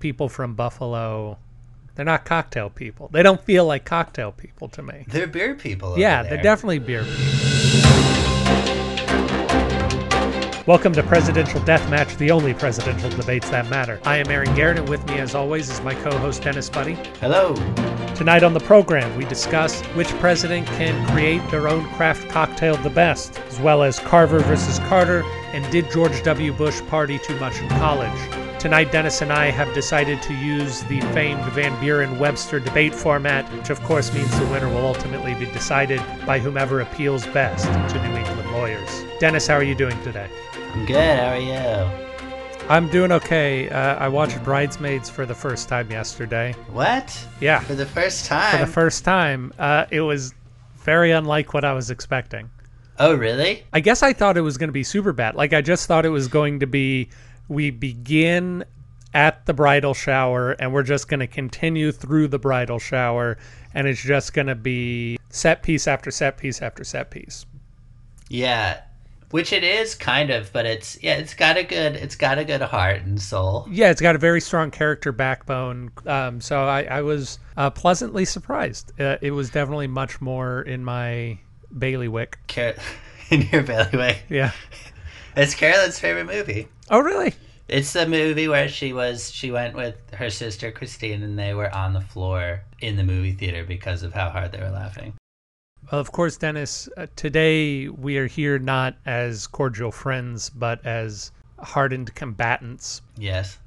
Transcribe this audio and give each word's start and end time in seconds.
people 0.00 0.30
from 0.30 0.54
Buffalo. 0.54 1.38
They're 1.94 2.06
not 2.06 2.24
cocktail 2.24 2.70
people. 2.70 3.08
They 3.12 3.22
don't 3.22 3.40
feel 3.42 3.66
like 3.66 3.84
cocktail 3.84 4.32
people 4.32 4.68
to 4.70 4.82
me. 4.82 5.04
They're 5.06 5.26
beer 5.26 5.54
people. 5.54 5.98
Yeah, 5.98 6.20
over 6.20 6.30
they're 6.30 6.42
definitely 6.42 6.78
beer 6.78 7.04
people. 7.04 7.24
Welcome 10.66 10.92
to 10.94 11.02
Presidential 11.02 11.60
Deathmatch, 11.60 12.16
the 12.16 12.30
only 12.30 12.54
presidential 12.54 13.10
debates 13.10 13.50
that 13.50 13.68
matter. 13.68 14.00
I 14.04 14.16
am 14.16 14.28
Aaron 14.28 14.54
Garrett, 14.54 14.78
and 14.78 14.88
with 14.88 15.06
me, 15.08 15.18
as 15.18 15.34
always, 15.34 15.68
is 15.68 15.82
my 15.82 15.94
co-host 15.94 16.42
Dennis 16.42 16.70
Buddy. 16.70 16.94
Hello. 17.20 17.54
Tonight 18.14 18.42
on 18.42 18.54
the 18.54 18.60
program, 18.60 19.14
we 19.18 19.24
discuss 19.24 19.82
which 19.96 20.08
president 20.20 20.66
can 20.68 21.06
create 21.12 21.46
their 21.50 21.68
own 21.68 21.84
craft 21.90 22.28
cocktail 22.30 22.76
the 22.76 22.90
best, 22.90 23.38
as 23.48 23.58
well 23.60 23.82
as 23.82 23.98
Carver 23.98 24.38
versus 24.40 24.78
Carter, 24.80 25.22
and 25.52 25.70
did 25.72 25.90
George 25.90 26.22
W. 26.22 26.52
Bush 26.52 26.80
party 26.82 27.18
too 27.18 27.38
much 27.40 27.58
in 27.58 27.68
college? 27.70 28.49
Tonight, 28.60 28.92
Dennis 28.92 29.22
and 29.22 29.32
I 29.32 29.46
have 29.50 29.72
decided 29.72 30.20
to 30.20 30.34
use 30.34 30.82
the 30.84 31.00
famed 31.14 31.42
Van 31.52 31.78
Buren 31.80 32.18
Webster 32.18 32.60
debate 32.60 32.94
format, 32.94 33.50
which 33.54 33.70
of 33.70 33.80
course 33.84 34.12
means 34.12 34.30
the 34.38 34.44
winner 34.48 34.68
will 34.68 34.84
ultimately 34.86 35.32
be 35.34 35.46
decided 35.46 35.98
by 36.26 36.38
whomever 36.38 36.80
appeals 36.82 37.26
best 37.28 37.64
to 37.64 38.02
New 38.06 38.14
England 38.16 38.50
lawyers. 38.52 39.04
Dennis, 39.18 39.46
how 39.46 39.54
are 39.54 39.62
you 39.62 39.74
doing 39.74 39.98
today? 40.02 40.28
I'm 40.74 40.84
good. 40.84 41.18
How 41.18 41.28
are 41.28 41.38
you? 41.38 42.68
I'm 42.68 42.90
doing 42.90 43.12
okay. 43.12 43.70
Uh, 43.70 43.94
I 43.96 44.08
watched 44.08 44.42
Bridesmaids 44.44 45.08
for 45.08 45.24
the 45.24 45.34
first 45.34 45.66
time 45.70 45.90
yesterday. 45.90 46.54
What? 46.70 47.26
Yeah, 47.40 47.60
For 47.60 47.74
the 47.74 47.86
first 47.86 48.26
time. 48.26 48.58
for 48.58 48.66
the 48.66 48.70
first 48.70 49.04
time. 49.06 49.54
Uh, 49.58 49.86
it 49.90 50.02
was 50.02 50.34
very 50.76 51.12
unlike 51.12 51.54
what 51.54 51.64
I 51.64 51.72
was 51.72 51.90
expecting. 51.90 52.50
oh, 52.98 53.14
really? 53.14 53.64
I 53.72 53.80
guess 53.80 54.02
I 54.02 54.12
thought 54.12 54.36
it 54.36 54.42
was 54.42 54.58
going 54.58 54.68
to 54.68 54.72
be 54.72 54.84
super 54.84 55.14
bad. 55.14 55.34
Like 55.34 55.54
I 55.54 55.62
just 55.62 55.86
thought 55.88 56.04
it 56.04 56.10
was 56.10 56.28
going 56.28 56.60
to 56.60 56.66
be 56.66 57.08
we 57.50 57.70
begin 57.70 58.64
at 59.12 59.44
the 59.44 59.52
bridal 59.52 59.92
shower 59.92 60.52
and 60.52 60.72
we're 60.72 60.84
just 60.84 61.08
going 61.08 61.18
to 61.18 61.26
continue 61.26 61.90
through 61.90 62.28
the 62.28 62.38
bridal 62.38 62.78
shower 62.78 63.36
and 63.74 63.88
it's 63.88 64.00
just 64.00 64.32
going 64.32 64.46
to 64.46 64.54
be 64.54 65.18
set 65.30 65.64
piece 65.64 65.88
after 65.88 66.12
set 66.12 66.38
piece 66.38 66.62
after 66.62 66.84
set 66.84 67.10
piece. 67.10 67.44
Yeah. 68.28 68.80
Which 69.32 69.52
it 69.52 69.64
is 69.64 69.96
kind 69.96 70.30
of, 70.30 70.52
but 70.52 70.64
it's 70.64 71.00
yeah, 71.02 71.14
it's 71.14 71.34
got 71.34 71.56
a 71.56 71.62
good 71.62 71.94
it's 71.96 72.16
got 72.16 72.38
a 72.38 72.44
good 72.44 72.62
heart 72.62 73.02
and 73.02 73.20
soul. 73.20 73.66
Yeah, 73.70 73.90
it's 73.90 74.00
got 74.00 74.14
a 74.14 74.18
very 74.18 74.40
strong 74.40 74.70
character 74.70 75.12
backbone. 75.12 75.90
Um, 76.06 76.40
so 76.40 76.64
I, 76.64 76.82
I 76.82 77.02
was 77.02 77.38
uh, 77.56 77.70
pleasantly 77.70 78.24
surprised. 78.24 78.92
Uh, 79.00 79.18
it 79.20 79.30
was 79.32 79.50
definitely 79.50 79.86
much 79.86 80.20
more 80.20 80.62
in 80.62 80.84
my 80.84 81.38
bailiwick. 81.76 82.38
Car- 82.48 82.74
in 83.30 83.42
your 83.52 83.62
bailiwick. 83.62 84.24
Yeah. 84.28 84.52
It's 85.36 85.54
Carolyn's 85.54 85.98
favorite 85.98 86.26
movie. 86.26 86.68
Oh, 86.90 86.98
really? 86.98 87.34
It's 87.70 87.92
the 87.92 88.04
movie 88.04 88.48
where 88.48 88.68
she 88.68 88.92
was 88.92 89.30
she 89.30 89.52
went 89.52 89.76
with 89.76 89.94
her 90.14 90.28
sister 90.28 90.72
Christine 90.72 91.22
and 91.22 91.38
they 91.38 91.54
were 91.54 91.72
on 91.72 91.92
the 91.92 92.00
floor 92.00 92.62
in 92.80 92.96
the 92.96 93.04
movie 93.04 93.30
theater 93.32 93.64
because 93.64 94.02
of 94.02 94.12
how 94.12 94.28
hard 94.28 94.50
they 94.50 94.58
were 94.58 94.70
laughing. 94.70 95.14
Well, 95.90 96.00
of 96.00 96.10
course, 96.10 96.36
Dennis, 96.36 96.88
uh, 96.96 97.06
today 97.14 97.86
we 97.88 98.18
are 98.18 98.26
here 98.26 98.58
not 98.58 98.96
as 99.06 99.46
cordial 99.46 99.92
friends, 99.92 100.50
but 100.50 100.84
as 100.84 101.30
hardened 101.60 102.12
combatants. 102.16 103.02
Yes. 103.16 103.60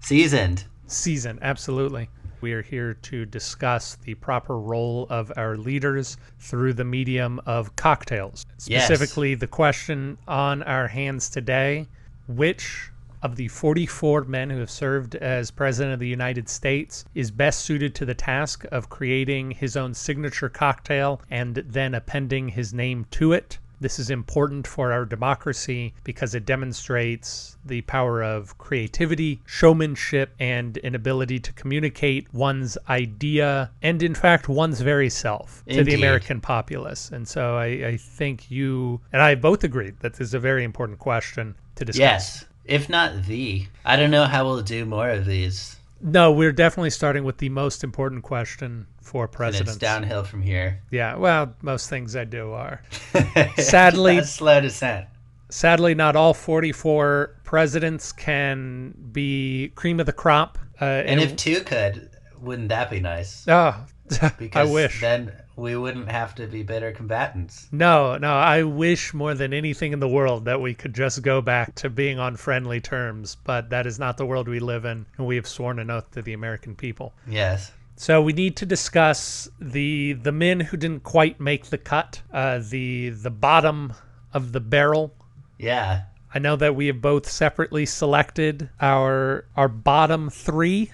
Seasoned. 0.00 0.64
Seasoned, 0.86 1.38
absolutely. 1.40 2.10
We 2.42 2.52
are 2.52 2.62
here 2.62 2.92
to 2.92 3.24
discuss 3.24 3.94
the 3.94 4.14
proper 4.16 4.58
role 4.58 5.06
of 5.08 5.32
our 5.38 5.56
leaders 5.56 6.18
through 6.38 6.74
the 6.74 6.84
medium 6.84 7.40
of 7.46 7.74
cocktails. 7.76 8.44
Yes. 8.66 8.84
Specifically, 8.84 9.34
the 9.34 9.46
question 9.46 10.18
on 10.28 10.62
our 10.62 10.88
hands 10.88 11.30
today 11.30 11.86
which 12.28 12.89
of 13.22 13.36
the 13.36 13.48
44 13.48 14.24
men 14.24 14.50
who 14.50 14.58
have 14.58 14.70
served 14.70 15.14
as 15.16 15.50
President 15.50 15.94
of 15.94 16.00
the 16.00 16.08
United 16.08 16.48
States 16.48 17.04
is 17.14 17.30
best 17.30 17.60
suited 17.60 17.94
to 17.94 18.04
the 18.04 18.14
task 18.14 18.64
of 18.72 18.88
creating 18.88 19.50
his 19.50 19.76
own 19.76 19.94
signature 19.94 20.48
cocktail 20.48 21.20
and 21.30 21.56
then 21.56 21.94
appending 21.94 22.48
his 22.48 22.72
name 22.72 23.06
to 23.10 23.32
it? 23.32 23.58
This 23.80 23.98
is 23.98 24.10
important 24.10 24.66
for 24.66 24.92
our 24.92 25.06
democracy 25.06 25.94
because 26.04 26.34
it 26.34 26.44
demonstrates 26.44 27.56
the 27.64 27.80
power 27.82 28.22
of 28.22 28.58
creativity, 28.58 29.40
showmanship, 29.46 30.34
and 30.38 30.78
an 30.84 30.94
ability 30.94 31.40
to 31.40 31.52
communicate 31.54 32.32
one's 32.34 32.76
idea 32.90 33.70
and, 33.80 34.02
in 34.02 34.14
fact, 34.14 34.50
one's 34.50 34.82
very 34.82 35.08
self 35.08 35.64
to 35.66 35.82
the 35.82 35.94
American 35.94 36.42
populace. 36.42 37.10
And 37.10 37.26
so 37.26 37.56
I, 37.56 37.64
I 37.64 37.96
think 37.96 38.50
you 38.50 39.00
and 39.14 39.22
I 39.22 39.34
both 39.34 39.64
agreed 39.64 39.98
that 40.00 40.12
this 40.12 40.28
is 40.28 40.34
a 40.34 40.38
very 40.38 40.62
important 40.62 40.98
question 40.98 41.54
to 41.76 41.84
discuss. 41.86 41.98
Yes. 41.98 42.44
If 42.64 42.88
not 42.88 43.24
the. 43.24 43.66
I 43.84 43.96
don't 43.96 44.10
know 44.10 44.24
how 44.24 44.44
we'll 44.44 44.62
do 44.62 44.84
more 44.84 45.10
of 45.10 45.24
these. 45.26 45.76
No, 46.02 46.32
we're 46.32 46.52
definitely 46.52 46.90
starting 46.90 47.24
with 47.24 47.38
the 47.38 47.48
most 47.50 47.84
important 47.84 48.22
question 48.22 48.86
for 49.02 49.28
presidents. 49.28 49.60
And 49.60 49.68
it's 49.68 49.76
downhill 49.78 50.24
from 50.24 50.40
here. 50.40 50.80
Yeah, 50.90 51.16
well, 51.16 51.54
most 51.62 51.90
things 51.90 52.16
I 52.16 52.24
do 52.24 52.52
are. 52.52 52.82
Sadly- 53.58 54.22
slow 54.24 54.60
descent. 54.60 55.06
Sadly, 55.50 55.94
not 55.96 56.14
all 56.14 56.32
44 56.32 57.34
presidents 57.42 58.12
can 58.12 58.94
be 59.12 59.72
cream 59.74 59.98
of 59.98 60.06
the 60.06 60.12
crop. 60.12 60.58
Uh, 60.80 60.84
And 60.84 61.20
if 61.20 61.34
two 61.36 61.60
could, 61.62 62.08
wouldn't 62.40 62.68
that 62.68 62.88
be 62.88 63.00
nice? 63.00 63.44
oh, 63.48 63.74
I 64.54 64.64
wish. 64.64 65.00
then 65.00 65.32
we 65.60 65.76
wouldn't 65.76 66.10
have 66.10 66.34
to 66.36 66.46
be 66.46 66.62
bitter 66.62 66.90
combatants. 66.92 67.68
No, 67.70 68.16
no, 68.16 68.32
I 68.32 68.62
wish 68.62 69.12
more 69.14 69.34
than 69.34 69.52
anything 69.52 69.92
in 69.92 70.00
the 70.00 70.08
world 70.08 70.44
that 70.46 70.60
we 70.60 70.74
could 70.74 70.94
just 70.94 71.22
go 71.22 71.40
back 71.40 71.74
to 71.76 71.90
being 71.90 72.18
on 72.18 72.36
friendly 72.36 72.80
terms, 72.80 73.36
but 73.44 73.70
that 73.70 73.86
is 73.86 73.98
not 73.98 74.16
the 74.16 74.26
world 74.26 74.48
we 74.48 74.58
live 74.60 74.84
in, 74.84 75.06
and 75.18 75.26
we 75.26 75.36
have 75.36 75.46
sworn 75.46 75.78
an 75.78 75.90
oath 75.90 76.10
to 76.12 76.22
the 76.22 76.32
American 76.32 76.74
people. 76.74 77.12
Yes. 77.28 77.72
So 77.96 78.22
we 78.22 78.32
need 78.32 78.56
to 78.56 78.66
discuss 78.66 79.48
the 79.60 80.14
the 80.14 80.32
men 80.32 80.60
who 80.60 80.78
didn't 80.78 81.02
quite 81.02 81.38
make 81.38 81.66
the 81.66 81.76
cut, 81.78 82.22
uh, 82.32 82.60
the 82.66 83.10
the 83.10 83.30
bottom 83.30 83.92
of 84.32 84.52
the 84.52 84.60
barrel. 84.60 85.14
Yeah. 85.58 86.04
I 86.34 86.38
know 86.38 86.56
that 86.56 86.74
we 86.76 86.86
have 86.86 87.02
both 87.02 87.28
separately 87.28 87.84
selected 87.84 88.70
our 88.80 89.44
our 89.56 89.68
bottom 89.68 90.30
three. 90.30 90.92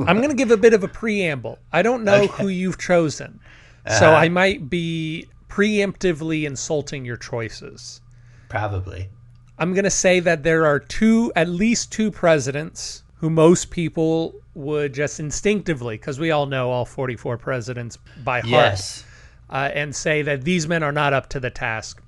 I'm 0.00 0.18
going 0.18 0.30
to 0.30 0.34
give 0.36 0.50
a 0.50 0.56
bit 0.56 0.74
of 0.74 0.82
a 0.84 0.88
preamble. 0.88 1.58
I 1.72 1.82
don't 1.82 2.04
know 2.04 2.22
Okay. 2.22 2.42
who 2.42 2.48
you've 2.48 2.78
chosen, 2.78 3.40
so 3.88 4.08
Uh-huh. 4.10 4.16
I 4.16 4.28
might 4.28 4.68
be 4.70 5.26
preemptively 5.48 6.44
insulting 6.44 7.04
your 7.04 7.16
choices. 7.16 8.00
Probably. 8.48 9.08
I'm 9.58 9.72
going 9.74 9.84
to 9.84 9.90
say 9.90 10.20
that 10.20 10.42
there 10.44 10.64
are 10.66 10.78
two, 10.78 11.32
at 11.34 11.48
least 11.48 11.90
two 11.92 12.10
presidents 12.10 13.02
who 13.16 13.28
most 13.28 13.70
people 13.70 14.34
would 14.54 14.94
just 14.94 15.18
instinctively, 15.20 15.96
because 15.96 16.20
we 16.20 16.30
all 16.30 16.46
know 16.46 16.70
all 16.70 16.84
44 16.84 17.36
presidents 17.38 17.98
by 18.24 18.40
heart, 18.40 18.50
Yes. 18.50 19.04
uh, 19.50 19.70
and 19.74 19.94
say 19.94 20.22
that 20.22 20.44
these 20.44 20.68
men 20.68 20.82
are 20.82 20.92
not 20.92 21.12
up 21.12 21.28
to 21.30 21.40
the 21.40 21.50
task. 21.50 22.00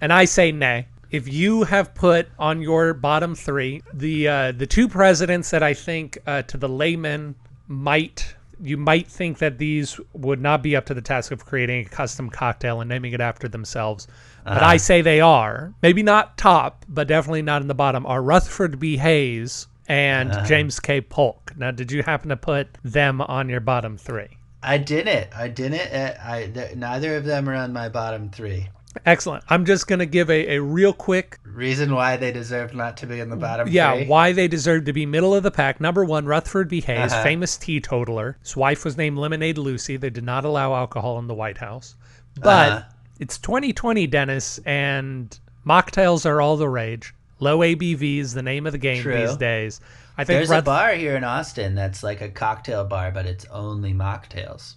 And 0.00 0.12
I 0.12 0.26
say 0.26 0.52
nay. 0.52 0.86
If 1.10 1.26
you 1.26 1.62
have 1.64 1.94
put 1.94 2.28
on 2.38 2.60
your 2.60 2.92
bottom 2.92 3.34
three 3.34 3.82
the 3.94 4.28
uh, 4.28 4.52
the 4.52 4.66
two 4.66 4.88
presidents 4.88 5.48
that 5.50 5.62
I 5.62 5.72
think 5.72 6.18
uh, 6.26 6.42
to 6.42 6.58
the 6.58 6.68
layman 6.68 7.34
might 7.66 8.34
you 8.60 8.76
might 8.76 9.06
think 9.06 9.38
that 9.38 9.58
these 9.58 10.00
would 10.12 10.40
not 10.40 10.62
be 10.62 10.76
up 10.76 10.86
to 10.86 10.94
the 10.94 11.02
task 11.02 11.30
of 11.32 11.44
creating 11.44 11.86
a 11.86 11.88
custom 11.88 12.30
cocktail 12.30 12.80
and 12.80 12.88
naming 12.88 13.12
it 13.12 13.20
after 13.20 13.48
themselves, 13.48 14.06
but 14.44 14.62
I 14.62 14.78
say 14.78 15.02
they 15.02 15.20
are. 15.20 15.74
Maybe 15.82 16.02
not 16.02 16.38
top, 16.38 16.84
but 16.88 17.06
definitely 17.08 17.42
not 17.42 17.62
in 17.62 17.68
the 17.68 17.74
bottom. 17.74 18.06
Are 18.06 18.22
Rutherford 18.22 18.78
B. 18.78 18.96
Hayes 18.96 19.66
and 19.88 20.32
James 20.46 20.80
K. 20.80 21.00
Polk. 21.00 21.52
Now, 21.56 21.70
did 21.70 21.90
you 21.92 22.02
happen 22.02 22.28
to 22.28 22.36
put 22.36 22.68
them 22.82 23.20
on 23.20 23.48
your 23.48 23.60
bottom 23.60 23.96
three? 23.96 24.38
I 24.62 24.78
didn't. 24.78 25.28
I 25.34 25.48
didn't. 25.48 25.92
uh, 25.92 26.14
I 26.22 26.72
neither 26.74 27.16
of 27.16 27.24
them 27.24 27.48
are 27.48 27.54
on 27.54 27.72
my 27.72 27.88
bottom 27.88 28.30
three. 28.30 28.68
Excellent. 29.06 29.44
I'm 29.48 29.64
just 29.64 29.86
going 29.86 29.98
to 29.98 30.06
give 30.06 30.30
a, 30.30 30.56
a 30.56 30.62
real 30.62 30.92
quick 30.92 31.38
Reason 31.44 31.94
why 31.94 32.16
they 32.16 32.30
deserve 32.32 32.74
not 32.74 32.96
to 32.98 33.06
be 33.06 33.18
in 33.20 33.30
the 33.30 33.36
bottom 33.36 33.68
Yeah, 33.68 33.94
three. 33.96 34.06
why 34.06 34.32
they 34.32 34.46
deserve 34.48 34.84
to 34.84 34.92
be 34.92 35.06
middle 35.06 35.34
of 35.34 35.42
the 35.42 35.50
pack. 35.50 35.80
Number 35.80 36.04
one, 36.04 36.24
Rutherford 36.26 36.68
B. 36.68 36.80
Hayes, 36.82 37.12
Uh-huh. 37.12 37.22
famous 37.22 37.56
teetotaler. 37.56 38.36
His 38.42 38.56
wife 38.56 38.84
was 38.84 38.96
named 38.96 39.18
Lemonade 39.18 39.58
Lucy. 39.58 39.96
They 39.96 40.10
did 40.10 40.24
not 40.24 40.44
allow 40.44 40.74
alcohol 40.74 41.18
in 41.18 41.26
the 41.26 41.34
White 41.34 41.58
House. 41.58 41.96
But 42.40 42.68
Uh-huh. 42.72 42.82
it's 43.18 43.38
2020, 43.38 44.06
Dennis, 44.06 44.58
and 44.64 45.36
mocktails 45.66 46.24
are 46.26 46.40
all 46.40 46.56
the 46.56 46.68
rage. 46.68 47.14
Low 47.40 47.58
ABV 47.60 48.18
is 48.18 48.34
the 48.34 48.42
name 48.42 48.66
of 48.66 48.72
the 48.72 48.78
game 48.78 49.02
True. 49.02 49.16
these 49.26 49.36
days. 49.36 49.80
I 50.16 50.24
think 50.24 50.38
There's 50.38 50.50
a 50.50 50.62
bar 50.62 50.92
here 50.94 51.16
in 51.16 51.22
Austin 51.22 51.74
that's 51.76 52.02
like 52.02 52.20
a 52.20 52.28
cocktail 52.28 52.84
bar, 52.84 53.10
but 53.12 53.26
it's 53.26 53.44
only 53.52 53.92
mocktails. 53.94 54.74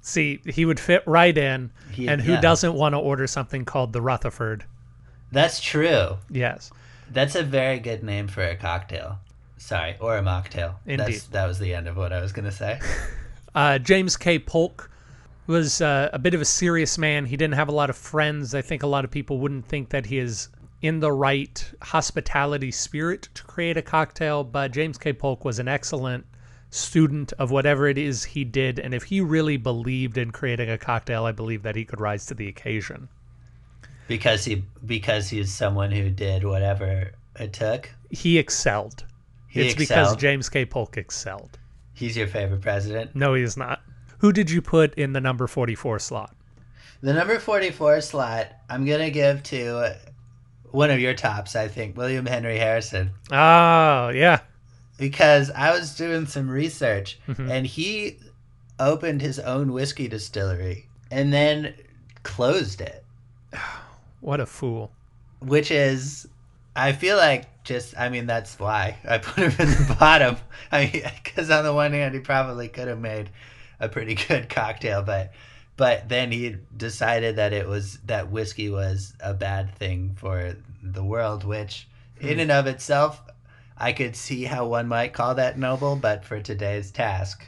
see 0.00 0.40
he 0.46 0.64
would 0.64 0.80
fit 0.80 1.02
right 1.06 1.36
in. 1.36 1.70
And 2.06 2.20
who 2.20 2.32
yeah. 2.32 2.40
doesn't 2.40 2.74
want 2.74 2.94
to 2.94 2.98
order 2.98 3.26
something 3.26 3.64
called 3.64 3.92
the 3.92 4.00
Rutherford? 4.00 4.64
That's 5.32 5.60
true. 5.60 6.18
Yes. 6.30 6.70
That's 7.10 7.34
a 7.34 7.42
very 7.42 7.78
good 7.78 8.02
name 8.02 8.28
for 8.28 8.42
a 8.42 8.56
cocktail. 8.56 9.18
Sorry, 9.56 9.96
or 10.00 10.16
a 10.16 10.22
mocktail. 10.22 10.76
Indeed. 10.86 11.06
That's, 11.06 11.26
that 11.28 11.46
was 11.46 11.58
the 11.58 11.74
end 11.74 11.88
of 11.88 11.96
what 11.96 12.12
I 12.12 12.20
was 12.20 12.32
going 12.32 12.44
to 12.44 12.52
say. 12.52 12.80
Uh, 13.54 13.76
James 13.78 14.16
K. 14.16 14.38
Polk 14.38 14.88
was 15.48 15.80
uh, 15.80 16.10
a 16.12 16.18
bit 16.18 16.34
of 16.34 16.40
a 16.40 16.44
serious 16.44 16.98
man. 16.98 17.24
He 17.24 17.36
didn't 17.36 17.54
have 17.54 17.68
a 17.68 17.72
lot 17.72 17.90
of 17.90 17.96
friends. 17.96 18.54
I 18.54 18.62
think 18.62 18.82
a 18.82 18.86
lot 18.86 19.04
of 19.04 19.10
people 19.10 19.38
wouldn't 19.40 19.66
think 19.66 19.88
that 19.88 20.06
he 20.06 20.18
is 20.18 20.48
in 20.82 21.00
the 21.00 21.10
right 21.10 21.72
hospitality 21.82 22.70
spirit 22.70 23.28
to 23.34 23.42
create 23.42 23.76
a 23.76 23.82
cocktail, 23.82 24.44
but 24.44 24.70
James 24.70 24.98
K. 24.98 25.12
Polk 25.12 25.44
was 25.44 25.58
an 25.58 25.66
excellent 25.66 26.24
student 26.70 27.32
of 27.34 27.50
whatever 27.50 27.88
it 27.88 27.98
is 27.98 28.24
he 28.24 28.44
did. 28.44 28.78
And 28.78 28.94
if 28.94 29.04
he 29.04 29.20
really 29.20 29.56
believed 29.56 30.18
in 30.18 30.30
creating 30.30 30.70
a 30.70 30.78
cocktail, 30.78 31.24
I 31.24 31.32
believe 31.32 31.62
that 31.62 31.76
he 31.76 31.84
could 31.84 32.00
rise 32.00 32.26
to 32.26 32.34
the 32.34 32.48
occasion. 32.48 33.08
Because 34.06 34.44
he 34.44 34.64
because 34.86 35.28
he's 35.28 35.52
someone 35.52 35.90
who 35.90 36.10
did 36.10 36.44
whatever 36.44 37.12
it 37.38 37.52
took. 37.52 37.90
He 38.10 38.38
excelled. 38.38 39.04
He 39.48 39.60
it's 39.62 39.74
because. 39.74 40.16
James 40.16 40.48
K. 40.48 40.64
Polk 40.64 40.96
excelled. 40.96 41.58
He's 41.92 42.16
your 42.16 42.26
favorite 42.26 42.62
president. 42.62 43.14
No, 43.14 43.34
he 43.34 43.42
is 43.42 43.56
not. 43.56 43.80
Who 44.18 44.32
did 44.32 44.50
you 44.50 44.62
put 44.62 44.94
in 44.94 45.12
the 45.12 45.20
number 45.20 45.46
44 45.46 45.98
slot? 45.98 46.34
The 47.00 47.12
number 47.12 47.38
44 47.38 48.00
slot, 48.00 48.48
I'm 48.68 48.84
going 48.84 49.00
to 49.00 49.10
give 49.10 49.42
to 49.44 49.94
one 50.70 50.90
of 50.90 50.98
your 51.00 51.14
tops, 51.14 51.54
I 51.54 51.68
think, 51.68 51.96
William 51.96 52.26
Henry 52.26 52.58
Harrison. 52.58 53.12
Oh, 53.30 54.08
yeah. 54.08 54.40
Because 54.98 55.50
I 55.50 55.70
was 55.70 55.94
doing 55.94 56.26
some 56.26 56.50
research 56.50 57.18
Mhm. 57.28 57.50
and 57.50 57.66
he 57.66 58.18
opened 58.78 59.22
his 59.22 59.38
own 59.38 59.72
whiskey 59.72 60.08
distillery 60.08 60.88
and 61.10 61.32
then 61.32 61.74
closed 62.24 62.80
it, 62.82 63.04
What 64.20 64.40
a 64.40 64.46
fool. 64.46 64.90
which 65.40 65.70
is, 65.70 66.28
I 66.76 66.92
feel 66.92 67.16
like 67.16 67.46
just, 67.64 67.96
I 67.98 68.08
mean, 68.08 68.26
that's 68.26 68.58
why 68.58 68.98
I 69.08 69.18
put 69.28 69.52
him 69.52 69.66
in 69.68 69.70
the 69.86 69.96
bottom. 69.98 70.36
I 70.72 70.90
mean, 70.92 71.02
because 71.24 71.50
on 71.50 71.64
the 71.64 71.72
one 71.72 71.92
hand, 71.92 72.14
he 72.14 72.20
probably 72.20 72.68
could 72.68 72.88
have 72.88 72.98
made 73.00 73.30
a 73.80 73.88
pretty 73.88 74.14
good 74.16 74.48
cocktail, 74.60 75.02
but 75.02 75.32
but 75.76 76.08
then 76.08 76.32
he 76.32 76.56
decided 76.76 77.36
that 77.36 77.52
it 77.52 77.68
was 77.68 77.98
that 78.06 78.32
whiskey 78.32 78.68
was 78.68 79.14
a 79.20 79.32
bad 79.32 79.72
thing 79.76 80.16
for 80.18 80.56
the 80.82 81.04
world 81.04 81.44
which 81.44 81.86
in 82.20 82.40
and 82.40 82.50
of 82.50 82.66
itself 82.66 83.22
i 83.78 83.92
could 83.92 84.14
see 84.14 84.44
how 84.44 84.66
one 84.66 84.86
might 84.88 85.12
call 85.12 85.34
that 85.34 85.58
noble 85.58 85.96
but 85.96 86.24
for 86.24 86.40
today's 86.40 86.90
task 86.90 87.44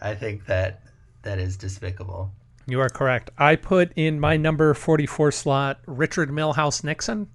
i 0.00 0.14
think 0.14 0.46
that 0.46 0.82
that 1.22 1.38
is 1.38 1.56
despicable 1.56 2.30
You 2.66 2.80
are 2.80 2.88
correct. 2.88 3.30
I 3.38 3.56
put 3.56 3.92
in 3.96 4.20
my 4.20 4.36
number 4.36 4.72
44 4.74 5.32
slot 5.32 5.80
Richard 5.86 6.30
Milhous 6.30 6.84
Nixon. 6.84 7.28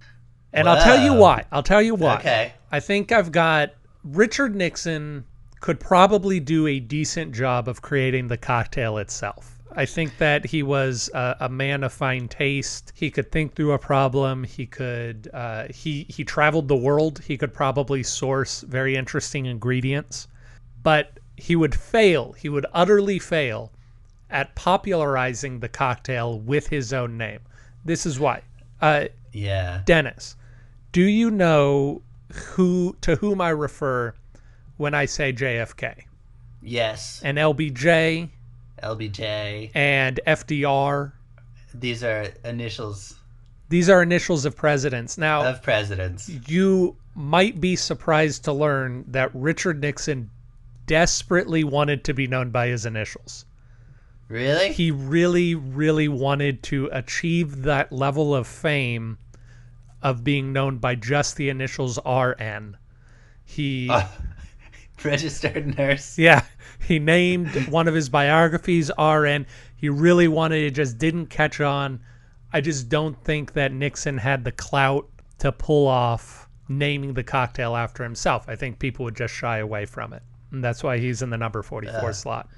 And 0.54 0.70
I'll 0.70 0.82
tell 0.82 1.04
you 1.04 1.14
why. 1.14 1.44
I'll 1.52 1.64
tell 1.64 1.82
you 1.82 1.96
why. 1.96 2.16
okay 2.18 2.54
I 2.72 2.80
think 2.80 3.12
I've 3.12 3.32
got 3.32 3.74
Richard 4.04 4.56
Nixon 4.56 5.26
could 5.60 5.80
probably 5.80 6.40
do 6.40 6.68
a 6.68 6.80
decent 6.80 7.34
job 7.34 7.68
of 7.68 7.82
creating 7.82 8.28
the 8.28 8.38
cocktail 8.38 8.98
itself. 8.98 9.57
I 9.78 9.86
think 9.86 10.18
that 10.18 10.44
he 10.44 10.64
was 10.64 11.08
a, 11.14 11.38
a 11.42 11.50
man 11.50 11.84
of 11.84 11.94
fine 11.94 12.28
taste. 12.28 12.92
He 12.96 13.12
could 13.12 13.32
think 13.32 13.54
through 13.54 13.74
a 13.74 13.80
problem. 13.80 14.44
He 14.44 14.66
could 14.66 15.30
uh, 15.32 15.68
he 15.70 16.08
he 16.10 16.24
traveled 16.24 16.68
the 16.68 16.76
world. 16.76 17.22
He 17.24 17.38
could 17.38 17.54
probably 17.54 18.02
source 18.02 18.62
very 18.62 18.96
interesting 18.96 19.46
ingredients, 19.46 20.28
but 20.82 21.20
he 21.36 21.56
would 21.56 21.76
fail. 21.76 22.32
He 22.32 22.50
would 22.50 22.66
utterly 22.74 23.20
fail 23.20 23.72
at 24.32 24.56
popularizing 24.56 25.60
the 25.60 25.70
cocktail 25.70 26.40
with 26.40 26.68
his 26.70 26.92
own 26.92 27.16
name. 27.16 27.42
This 27.86 28.08
is 28.08 28.20
why. 28.20 28.42
Uh, 28.82 29.06
yeah 29.32 29.84
Dennis, 29.86 30.36
do 30.92 31.04
you 31.04 31.30
know 31.30 32.02
who 32.34 32.96
to 33.02 33.16
whom 33.18 33.42
I 33.42 33.50
refer 33.50 34.16
when 34.78 34.96
I 34.96 35.06
say 35.06 35.32
JFK? 35.32 36.04
yes 36.64 37.22
And 37.24 37.38
LBJ 37.38 38.30
lbj 38.84 39.72
and 39.74 40.20
FDR. 40.28 41.14
these 41.74 42.04
are 42.04 42.28
initials 42.44 43.16
These 43.70 43.90
are 43.90 44.02
initials 44.02 44.46
of 44.46 44.56
presidents. 44.56 45.18
Now, 45.18 45.44
of 45.50 45.62
presidents 45.62 46.30
you 46.48 46.96
might 47.16 47.60
be 47.60 47.76
surprised 47.76 48.44
to 48.46 48.54
learn 48.54 49.04
that 49.08 49.32
Richard 49.34 49.82
Nixon 49.82 50.30
desperately 50.86 51.64
wanted 51.64 52.04
to 52.06 52.14
be 52.14 52.28
known 52.28 52.50
by 52.50 52.68
his 52.68 52.86
initials. 52.86 53.46
really 54.30 54.72
He 54.72 54.92
really, 54.92 55.56
really 55.56 56.08
wanted 56.08 56.64
to 56.64 56.90
achieve 56.92 57.64
that 57.64 57.92
level 57.92 58.34
of 58.34 58.48
fame 58.48 59.18
of 60.02 60.24
being 60.24 60.54
known 60.54 60.78
by 60.78 60.96
just 60.96 61.36
the 61.36 61.50
initials 61.50 62.00
RN. 62.06 62.78
He. 63.44 63.90
Uh, 63.90 64.08
registered 65.04 65.78
nurse 65.78 66.18
Yeah, 66.18 66.44
he 66.86 67.00
named 67.00 67.50
one 67.70 67.88
of 67.88 67.94
his 67.94 68.10
biographies 68.10 68.92
RN. 69.00 69.46
He 69.76 69.90
really 69.90 70.28
wanted 70.28 70.64
it, 70.64 70.72
just 70.72 70.98
didn't 70.98 71.28
catch 71.28 71.60
on. 71.62 72.00
I 72.54 72.62
just 72.62 72.90
don't 72.90 73.22
think 73.24 73.54
that 73.54 73.72
Nixon 73.74 74.18
had 74.18 74.44
the 74.44 74.52
clout 74.52 75.08
to 75.40 75.52
pull 75.52 75.88
off 75.88 76.48
naming 76.70 77.14
the 77.14 77.24
cocktail 77.24 77.76
after 77.76 78.04
himself. 78.04 78.46
I 78.48 78.56
think 78.56 78.80
people 78.80 79.06
would 79.06 79.16
just 79.16 79.34
shy 79.34 79.58
away 79.60 79.86
from 79.86 80.14
it. 80.14 80.24
And 80.52 80.64
that's 80.64 80.84
why 80.84 80.98
he's 80.98 81.22
in 81.22 81.30
the 81.30 81.38
number 81.38 81.62
44 81.62 82.10
Uh. 82.10 82.14
slot. 82.14 82.50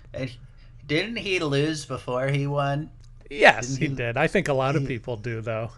Didn't 0.85 1.17
he 1.17 1.39
lose 1.39 1.85
before 1.85 2.27
he 2.29 2.47
won 2.47 2.89
Yes, 3.29 3.75
he 3.75 3.87
he- 3.87 3.93
did. 3.95 4.17
I 4.17 4.27
think 4.27 4.47
a 4.47 4.53
lot 4.53 4.75
of 4.75 4.83
he- 4.83 4.87
people 4.87 5.15
do, 5.17 5.41
though. 5.41 5.71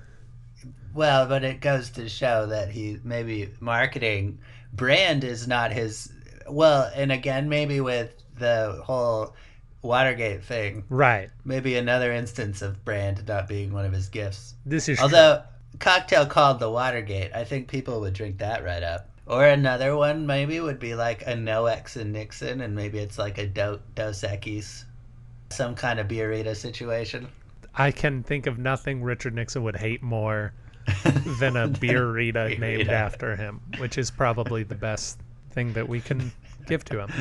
Well, 0.94 1.26
but 1.28 1.44
it 1.44 1.60
goes 1.62 1.90
to 1.92 2.08
show 2.10 2.46
that 2.48 2.70
he 2.70 3.00
maybe 3.04 3.50
marketing 3.60 4.40
brand 4.74 5.24
is 5.24 5.48
not 5.48 5.72
his. 5.72 6.12
Well, 6.50 6.92
and 6.96 7.12
again, 7.12 7.48
maybe 7.50 7.80
with 7.82 8.21
the 8.38 8.82
whole 8.86 9.36
Watergate 9.82 10.44
thing, 10.44 10.84
Right. 10.90 11.30
maybe 11.44 11.76
another 11.76 12.12
instance 12.14 12.62
of 12.62 12.86
brand 12.86 13.28
not 13.28 13.48
being 13.48 13.74
one 13.74 13.86
of 13.86 13.92
his 13.94 14.10
gifts. 14.10 14.54
This 14.66 14.88
is 14.88 14.98
true. 14.98 15.04
Although 15.06 15.42
cocktail 15.80 16.26
called 16.28 16.60
the 16.60 16.70
Watergate, 16.70 17.32
I 17.34 17.44
think 17.44 17.68
people 17.68 18.00
would 18.02 18.14
drink 18.14 18.38
that 18.38 18.64
right 18.64 18.84
up. 18.84 19.10
Or 19.26 19.46
another 19.46 19.96
one 19.96 20.28
maybe 20.28 20.60
would 20.60 20.80
be 20.80 20.94
like 20.94 21.26
a 21.26 21.36
No 21.36 21.66
X 21.66 21.96
and 21.96 22.12
Nixon, 22.12 22.62
and 22.62 22.76
maybe 22.76 23.00
it's 23.00 23.18
like 23.18 23.38
a 23.38 23.48
Do- 23.48 23.80
Dos 23.96 24.22
Equis, 24.24 24.84
some 25.50 25.74
kind 25.74 26.00
of 26.00 26.08
Biarrita 26.08 26.56
situation. 26.56 27.28
I 27.74 27.92
can 27.92 28.22
think 28.24 28.48
of 28.48 28.60
nothing 28.60 29.02
Richard 29.02 29.34
Nixon 29.34 29.64
would 29.64 29.78
hate 29.78 30.04
more 30.04 30.54
than 31.40 31.56
a 31.56 31.68
beer 31.68 32.06
Rita 32.12 32.50
named 32.60 32.90
after 32.90 33.36
him, 33.36 33.62
which 33.78 33.98
is 33.98 34.12
probably 34.12 34.64
the 34.64 34.76
best 34.76 35.20
thing 35.52 35.74
that 35.74 35.88
we 35.88 36.02
can 36.02 36.32
give 36.68 36.84
to 36.86 37.02
him. 37.06 37.12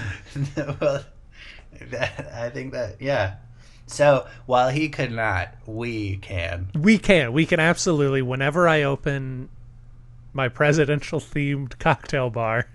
well, 0.81 1.05
that, 1.91 2.31
I 2.35 2.51
think 2.51 2.73
that 2.73 3.01
yeah. 3.01 3.37
So 3.87 4.27
while 4.47 4.69
he 4.69 4.89
could 4.89 5.11
not, 5.11 5.55
we 5.67 6.17
can. 6.19 6.69
We 6.79 6.99
can. 6.99 7.33
We 7.33 7.45
can 7.47 7.59
absolutely. 7.61 8.23
Whenever 8.23 8.69
I 8.69 8.85
open 8.85 9.49
my 10.33 10.49
presidential 10.49 11.19
themed 11.21 11.79
cocktail 11.79 12.31
bar, 12.31 12.69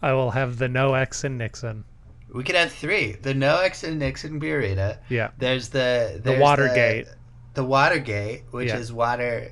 I 0.00 0.12
will 0.12 0.30
have 0.30 0.58
the 0.58 0.68
No 0.68 0.94
X 0.94 1.24
and 1.24 1.38
Nixon. 1.38 1.84
We 2.32 2.44
could 2.44 2.54
have 2.54 2.70
three: 2.70 3.12
the 3.12 3.34
No 3.34 3.58
X 3.58 3.82
and 3.82 3.98
Nixon 3.98 4.40
Burrito. 4.40 4.96
Yeah. 5.08 5.30
There's 5.38 5.70
the 5.70 6.20
The 6.22 6.38
Watergate. 6.38 7.06
The, 7.06 7.14
the 7.54 7.64
Watergate, 7.64 8.42
which 8.52 8.68
Yeah. 8.68 8.78
is 8.78 8.92
water. 8.92 9.50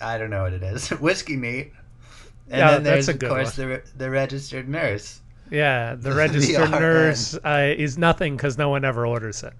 I 0.00 0.16
don't 0.16 0.30
know 0.30 0.44
what 0.44 0.52
it 0.52 0.62
is. 0.62 0.88
Whiskey 1.00 1.36
neat. 1.36 1.72
And 2.48 2.58
Yeah, 2.58 2.70
then 2.72 2.82
there's 2.84 3.08
of 3.08 3.18
course 3.18 3.56
the 3.56 3.82
the 3.96 4.08
registered 4.10 4.68
nurse. 4.68 5.20
Yeah. 5.50 5.94
The 5.94 6.10
The 6.10 6.16
registered 6.16 6.70
RN. 6.70 6.80
nurse 6.80 7.34
uh, 7.44 7.74
is 7.76 7.98
nothing 7.98 8.36
because 8.36 8.58
no 8.58 8.68
one 8.68 8.84
ever 8.84 9.06
orders 9.06 9.42
it. 9.42 9.54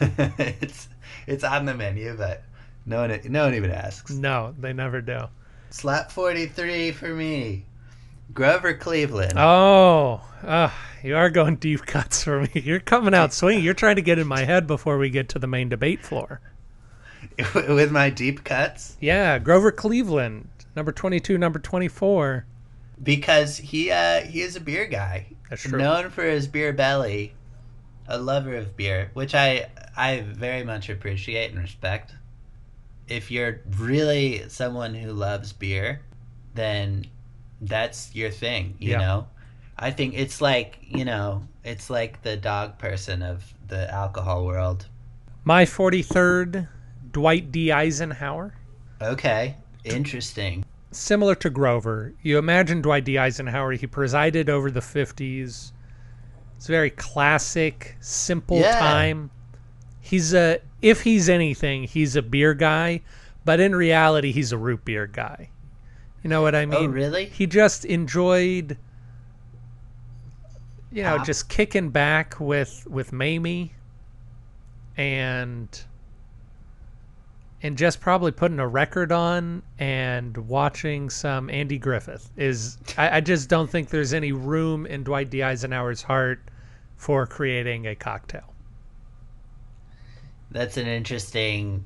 it's 0.38 0.88
it's 1.26 1.44
on 1.44 1.64
the 1.64 1.74
menu, 1.74 2.14
but 2.16 2.42
no 2.86 3.00
one 3.06 3.20
no 3.28 3.44
one 3.44 3.54
even 3.54 3.70
asks. 3.70 4.10
No, 4.12 4.54
they 4.58 4.72
never 4.72 5.00
do. 5.00 5.20
Slap 5.70 6.10
forty 6.10 6.46
three 6.46 6.90
for 6.92 7.08
me. 7.14 7.64
Grover 8.32 8.74
Cleveland. 8.74 9.34
Oh, 9.36 10.20
ah, 10.42 10.74
you 11.02 11.14
are 11.16 11.30
going 11.30 11.56
deep 11.56 11.82
cuts 11.86 12.24
for 12.24 12.42
me. 12.42 12.50
You're 12.54 12.80
coming 12.80 13.14
out 13.14 13.32
swinging. 13.32 13.62
You're 13.62 13.74
trying 13.74 13.96
to 13.96 14.02
get 14.02 14.18
in 14.18 14.26
my 14.26 14.44
head 14.44 14.66
before 14.66 14.98
we 14.98 15.10
get 15.10 15.28
to 15.30 15.38
the 15.38 15.46
main 15.46 15.68
debate 15.68 16.02
floor. 16.04 16.40
with 17.54 17.90
my 17.90 18.10
deep 18.10 18.44
cuts 18.44 18.96
Yeah, 19.00 19.38
Grover 19.38 19.72
Cleveland, 19.72 20.48
number 20.76 20.92
22, 20.92 21.38
number 21.38 21.58
24. 21.58 22.44
Because 23.02 23.56
he 23.58 23.90
uh 23.90 24.20
he 24.22 24.40
is 24.40 24.56
a 24.56 24.60
beer 24.60 24.86
guy 24.86 25.26
That's 25.50 25.62
true. 25.62 25.78
known 25.78 26.10
for 26.10 26.22
his 26.24 26.46
beer 26.46 26.72
belly 26.72 27.34
a 28.06 28.18
lover 28.18 28.54
of 28.56 28.76
beer 28.76 29.10
which 29.14 29.34
i 29.34 29.68
i 29.96 30.20
very 30.20 30.62
much 30.64 30.88
appreciate 30.90 31.50
and 31.50 31.60
respect 31.60 32.14
if 33.08 33.30
you're 33.30 33.60
really 33.78 34.48
someone 34.48 34.94
who 34.94 35.12
loves 35.12 35.52
beer 35.52 36.00
then 36.54 37.04
that's 37.60 38.14
your 38.14 38.30
thing 38.30 38.76
you 38.78 38.92
Yeah. 38.92 38.98
know 38.98 39.26
i 39.78 39.90
think 39.90 40.14
it's 40.14 40.40
like 40.40 40.78
you 40.82 41.04
know 41.04 41.46
it's 41.64 41.90
like 41.90 42.22
the 42.22 42.36
dog 42.36 42.78
person 42.78 43.22
of 43.22 43.42
the 43.68 43.90
alcohol 43.92 44.44
world 44.46 44.86
My 45.44 45.64
43rd, 45.64 46.68
Dwight 47.12 47.50
D. 47.52 47.70
Eisenhower. 47.72 48.54
okay 49.02 49.56
interesting 49.84 50.64
Similar 50.94 51.34
to 51.36 51.50
Grover, 51.50 52.14
you 52.22 52.38
imagine 52.38 52.80
Dwight 52.80 53.04
D. 53.04 53.18
Eisenhower, 53.18 53.72
he 53.72 53.86
presided 53.86 54.48
over 54.48 54.70
the 54.70 54.80
50s. 54.80 55.72
It's 56.56 56.68
a 56.68 56.72
very 56.72 56.90
classic, 56.90 57.96
simple 58.00 58.58
Yeah. 58.60 58.78
time. 58.78 59.30
He's 60.00 60.32
a, 60.32 60.60
if 60.82 61.02
he's 61.02 61.28
anything, 61.28 61.84
he's 61.84 62.14
a 62.14 62.22
beer 62.22 62.54
guy, 62.54 63.00
but 63.44 63.58
in 63.58 63.74
reality, 63.74 64.30
he's 64.30 64.52
a 64.52 64.58
root 64.58 64.84
beer 64.84 65.06
guy. 65.06 65.50
You 66.22 66.30
know 66.30 66.42
what 66.42 66.54
I 66.54 66.62
oh, 66.62 66.66
mean? 66.66 66.90
oh, 66.90 66.92
really? 66.92 67.26
He 67.26 67.46
just 67.46 67.84
enjoyed, 67.84 68.78
you 70.92 71.02
know, 71.02 71.16
Pop? 71.18 71.26
just 71.26 71.48
kicking 71.48 71.90
back 71.90 72.38
with 72.38 72.86
with 72.86 73.12
Mamie, 73.12 73.74
and 74.96 75.68
and 77.64 77.78
just 77.78 77.98
probably 77.98 78.30
putting 78.30 78.60
a 78.60 78.68
record 78.68 79.10
on 79.10 79.62
and 79.78 80.36
watching 80.36 81.08
some 81.08 81.48
Andy 81.48 81.78
Griffith. 81.78 82.30
Is 82.36 82.76
I, 82.98 83.16
I 83.16 83.20
just 83.22 83.48
don't 83.48 83.70
think 83.70 83.88
there's 83.88 84.12
any 84.12 84.32
room 84.32 84.84
in 84.84 85.02
Dwight 85.02 85.30
D. 85.30 85.42
Eisenhower's 85.42 86.02
heart 86.02 86.42
for 86.96 87.26
creating 87.26 87.86
a 87.86 87.94
cocktail. 87.94 88.52
That's 90.50 90.76
an 90.76 90.86
interesting 90.86 91.84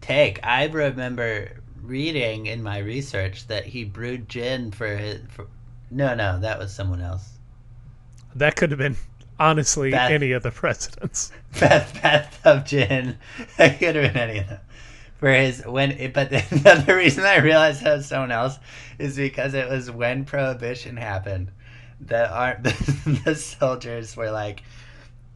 take. 0.00 0.38
I 0.46 0.66
remember 0.66 1.60
reading 1.82 2.46
in 2.46 2.62
my 2.62 2.78
research 2.78 3.48
that 3.48 3.64
he 3.66 3.82
brewed 3.82 4.28
gin 4.28 4.70
for 4.70 4.96
his. 4.96 5.22
For, 5.28 5.48
no, 5.90 6.14
no, 6.14 6.38
that 6.38 6.56
was 6.56 6.72
someone 6.72 7.00
else. 7.00 7.32
That 8.36 8.54
could 8.54 8.70
have 8.70 8.78
been 8.78 8.96
honestly 9.40 9.90
That- 9.90 10.12
any 10.12 10.30
of 10.30 10.44
the 10.44 10.52
presidents. 10.52 11.32
Bath 11.60 12.00
bathtub 12.00 12.64
gin. 12.64 13.18
That 13.56 13.80
could 13.80 13.96
have 13.96 14.12
been 14.12 14.22
any 14.22 14.38
of 14.38 14.48
them. 14.48 14.60
For 15.18 15.32
his 15.32 15.64
when, 15.66 16.12
but 16.12 16.28
the, 16.30 16.84
the 16.86 16.94
reason 16.94 17.24
I 17.24 17.36
realized 17.38 17.82
that 17.82 17.96
was 17.96 18.06
someone 18.06 18.30
else 18.32 18.58
is 18.98 19.16
because 19.16 19.54
it 19.54 19.68
was 19.68 19.90
when 19.90 20.24
Prohibition 20.24 20.96
happened. 20.96 21.50
The 22.00 22.30
art, 22.30 22.62
the, 22.62 23.20
the 23.24 23.34
soldiers 23.34 24.14
were 24.16 24.30
like, 24.30 24.62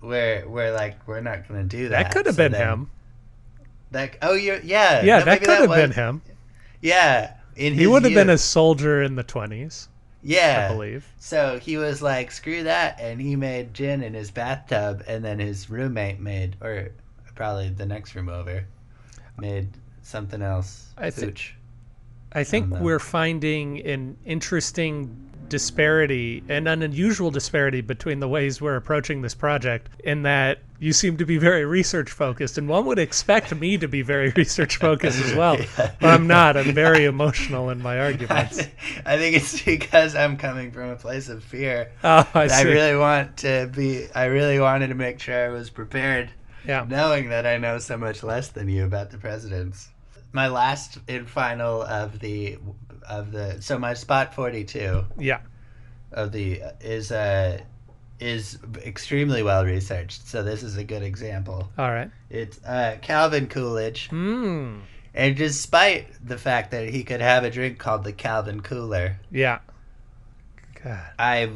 "We're 0.02 0.46
we're 0.46 0.72
like 0.72 1.06
we're 1.08 1.20
not 1.22 1.48
gonna 1.48 1.64
do 1.64 1.88
that." 1.88 2.04
That 2.04 2.12
could 2.12 2.26
have 2.26 2.34
So 2.34 2.42
been 2.44 2.52
then- 2.52 2.66
him. 2.68 2.90
That 3.92 4.16
oh 4.22 4.34
you 4.34 4.60
yeah 4.62 5.02
Yeah, 5.02 5.18
no, 5.20 5.24
that 5.24 5.40
could 5.40 5.48
have 5.48 5.68
was- 5.70 5.78
been 5.80 5.92
him. 5.92 6.22
Yeah, 6.82 7.34
in 7.56 7.74
He 7.74 7.86
would 7.86 8.04
have 8.04 8.14
been 8.14 8.30
a 8.30 8.38
soldier 8.38 9.02
in 9.02 9.16
the 9.16 9.22
twenties, 9.22 9.88
yeah. 10.22 10.68
I 10.70 10.72
believe. 10.74 11.06
So 11.18 11.58
he 11.58 11.76
was 11.76 12.00
like, 12.00 12.30
screw 12.30 12.62
that, 12.64 13.00
and 13.00 13.20
he 13.20 13.34
made 13.36 13.74
gin 13.74 14.02
in 14.02 14.14
his 14.14 14.30
bathtub, 14.30 15.02
and 15.06 15.24
then 15.24 15.38
his 15.38 15.68
roommate 15.70 16.20
made, 16.20 16.56
or 16.62 16.90
probably 17.34 17.68
the 17.70 17.84
next 17.86 18.14
room 18.14 18.28
over, 18.28 18.64
made 19.38 19.68
something 20.02 20.42
else. 20.42 20.92
I 20.96 21.10
thi- 21.10 21.34
I 22.32 22.44
think 22.44 22.70
we're 22.70 23.00
finding 23.00 23.80
an 23.80 24.16
interesting 24.24 25.30
disparity, 25.48 26.44
and 26.48 26.68
an 26.68 26.80
unusual 26.80 27.30
disparity 27.32 27.80
between 27.80 28.20
the 28.20 28.28
ways 28.28 28.60
we're 28.60 28.76
approaching 28.76 29.20
this 29.20 29.34
project. 29.34 29.88
In 30.04 30.22
that 30.22 30.60
you 30.78 30.92
seem 30.92 31.16
to 31.18 31.26
be 31.26 31.36
very 31.38 31.64
research 31.64 32.10
focused, 32.10 32.56
and 32.56 32.68
one 32.68 32.86
would 32.86 33.00
expect 33.00 33.54
me 33.54 33.76
to 33.76 33.88
be 33.88 34.00
very 34.00 34.30
research 34.36 34.76
focused 34.76 35.20
as 35.20 35.34
well, 35.34 35.58
Yeah. 35.78 35.90
but 36.00 36.08
I'm 36.08 36.26
not. 36.28 36.56
I'm 36.56 36.72
very 36.72 37.04
emotional 37.04 37.68
in 37.70 37.82
my 37.82 37.98
arguments. 37.98 38.60
I 39.04 39.18
think 39.18 39.36
it's 39.36 39.60
because 39.60 40.14
I'm 40.14 40.36
coming 40.36 40.70
from 40.70 40.90
a 40.90 40.96
place 40.96 41.28
of 41.28 41.42
fear. 41.42 41.90
Oh, 42.04 42.26
I 42.32 42.48
I, 42.48 42.62
really 42.62 42.96
want 42.96 43.36
to 43.38 43.68
be. 43.74 44.06
I 44.14 44.26
really 44.26 44.60
wanted 44.60 44.86
to 44.88 44.94
make 44.94 45.18
sure 45.18 45.46
I 45.46 45.48
was 45.48 45.68
prepared, 45.68 46.30
yeah. 46.66 46.84
knowing 46.88 47.28
that 47.30 47.46
I 47.46 47.56
know 47.58 47.78
so 47.78 47.96
much 47.96 48.22
less 48.22 48.48
than 48.48 48.68
you 48.68 48.84
about 48.84 49.10
the 49.10 49.18
presidents. 49.18 49.88
My 50.32 50.48
last 50.48 50.98
and 51.08 51.28
final 51.28 51.82
of 51.82 52.20
the 52.20 52.58
of 53.08 53.32
the 53.32 53.60
so 53.60 53.78
my 53.78 53.94
spot 53.94 54.34
forty 54.34 54.64
two. 54.64 55.04
Yeah. 55.18 55.40
of 56.12 56.32
the 56.32 56.62
is 56.80 57.10
uh 57.12 57.60
is 58.20 58.58
extremely 58.84 59.42
well 59.42 59.64
researched. 59.64 60.26
So 60.26 60.42
this 60.42 60.62
is 60.62 60.76
a 60.76 60.84
good 60.84 61.02
example. 61.02 61.70
All 61.78 61.90
right. 61.90 62.10
It's 62.28 62.62
uh, 62.64 62.98
Calvin 63.00 63.46
Coolidge, 63.48 64.08
Hmm. 64.10 64.80
and 65.14 65.34
despite 65.36 66.06
the 66.24 66.36
fact 66.36 66.70
that 66.72 66.90
he 66.90 67.02
could 67.02 67.22
have 67.22 67.44
a 67.44 67.50
drink 67.50 67.78
called 67.78 68.04
the 68.04 68.12
Calvin 68.12 68.60
Cooler, 68.60 69.18
Yeah. 69.30 69.60
God. 70.84 71.00
I 71.18 71.50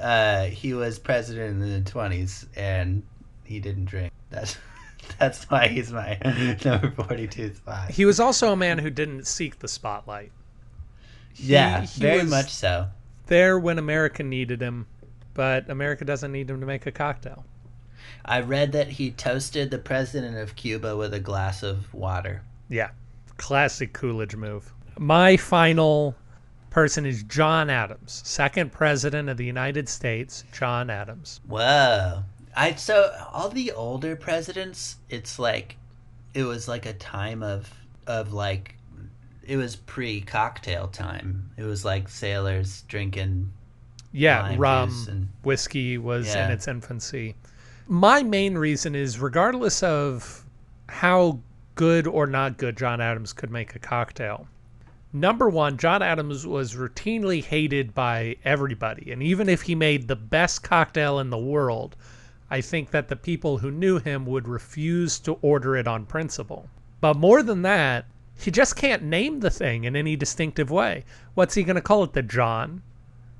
uh, 0.00 0.44
he 0.46 0.72
was 0.74 0.98
president 0.98 1.62
in 1.62 1.84
the 1.84 1.88
twenties 1.90 2.46
and 2.56 3.02
he 3.44 3.60
didn't 3.60 3.84
drink. 3.86 4.12
That's 4.30 4.56
that's 5.18 5.44
why 5.50 5.68
he's 5.68 5.92
my 5.92 6.18
number 6.64 6.90
forty 6.90 7.26
two 7.28 7.54
spot. 7.54 7.90
He 7.90 8.04
was 8.04 8.18
also 8.20 8.52
a 8.52 8.56
man 8.56 8.78
who 8.78 8.90
didn't 8.90 9.26
seek 9.26 9.58
the 9.58 9.68
spotlight. 9.68 10.32
He- 11.32 11.52
yeah, 11.52 11.82
he 11.82 12.00
very 12.00 12.24
much 12.24 12.50
so. 12.50 12.88
there 13.26 13.58
when 13.58 13.78
America 13.78 14.22
needed 14.22 14.60
him, 14.60 14.86
but 15.34 15.68
America 15.70 16.04
doesn't 16.04 16.32
need 16.32 16.48
him 16.50 16.60
to 16.60 16.66
make 16.66 16.86
a 16.86 16.92
cocktail. 16.92 17.44
I 18.24 18.40
read 18.40 18.72
that 18.72 18.88
he 18.88 19.10
toasted 19.12 19.70
the 19.70 19.78
president 19.78 20.36
of 20.38 20.56
Cuba 20.56 20.96
with 20.96 21.14
a 21.14 21.20
glass 21.20 21.62
of 21.62 21.92
water. 21.94 22.42
Yeah, 22.68 22.90
classic 23.36 23.92
Coolidge 23.92 24.34
move. 24.34 24.72
My 24.98 25.36
final 25.36 26.16
person 26.70 27.06
is 27.06 27.22
John 27.24 27.70
Adams, 27.70 28.22
second 28.24 28.72
president 28.72 29.28
of 29.28 29.36
the 29.36 29.44
United 29.44 29.88
States. 29.88 30.42
John 30.52 30.90
Adams. 30.90 31.40
Whoa. 31.46 32.22
I 32.56 32.74
so 32.74 33.14
all 33.32 33.50
the 33.50 33.72
older 33.72 34.16
presidents, 34.16 34.96
it's 35.10 35.38
like 35.38 35.76
it 36.34 36.44
was 36.44 36.66
like 36.66 36.86
a 36.86 36.94
time 36.94 37.42
of 37.42 37.72
of 38.06 38.32
like 38.32 38.76
it 39.46 39.56
was 39.56 39.76
pre 39.76 40.22
cocktail 40.22 40.88
time. 40.88 41.50
It 41.56 41.64
was 41.64 41.84
like 41.84 42.08
sailors 42.08 42.82
drinking 42.88 43.52
Yeah, 44.12 44.54
rum, 44.56 45.06
and 45.08 45.28
whiskey 45.42 45.98
was 45.98 46.34
in 46.34 46.50
its 46.50 46.66
infancy. 46.66 47.36
My 47.88 48.22
main 48.22 48.56
reason 48.58 48.94
is 48.94 49.20
regardless 49.20 49.82
of 49.82 50.44
how 50.88 51.40
good 51.74 52.06
or 52.06 52.26
not 52.26 52.56
good 52.56 52.76
John 52.76 53.00
Adams 53.00 53.32
could 53.32 53.50
make 53.50 53.74
a 53.76 53.78
cocktail. 53.78 54.48
Number 55.12 55.48
one, 55.48 55.76
John 55.76 56.02
Adams 56.02 56.46
was 56.46 56.74
routinely 56.74 57.44
hated 57.44 57.94
by 57.94 58.36
everybody. 58.44 59.12
And 59.12 59.22
even 59.22 59.48
if 59.48 59.62
he 59.62 59.74
made 59.74 60.08
the 60.08 60.16
best 60.16 60.62
cocktail 60.62 61.18
in 61.18 61.30
the 61.30 61.38
world, 61.38 61.96
I 62.50 62.60
think 62.60 62.90
that 62.90 63.08
the 63.08 63.16
people 63.16 63.58
who 63.58 63.70
knew 63.70 63.98
him 63.98 64.26
would 64.26 64.46
refuse 64.46 65.18
to 65.20 65.38
order 65.42 65.76
it 65.76 65.88
on 65.88 66.06
principle. 66.06 66.68
But 67.00 67.16
more 67.16 67.42
than 67.42 67.62
that, 67.62 68.06
he 68.38 68.50
just 68.50 68.76
can't 68.76 69.02
name 69.02 69.40
the 69.40 69.50
thing 69.50 69.84
in 69.84 69.96
any 69.96 70.16
distinctive 70.16 70.70
way. 70.70 71.04
What's 71.34 71.54
he 71.54 71.64
going 71.64 71.76
to 71.76 71.82
call 71.82 72.04
it? 72.04 72.12
The 72.12 72.22
John? 72.22 72.82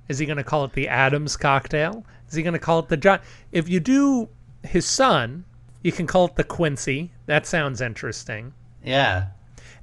Is 0.09 0.19
he 0.19 0.27
going 0.27 0.39
to 0.39 0.45
call 0.45 0.65
it 0.65 0.73
the 0.73 0.89
Adams 0.89 1.37
cocktail? 1.37 2.05
Is 2.29 2.35
he 2.35 2.43
going 2.43 2.55
to 2.55 2.59
call 2.59 2.81
it 2.81 2.89
the 2.89 2.97
John? 2.97 3.21
If 3.53 3.69
you 3.69 3.81
do 3.81 4.29
his 4.63 4.87
son, 4.87 5.45
you 5.83 5.93
can 5.93 6.07
call 6.07 6.27
it 6.27 6.37
the 6.37 6.45
Quincy. 6.45 7.13
That 7.27 7.47
sounds 7.47 7.81
interesting. 7.81 8.53
Yeah. 8.83 9.27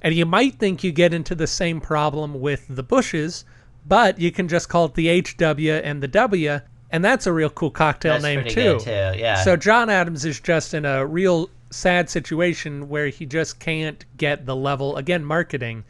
And 0.02 0.14
you 0.14 0.26
might 0.26 0.58
think 0.58 0.84
you 0.84 0.92
get 0.92 1.14
into 1.14 1.34
the 1.34 1.46
same 1.46 1.80
problem 1.80 2.40
with 2.40 2.66
the 2.68 2.82
Bushes, 2.82 3.44
but 3.86 4.18
you 4.18 4.30
can 4.30 4.48
just 4.48 4.68
call 4.68 4.86
it 4.86 4.94
the 4.94 5.22
HW 5.22 5.70
and 5.70 6.02
the 6.02 6.08
W, 6.08 6.60
and 6.94 7.04
that's 7.04 7.26
a 7.26 7.32
real 7.32 7.50
cool 7.50 7.70
cocktail 7.72 8.12
That's 8.14 8.22
name 8.22 8.44
too. 8.44 8.78
too. 8.78 8.90
Yeah. 8.90 9.42
So 9.42 9.56
John 9.56 9.90
Adams 9.90 10.24
is 10.24 10.38
just 10.38 10.74
in 10.74 10.84
a 10.84 11.04
real 11.04 11.50
sad 11.70 12.08
situation 12.08 12.88
where 12.88 13.08
he 13.08 13.26
just 13.26 13.58
can't 13.58 14.04
get 14.16 14.46
the 14.46 14.54
level 14.54 14.96
again 14.96 15.24
marketing. 15.24 15.82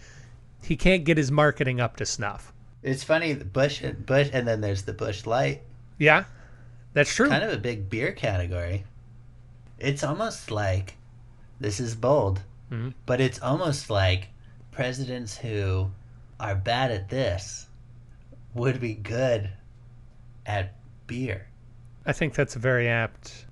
He 0.63 0.77
can't 0.77 1.05
get 1.05 1.19
his 1.19 1.31
marketing 1.31 1.79
up 1.81 1.97
to 1.97 2.07
snuff. 2.07 2.53
it's 2.83 3.05
funny 3.05 3.33
the 3.35 3.45
Bush 3.45 3.83
Bush 4.07 4.31
and 4.33 4.49
then 4.49 4.61
there's 4.63 4.83
the 4.83 4.93
Bush 4.95 5.27
Light. 5.27 5.61
Yeah, 5.99 6.25
that's 6.95 7.15
true. 7.15 7.29
Kind 7.29 7.45
of 7.45 7.53
a 7.53 7.59
big 7.59 7.91
beer 7.91 8.13
category. 8.13 8.85
It's 9.79 10.03
almost 10.03 10.51
like 10.51 10.95
this 11.61 11.81
is 11.81 11.95
bold, 11.95 12.41
Mhm. 12.73 12.95
but 13.07 13.21
it's 13.21 13.41
almost 13.43 13.91
like 13.91 14.29
presidents 14.71 15.37
who 15.39 15.91
are 16.41 16.55
bad 16.55 16.91
at 16.91 17.09
this 17.11 17.67
would 18.55 18.81
be 18.81 18.95
good 18.95 19.51
at 20.47 20.73
beer. 21.07 21.47
I 22.07 22.13
think 22.13 22.35
that's 22.35 22.57
a 22.57 22.59
very 22.59 22.89
apt 22.89 23.47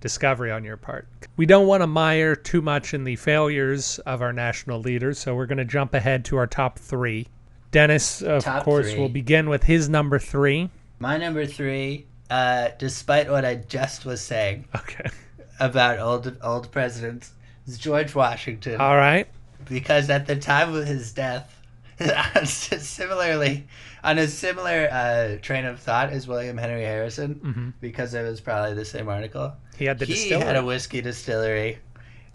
discovery 0.00 0.50
on 0.50 0.64
your 0.64 0.76
part. 0.76 1.08
We 1.36 1.44
don't 1.46 1.66
want 1.66 1.82
to 1.82 1.86
mire 1.86 2.36
too 2.36 2.62
much 2.62 2.94
in 2.94 3.04
the 3.04 3.16
failures 3.16 3.98
of 4.00 4.22
our 4.22 4.32
national 4.32 4.80
leaders, 4.80 5.18
so 5.18 5.34
we're 5.34 5.46
going 5.46 5.58
to 5.58 5.64
jump 5.64 5.92
ahead 5.94 6.24
to 6.26 6.36
our 6.36 6.46
top 6.46 6.78
three. 6.78 7.26
Dennis, 7.70 8.22
of 8.22 8.44
Top 8.44 8.62
course, 8.62 8.94
will 8.94 9.08
begin 9.10 9.48
with 9.50 9.64
his 9.64 9.88
number 9.90 10.18
three. 10.18 10.70
My 11.00 11.18
number 11.18 11.44
three, 11.44 12.06
uh, 12.30 12.68
despite 12.78 13.30
what 13.30 13.44
I 13.44 13.56
just 13.56 14.06
was 14.06 14.20
saying 14.22 14.64
Okay. 14.74 15.10
about 15.60 15.98
old 15.98 16.36
old 16.42 16.70
presidents, 16.72 17.32
is 17.66 17.76
George 17.76 18.14
Washington. 18.14 18.80
All 18.80 18.96
right. 18.96 19.28
because 19.68 20.08
at 20.08 20.26
the 20.26 20.36
time 20.36 20.74
of 20.74 20.86
his 20.86 21.12
death, 21.12 21.57
similarly, 22.44 23.66
on 24.04 24.18
a 24.18 24.28
similar 24.28 24.88
uh, 24.90 25.36
train 25.42 25.64
of 25.64 25.80
thought 25.80 26.10
as 26.10 26.28
William 26.28 26.56
Henry 26.56 26.82
Harrison, 26.82 27.34
hmm 27.34 27.68
because 27.80 28.14
it 28.14 28.22
was 28.22 28.40
probably 28.40 28.74
the 28.74 28.84
same 28.84 29.08
article. 29.08 29.52
He 29.76 29.84
had 29.84 29.98
the 29.98 30.04
he 30.04 30.14
distillery. 30.14 30.44
had 30.46 30.56
a 30.56 30.64
whiskey 30.64 31.00
distillery, 31.00 31.78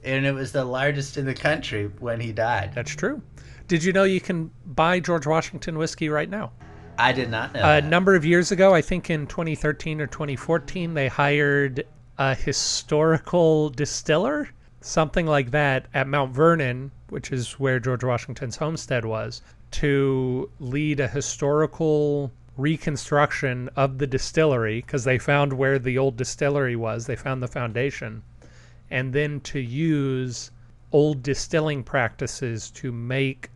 and 0.03 0.25
it 0.25 0.33
was 0.33 0.51
the 0.51 0.63
largest 0.65 1.17
in 1.17 1.25
the 1.25 1.33
country 1.33 1.89
when 1.99 2.19
he 2.19 2.31
died. 2.31 2.71
That's 2.73 2.95
true. 2.95 3.21
Did 3.67 3.83
you 3.83 3.93
know 3.93 4.03
you 4.03 4.21
can 4.21 4.51
buy 4.65 4.99
George 4.99 5.25
Washington 5.25 5.77
whiskey 5.77 6.09
right 6.09 6.29
now? 6.29 6.51
I 6.97 7.11
did 7.11 7.29
not 7.31 7.53
know. 7.53 7.61
A 7.61 7.81
that. 7.81 7.85
number 7.85 8.15
of 8.15 8.23
years 8.25 8.51
ago, 8.51 8.73
I 8.73 8.81
think 8.81 9.09
in 9.09 9.25
2013 9.27 10.01
or 10.01 10.07
2014, 10.07 10.93
they 10.93 11.07
hired 11.07 11.85
a 12.17 12.35
historical 12.35 13.69
distiller, 13.69 14.49
something 14.81 15.25
like 15.25 15.51
that, 15.51 15.87
at 15.93 16.07
Mount 16.07 16.33
Vernon, 16.33 16.91
which 17.13 17.31
is 17.31 17.53
where 17.59 17.79
George 17.79 18.03
Washington's 18.03 18.57
homestead 18.57 19.05
was, 19.05 19.41
to 19.71 20.49
lead 20.59 20.99
a 20.99 21.07
historical 21.07 22.31
reconstruction 22.57 23.69
of 23.75 23.97
the 23.97 24.07
distillery 24.07 24.81
because 24.81 25.03
they 25.03 25.17
found 25.17 25.53
where 25.53 25.79
the 25.79 25.97
old 25.97 26.17
distillery 26.17 26.75
was. 26.75 27.05
They 27.05 27.15
found 27.15 27.41
the 27.41 27.47
foundation. 27.47 28.23
And 28.91 29.13
then 29.13 29.39
to 29.41 29.59
use 29.59 30.51
old 30.91 31.23
distilling 31.23 31.83
practices 31.83 32.69
to 32.71 32.91
make 32.91 33.49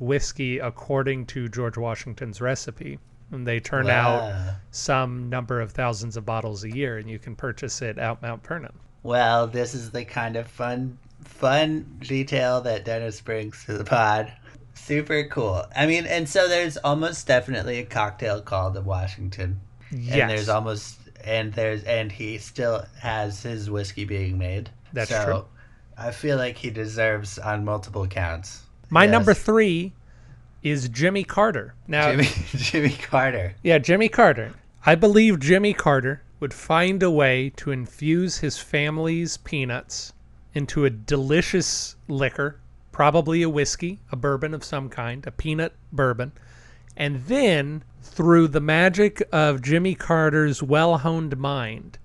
whiskey 0.00 0.58
according 0.58 1.26
to 1.26 1.48
George 1.48 1.76
Washington's 1.76 2.40
recipe. 2.40 2.98
And 3.30 3.46
they 3.46 3.60
turn 3.60 3.88
out 3.88 4.56
some 4.72 5.30
number 5.30 5.60
of 5.60 5.72
thousands 5.72 6.16
of 6.16 6.26
bottles 6.26 6.64
a 6.64 6.76
year, 6.76 6.98
and 6.98 7.08
you 7.08 7.18
can 7.18 7.34
purchase 7.34 7.80
it 7.80 7.98
out 7.98 8.20
Mount 8.20 8.46
Vernon. 8.46 8.74
Well, 9.02 9.46
this 9.46 9.74
is 9.74 9.90
the 9.90 10.04
kind 10.04 10.36
of 10.36 10.46
fun, 10.46 10.98
fun 11.24 11.98
detail 12.00 12.60
that 12.62 12.84
Dennis 12.84 13.20
brings 13.20 13.64
to 13.64 13.74
the 13.78 13.84
pod. 13.84 14.32
Super 14.74 15.24
cool. 15.24 15.64
I 15.76 15.86
mean, 15.86 16.06
and 16.06 16.28
so 16.28 16.48
there's 16.48 16.76
almost 16.78 17.26
definitely 17.26 17.78
a 17.78 17.84
cocktail 17.84 18.40
called 18.40 18.74
the 18.74 18.82
Washington, 18.82 19.60
Yes, 19.90 20.14
and 20.16 20.30
there's 20.30 20.48
almost 20.48 20.98
and 21.24 21.52
there's 21.52 21.84
and 21.84 22.10
he 22.10 22.38
still 22.38 22.84
has 23.00 23.42
his 23.42 23.70
whiskey 23.70 24.04
being 24.04 24.38
made. 24.38 24.70
That's 24.92 25.10
so 25.10 25.24
true. 25.24 25.44
I 25.96 26.10
feel 26.10 26.36
like 26.36 26.56
he 26.56 26.70
deserves 26.70 27.38
on 27.38 27.64
multiple 27.64 28.06
counts. 28.06 28.62
my 28.90 29.04
Yes. 29.04 29.12
number 29.12 29.34
three 29.34 29.92
is 30.62 30.88
Jimmy 30.88 31.22
Carter. 31.24 31.74
Now, 31.86 32.10
Jimmy 32.10 32.28
Jimmy 32.56 32.90
Carter. 32.96 33.54
Yeah, 33.62 33.78
Jimmy 33.78 34.08
Carter. 34.08 34.52
I 34.84 34.94
believe 34.96 35.38
Jimmy 35.38 35.74
Carter 35.74 36.22
would 36.40 36.52
find 36.54 37.02
a 37.04 37.10
way 37.10 37.50
to 37.56 37.70
infuse 37.70 38.38
his 38.38 38.58
family's 38.58 39.36
peanuts 39.36 40.12
into 40.54 40.84
a 40.84 40.90
delicious 40.90 41.96
liquor, 42.08 42.58
probably 42.90 43.42
a 43.42 43.48
whiskey, 43.48 43.98
a 44.10 44.16
bourbon 44.16 44.52
of 44.54 44.64
some 44.64 44.88
kind, 44.88 45.26
a 45.26 45.30
peanut 45.30 45.74
bourbon. 45.92 46.32
And 46.96 47.24
then, 47.24 47.84
through 48.02 48.48
the 48.48 48.60
magic 48.60 49.22
of 49.32 49.62
Jimmy 49.62 49.94
Carter's 49.94 50.62
well 50.62 50.98
honed 50.98 51.38
mind, 51.38 51.98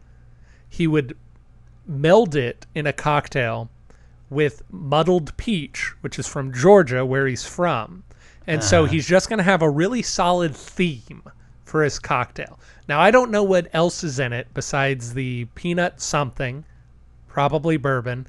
he 0.69 0.87
would 0.87 1.17
meld 1.85 2.35
it 2.35 2.65
in 2.75 2.85
a 2.87 2.93
cocktail 2.93 3.69
with 4.29 4.61
muddled 4.71 5.35
peach, 5.37 5.93
which 6.01 6.19
is 6.19 6.27
from 6.27 6.53
Georgia, 6.53 7.05
where 7.05 7.27
he's 7.27 7.45
from. 7.45 8.03
And 8.45 8.63
so 8.63 8.83
Uh-huh. 8.83 8.91
he's 8.91 9.07
just 9.07 9.27
going 9.29 9.37
to 9.37 9.43
have 9.43 9.61
a 9.61 9.69
really 9.69 10.01
solid 10.01 10.55
theme 10.55 11.23
for 11.65 11.83
his 11.83 11.99
cocktail. 11.99 12.59
Now, 12.87 12.99
I 13.01 13.11
don't 13.11 13.31
know 13.31 13.43
what 13.43 13.67
else 13.73 14.03
is 14.03 14.19
in 14.19 14.31
it 14.31 14.47
besides 14.53 15.13
the 15.13 15.45
peanut 15.55 15.99
something, 15.99 16.63
probably 17.37 17.77
bourbon, 17.77 18.25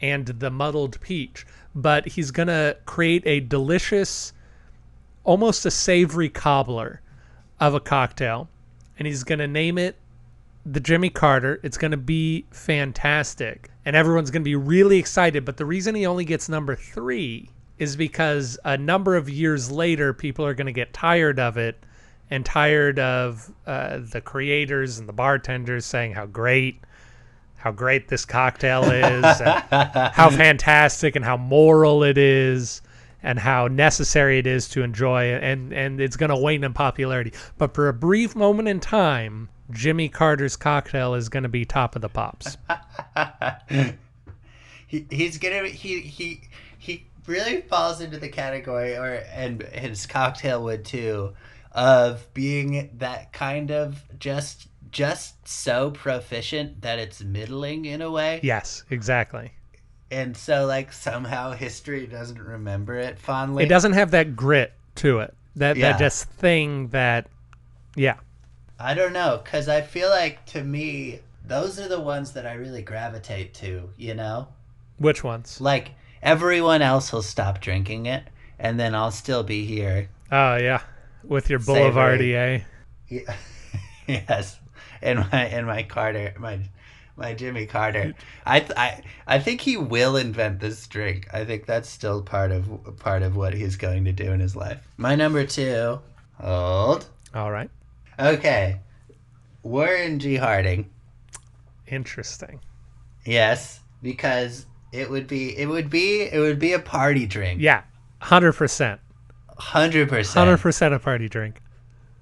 and 0.00 0.24
the 0.28 0.50
muddled 0.50 0.98
peach, 1.02 1.44
but 1.74 2.08
he's 2.08 2.30
going 2.30 2.48
to 2.48 2.74
create 2.86 3.22
a 3.26 3.38
delicious, 3.38 4.32
almost 5.24 5.66
a 5.66 5.70
savory 5.70 6.30
cobbler 6.30 7.02
of 7.60 7.74
a 7.74 7.80
cocktail, 7.80 8.48
and 8.98 9.06
he's 9.06 9.24
going 9.24 9.40
to 9.40 9.46
name 9.46 9.76
it 9.76 9.94
the 10.64 10.80
Jimmy 10.80 11.10
Carter. 11.10 11.60
It's 11.62 11.76
going 11.76 11.90
to 11.90 11.98
be 11.98 12.46
fantastic, 12.50 13.70
and 13.84 13.94
everyone's 13.94 14.30
going 14.30 14.40
to 14.40 14.48
be 14.48 14.56
really 14.56 14.98
excited. 14.98 15.44
But 15.44 15.58
the 15.58 15.66
reason 15.66 15.94
he 15.94 16.06
only 16.06 16.24
gets 16.24 16.48
number 16.48 16.74
three 16.74 17.50
is 17.76 17.94
because 17.94 18.58
a 18.64 18.78
number 18.78 19.16
of 19.16 19.28
years 19.28 19.70
later, 19.70 20.14
people 20.14 20.46
are 20.46 20.54
going 20.54 20.64
to 20.64 20.72
get 20.72 20.94
tired 20.94 21.38
of 21.38 21.58
it 21.58 21.84
and 22.30 22.42
tired 22.42 22.98
of 22.98 23.52
uh, 23.66 23.98
the 23.98 24.22
creators 24.22 24.98
and 24.98 25.06
the 25.06 25.12
bartenders 25.12 25.84
saying 25.84 26.14
how 26.14 26.24
great, 26.24 26.80
how 27.66 27.72
great 27.72 28.06
this 28.06 28.24
cocktail 28.24 28.84
is, 28.84 29.24
how 29.40 30.30
fantastic 30.30 31.16
and 31.16 31.24
how 31.24 31.36
moral 31.36 32.04
it 32.04 32.16
is. 32.16 32.80
And 33.22 33.40
how 33.40 33.66
necessary 33.66 34.38
it 34.38 34.46
is 34.46 34.68
to 34.68 34.84
enjoy, 34.84 35.32
and 35.32 35.72
and 35.72 36.00
it's 36.00 36.16
going 36.16 36.30
to 36.30 36.36
wane 36.36 36.62
in 36.62 36.72
popularity. 36.72 37.32
But 37.58 37.74
for 37.74 37.88
a 37.88 37.92
brief 37.92 38.36
moment 38.36 38.68
in 38.68 38.78
time, 38.78 39.48
Jimmy 39.72 40.08
Carter's 40.08 40.54
cocktail 40.54 41.14
is 41.14 41.28
going 41.28 41.42
to 41.42 41.48
be 41.48 41.64
top 41.64 41.96
of 41.96 42.02
the 42.02 42.08
pops. 42.08 42.56
he, 44.86 45.06
he's 45.10 45.38
gonna 45.38 45.66
he 45.66 46.02
he 46.02 46.42
he 46.78 47.06
really 47.26 47.62
falls 47.62 48.00
into 48.00 48.18
the 48.18 48.28
category 48.28 48.96
or 48.96 49.24
and 49.32 49.62
his 49.62 50.06
cocktail 50.06 50.62
would 50.62 50.84
too 50.84 51.34
of 51.72 52.32
being 52.32 52.90
that 52.98 53.32
kind 53.32 53.72
of 53.72 54.04
just 54.20 54.68
just 54.90 55.46
so 55.48 55.90
proficient 55.90 56.82
that 56.82 56.98
it's 56.98 57.22
middling 57.22 57.84
in 57.84 58.00
a 58.02 58.10
way 58.10 58.40
Yes, 58.42 58.84
exactly. 58.90 59.52
and 60.10 60.36
so 60.36 60.66
like 60.66 60.92
somehow 60.92 61.52
history 61.52 62.06
doesn't 62.06 62.40
remember 62.40 62.96
it 62.98 63.18
fondly 63.18 63.64
It 63.64 63.68
doesn't 63.68 63.94
have 63.94 64.10
that 64.12 64.36
grit 64.36 64.72
to 64.96 65.18
it. 65.20 65.34
That 65.56 65.76
Yeah. 65.76 65.92
that 65.92 65.98
just 65.98 66.24
thing 66.30 66.88
that, 66.88 67.28
yeah, 67.96 68.16
i 68.78 68.92
don't 68.94 69.12
know 69.14 69.40
because 69.42 69.68
i 69.68 69.80
feel 69.80 70.10
like 70.10 70.44
to 70.46 70.62
me 70.62 71.20
those 71.46 71.80
are 71.80 71.88
the 71.88 72.00
ones 72.00 72.32
that 72.32 72.46
i 72.46 72.52
really 72.52 72.82
gravitate 72.82 73.54
to 73.54 73.88
you 73.96 74.14
know 74.14 74.48
which 74.98 75.24
ones? 75.24 75.60
like 75.60 75.92
everyone 76.22 76.82
else 76.82 77.10
will 77.12 77.22
stop 77.22 77.60
drinking 77.60 78.04
it 78.06 78.22
and 78.58 78.78
then 78.78 78.94
i'll 78.94 79.10
still 79.10 79.42
be 79.42 79.64
here 79.64 80.08
Oh 80.30 80.56
yeah, 80.56 80.82
with 81.22 81.48
your. 81.48 81.60
Boulevardier. 81.60 82.64
Yeah. 83.08 83.36
yes, 84.08 84.58
and 85.06 85.18
my 85.32 85.44
and 85.46 85.66
my 85.66 85.82
Carter, 85.82 86.34
my 86.38 86.58
my 87.16 87.32
Jimmy 87.32 87.64
Carter. 87.66 88.12
I 88.44 88.60
th- 88.60 88.72
I 88.76 89.00
I 89.26 89.38
think 89.38 89.60
he 89.62 89.76
will 89.76 90.16
invent 90.16 90.60
this 90.60 90.86
drink. 90.86 91.28
I 91.32 91.44
think 91.44 91.64
that's 91.66 91.88
still 91.88 92.20
part 92.22 92.52
of 92.52 92.96
part 92.98 93.22
of 93.22 93.36
what 93.36 93.54
he's 93.54 93.76
going 93.76 94.04
to 94.04 94.12
do 94.12 94.32
in 94.32 94.40
his 94.40 94.54
life. 94.56 94.78
My 94.96 95.14
number 95.14 95.44
two. 95.46 96.00
Hold. 96.40 97.06
All 97.34 97.50
right, 97.50 97.70
Okay. 98.18 98.80
Warren 99.62 100.18
G. 100.18 100.36
Harding. 100.36 100.90
interesting. 101.86 102.60
Yes, 103.24 103.80
because 104.02 104.66
it 104.92 105.10
would 105.10 105.26
be 105.26 105.56
it 105.58 105.66
would 105.66 105.90
be 105.90 106.22
it 106.22 106.38
would 106.38 106.58
be 106.58 106.72
a 106.72 106.78
party 106.78 107.26
drink. 107.26 107.60
Yeah, 107.60 107.82
hundred 108.20 108.52
percent, 108.52 109.00
Hundred 109.58 110.08
percent. 110.08 110.38
Hundred 110.46 110.58
percent 110.60 110.94
a 110.94 110.98
party 110.98 111.28
drink. 111.28 111.60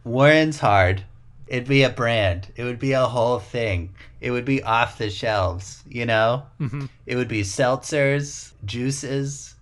Warren's 0.05 0.59
hard. 0.61 1.03
It'd 1.47 1.69
be 1.69 1.83
a 1.83 1.91
brand. 1.91 2.49
It 2.57 2.65
would 2.65 2.79
be 2.79 2.93
a 2.93 3.05
whole 3.05 3.39
thing. 3.39 3.95
It 4.21 4.31
would 4.31 4.45
be 4.47 4.63
off 4.63 4.99
the 4.99 5.11
shelves, 5.11 5.83
you 5.89 6.07
know? 6.07 6.45
hmm 6.59 6.87
It 7.07 7.17
would 7.17 7.29
be 7.29 7.43
seltzers, 7.43 8.53
juices, 8.65 9.55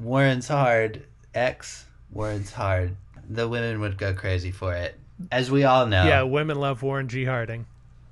Warren's 0.00 0.48
Hard, 0.48 1.04
X, 1.34 1.84
Warren's 2.10 2.50
Hard. 2.52 2.96
The 3.30 3.48
women 3.48 3.80
would 3.80 3.96
go 3.98 4.12
crazy 4.14 4.50
for 4.50 4.74
it. 4.74 4.98
As 5.30 5.50
we 5.50 5.62
all 5.64 5.86
know, 5.86 6.04
Yeah, 6.04 6.22
women 6.22 6.58
love 6.58 6.82
Warren 6.82 7.08
G. 7.08 7.24
Harding. 7.24 7.66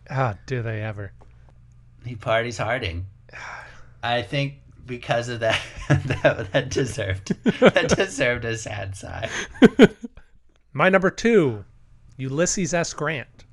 Ah, 0.09 0.35
do 0.47 0.63
they 0.63 0.83
ever? 0.83 1.13
he 2.07 2.15
parties 2.17 2.57
harding. 2.59 3.07
I 4.03 4.23
think 4.23 4.55
because 4.87 5.29
of 5.29 5.41
that, 5.41 5.61
that, 5.89 6.53
that 6.53 6.69
deserved 6.71 7.35
that 7.61 7.89
deserved 7.97 8.45
a 8.45 8.57
sad 8.57 8.97
sigh. 8.97 9.29
My 10.73 10.89
number 10.89 11.11
two, 11.11 11.65
Ulysses 12.21 12.75
S. 12.75 12.93
Grant. 12.93 13.45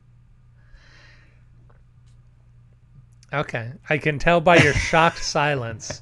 Okay, 3.33 3.73
I 3.89 3.97
can 3.97 4.19
tell 4.19 4.39
by 4.39 4.57
your 4.57 4.73
shocked 4.89 5.23
silence 5.23 6.01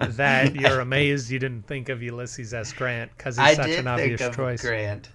that 0.00 0.54
you're 0.56 0.80
amazed 0.80 1.30
you 1.30 1.38
didn't 1.38 1.66
think 1.66 1.88
of 1.88 2.02
Ulysses 2.02 2.52
S. 2.52 2.72
Grant 2.72 3.10
because 3.16 3.36
he's 3.36 3.46
I 3.46 3.54
such 3.54 3.66
an 3.66 3.74
think 3.74 3.86
obvious 3.86 4.20
of 4.20 4.34
choice. 4.34 4.60
Grant. 4.60 5.10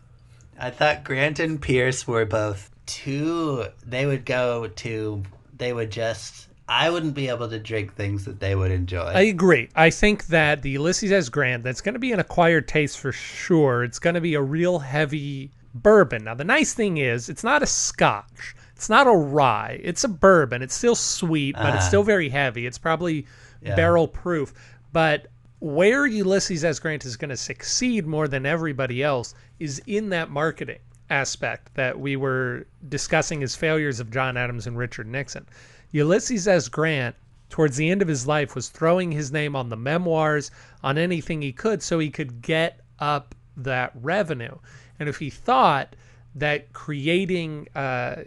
I 0.57 0.69
thought 0.69 1.03
Grant 1.03 1.39
and 1.39 1.61
Pierce 1.61 2.07
were 2.07 2.25
both 2.25 2.71
too. 2.85 3.65
They 3.85 4.05
would 4.05 4.25
go 4.25 4.67
to. 4.67 5.23
They 5.57 5.73
would 5.73 5.91
just. 5.91 6.47
I 6.67 6.89
wouldn't 6.89 7.13
be 7.13 7.27
able 7.27 7.49
to 7.49 7.59
drink 7.59 7.93
things 7.95 8.25
that 8.25 8.39
they 8.39 8.55
would 8.55 8.71
enjoy. 8.71 9.03
I 9.03 9.21
agree. 9.21 9.69
I 9.75 9.91
think 9.91 10.27
that 10.27 10.63
the 10.63 10.71
Ulysses 10.71 11.11
S. 11.11 11.29
Grant, 11.29 11.63
that's 11.63 11.81
going 11.81 11.93
to 11.93 11.99
be 11.99 12.11
an 12.11 12.19
acquired 12.19 12.67
taste 12.67 12.97
for 12.97 13.11
sure. 13.11 13.83
It's 13.83 13.99
going 13.99 14.15
to 14.15 14.21
be 14.21 14.33
a 14.33 14.41
real 14.41 14.79
heavy 14.79 15.51
bourbon. 15.75 16.23
Now, 16.23 16.33
the 16.33 16.43
nice 16.43 16.73
thing 16.73 16.97
is, 16.97 17.29
it's 17.29 17.43
not 17.43 17.61
a 17.61 17.67
scotch. 17.67 18.55
It's 18.75 18.89
not 18.89 19.07
a 19.07 19.11
rye. 19.11 19.79
It's 19.83 20.03
a 20.03 20.07
bourbon. 20.07 20.61
It's 20.61 20.73
still 20.75 20.95
sweet, 20.95 21.55
but 21.55 21.75
it's 21.75 21.85
Ah. 21.85 21.87
still 21.87 22.03
very 22.03 22.29
heavy. 22.29 22.65
It's 22.65 22.77
probably 22.77 23.25
Yeah. 23.61 23.75
barrel 23.75 24.07
proof. 24.07 24.53
But 24.91 25.27
where 25.59 26.05
Ulysses 26.05 26.63
S. 26.65 26.79
Grant 26.79 27.05
is 27.05 27.15
going 27.17 27.29
to 27.29 27.37
succeed 27.37 28.05
more 28.05 28.27
than 28.27 28.45
everybody 28.45 29.01
else 29.03 29.33
is 29.59 29.81
in 29.87 30.09
that 30.09 30.29
marketing 30.29 30.79
aspect 31.09 31.73
that 31.75 31.99
we 31.99 32.15
were 32.15 32.65
discussing 32.89 33.43
as 33.43 33.55
failures 33.55 33.99
of 33.99 34.11
John 34.11 34.37
Adams 34.37 34.67
and 34.67 34.77
Richard 34.77 35.07
Nixon. 35.07 35.45
Ulysses 35.91 36.47
S. 36.47 36.67
Grant, 36.67 37.15
towards 37.49 37.77
the 37.77 37.89
end 37.89 38.01
of 38.01 38.07
his 38.07 38.27
life, 38.27 38.55
was 38.55 38.69
throwing 38.69 39.11
his 39.11 39.31
name 39.31 39.55
on 39.55 39.69
the 39.69 39.77
memoirs, 39.77 40.51
on 40.83 40.97
anything 40.97 41.41
he 41.41 41.53
could, 41.53 41.81
so 41.81 41.99
he 41.99 42.09
could 42.09 42.41
get 42.41 42.81
up 42.99 43.33
that 43.55 43.91
revenue. 44.01 44.55
And 44.99 45.09
if 45.09 45.17
he 45.17 45.29
thought 45.29 45.95
that 46.35 46.73
creating 46.73 47.67
uh, 47.75 48.23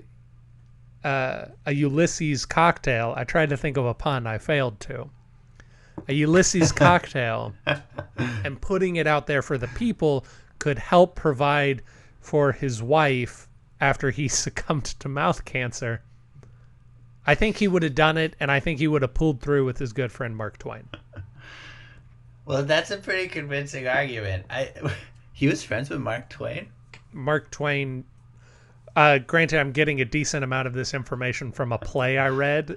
uh, 1.05 1.47
a 1.67 1.73
Ulysses 1.73 2.47
cocktail, 2.47 3.15
I 3.17 3.25
tried 3.25 3.51
to 3.51 3.57
think 3.57 3.77
of 3.77 3.87
a 3.87 3.95
pun, 3.95 4.27
I 4.27 4.39
failed 4.39 4.81
to. 4.81 5.11
a 6.09 6.13
Ulysses 6.13 6.73
cocktail 6.87 7.55
and 8.17 8.61
putting 8.61 8.97
it 8.97 9.07
out 9.07 9.27
there 9.27 9.43
for 9.43 9.59
the 9.59 9.69
people 9.69 10.25
could 10.59 10.79
help 10.79 11.15
provide 11.15 11.83
for 12.21 12.53
his 12.53 12.83
wife 12.83 13.49
after 13.81 14.11
he 14.11 14.29
succumbed 14.45 14.85
to 14.85 15.09
mouth 15.09 15.45
cancer. 15.45 16.03
I 17.27 17.35
think 17.35 17.59
he 17.59 17.69
would 17.69 17.83
have 17.83 17.95
done 17.95 18.17
it, 18.17 18.35
and 18.41 18.51
I 18.51 18.59
think 18.59 18.79
he 18.79 18.89
would 18.89 19.03
have 19.03 19.13
pulled 19.13 19.43
through 19.43 19.67
with 19.67 19.79
his 19.79 19.93
good 19.93 20.11
friend 20.11 20.35
Mark 20.37 20.59
Twain. 20.59 20.89
Well, 22.47 22.63
that's 22.63 22.91
a 22.91 22.97
pretty 22.97 23.29
convincing 23.29 23.87
argument. 23.87 24.47
I 24.49 24.71
he 25.39 25.47
was 25.47 25.63
friends 25.63 25.89
with 25.89 26.01
Mark 26.01 26.29
Twain. 26.29 26.69
Mark 27.13 27.49
Twain. 27.53 28.03
Uh, 28.97 29.19
granted, 29.19 29.61
I'm 29.61 29.71
getting 29.71 30.01
a 30.01 30.05
decent 30.05 30.43
amount 30.43 30.67
of 30.67 30.75
this 30.75 30.95
information 30.95 31.53
from 31.53 31.71
a 31.71 31.79
play 31.79 32.19
I 32.19 32.29
read, 32.29 32.77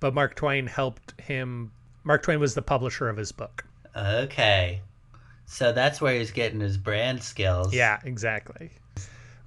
but 0.00 0.14
Mark 0.14 0.34
Twain 0.34 0.66
helped 0.66 1.20
him. 1.20 1.70
Mark 2.04 2.22
Twain 2.22 2.40
was 2.40 2.54
the 2.54 2.62
publisher 2.62 3.10
of 3.10 3.18
his 3.18 3.30
book. 3.30 3.66
Okay, 3.94 4.80
so 5.44 5.70
that's 5.70 6.00
where 6.00 6.14
he's 6.14 6.30
getting 6.30 6.60
his 6.60 6.78
brand 6.78 7.22
skills. 7.22 7.74
Yeah, 7.74 8.00
exactly. 8.02 8.70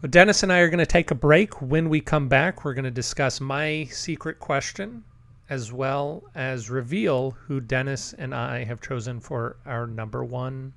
Well, 0.04 0.12
Dennis 0.12 0.44
and 0.44 0.54
I 0.54 0.60
are 0.60 0.70
going 0.70 0.78
to 0.78 0.86
take 0.86 1.10
a 1.10 1.16
break. 1.16 1.64
When 1.64 1.90
we 1.90 2.00
come 2.00 2.28
back, 2.28 2.64
we're 2.64 2.76
going 2.76 2.86
to 2.86 2.92
discuss 2.92 3.42
my 3.42 3.86
secret 3.86 4.38
question 4.38 5.04
as 5.50 5.74
well 5.74 6.26
as 6.36 6.70
reveal 6.70 7.32
who 7.32 7.60
Dennis 7.60 8.14
and 8.14 8.36
I 8.36 8.66
have 8.66 8.82
chosen 8.82 9.20
for 9.20 9.58
our 9.66 9.88
number 9.88 10.24
one 10.24 10.74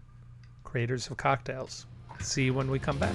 creators 0.75 1.09
of 1.09 1.17
cocktails. 1.17 1.87
See 2.19 2.47
you 2.47 2.53
when 2.53 2.69
we 2.69 2.81
come 2.81 2.99
back. 2.99 3.15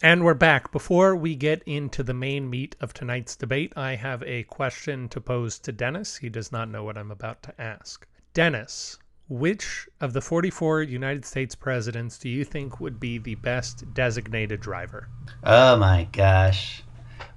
And 0.00 0.24
we're 0.24 0.34
back. 0.34 0.70
Before 0.70 1.16
we 1.16 1.34
get 1.34 1.64
into 1.64 2.04
the 2.04 2.14
main 2.14 2.48
meat 2.48 2.76
of 2.80 2.94
tonight's 2.94 3.34
debate, 3.34 3.72
I 3.74 3.96
have 3.96 4.22
a 4.22 4.44
question 4.44 5.08
to 5.08 5.20
pose 5.20 5.58
to 5.58 5.72
Dennis. 5.72 6.18
He 6.18 6.28
does 6.28 6.52
not 6.52 6.70
know 6.70 6.84
what 6.84 6.96
I'm 6.96 7.10
about 7.10 7.42
to 7.42 7.60
ask. 7.60 8.06
Dennis, 8.32 8.96
which 9.28 9.88
of 10.00 10.12
the 10.12 10.20
44 10.20 10.82
United 10.82 11.24
States 11.24 11.54
presidents 11.54 12.18
do 12.18 12.28
you 12.28 12.44
think 12.44 12.80
would 12.80 12.98
be 12.98 13.18
the 13.18 13.34
best 13.36 13.92
designated 13.94 14.60
driver? 14.60 15.08
Oh 15.42 15.76
my 15.76 16.08
gosh. 16.12 16.82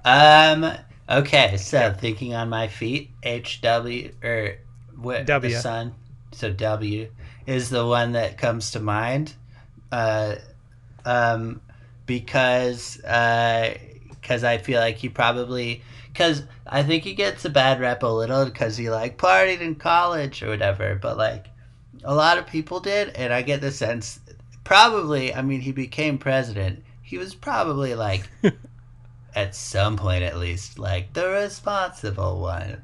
Um. 0.06 0.72
Okay, 1.10 1.58
so 1.58 1.94
thinking 1.98 2.34
on 2.34 2.50
my 2.50 2.68
feet, 2.68 3.12
HW 3.24 4.12
or 4.24 4.58
what 4.96 5.26
W. 5.26 5.54
the 5.54 5.60
son. 5.60 5.96
So 6.32 6.52
W 6.54 7.12
is 7.46 7.70
the 7.70 7.86
one 7.86 8.14
that 8.14 8.38
comes 8.38 8.72
to 8.72 8.80
mind. 8.80 9.34
Uh, 9.92 10.36
um, 11.06 11.62
because 12.06 13.04
uh 13.04 13.74
because 14.10 14.44
I 14.44 14.58
feel 14.58 14.80
like 14.80 14.98
he 14.98 15.10
probably 15.10 15.84
because 16.14 16.44
I 16.68 16.84
think 16.84 17.04
he 17.04 17.14
gets 17.14 17.46
a 17.46 17.50
bad 17.50 17.80
rep 17.80 18.04
a 18.04 18.08
little 18.08 18.46
because 18.46 18.78
he 18.78 18.90
like 18.90 19.18
partied 19.18 19.62
in 19.62 19.76
college 19.76 20.44
or 20.44 20.50
whatever, 20.50 20.96
but 20.96 21.18
like 21.18 21.48
a 22.04 22.14
lot 22.16 22.38
of 22.38 22.48
people 22.48 22.80
did, 22.80 23.10
and 23.16 23.34
I 23.34 23.42
get 23.42 23.62
the 23.62 23.72
sense 23.72 24.20
probably. 24.64 25.34
I 25.34 25.42
mean, 25.42 25.62
he 25.62 25.72
became 25.72 26.18
president. 26.18 26.84
He 27.02 27.18
was 27.18 27.36
probably 27.36 27.96
like 27.96 28.30
at 29.36 29.56
some 29.56 29.98
point 29.98 30.24
at 30.24 30.38
least 30.38 30.80
like 30.80 31.14
the 31.14 31.28
responsible 31.30 32.40
one. 32.42 32.82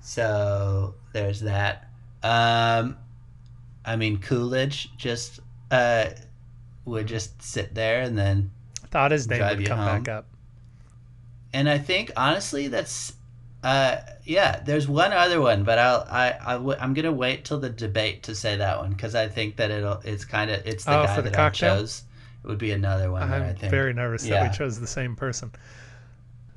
So 0.00 0.94
there's 1.12 1.40
that. 1.40 1.88
Um, 2.22 2.96
I 3.84 3.96
mean, 3.96 4.18
Coolidge 4.18 4.96
just 4.96 5.40
uh 5.70 6.06
would 6.84 7.06
just 7.06 7.42
sit 7.42 7.74
there 7.74 8.02
and 8.02 8.16
then 8.16 8.50
Thought 8.90 9.10
his 9.10 9.28
name 9.28 9.40
would 9.42 9.66
come 9.66 9.78
home. 9.78 10.02
back 10.02 10.08
up. 10.08 10.26
and 11.52 11.68
I 11.68 11.78
think 11.78 12.12
honestly 12.16 12.68
that's 12.68 13.12
uh 13.64 13.96
yeah 14.26 14.60
there's 14.64 14.88
one 14.88 15.12
other 15.12 15.40
one 15.40 15.64
but 15.64 15.78
I'll 15.78 16.06
I, 16.10 16.34
I 16.44 16.52
w- 16.54 16.76
I'm 16.80 16.94
gonna 16.94 17.12
wait 17.12 17.44
till 17.44 17.60
the 17.60 17.70
debate 17.70 18.22
to 18.24 18.34
say 18.34 18.56
that 18.56 18.78
one 18.78 18.90
because 18.90 19.14
I 19.14 19.28
think 19.28 19.56
that 19.56 19.70
it'll 19.70 20.00
it's 20.04 20.24
kind 20.24 20.50
of 20.50 20.66
it's 20.66 20.84
the 20.84 20.90
Oh, 20.92 21.02
guy 21.04 21.14
for 21.14 21.22
the 21.22 21.30
that 21.30 21.36
cocktail? 21.36 21.72
I 21.72 21.76
chose 21.78 22.02
it 22.44 22.46
would 22.46 22.58
be 22.58 22.72
another 22.72 23.10
one 23.10 23.22
I'm 23.22 23.54
think 23.54 23.70
very 23.70 23.92
nervous 23.92 24.22
that 24.24 24.42
we 24.42 24.56
chose 24.56 24.78
the 24.80 24.86
same 24.86 25.16
person. 25.16 25.50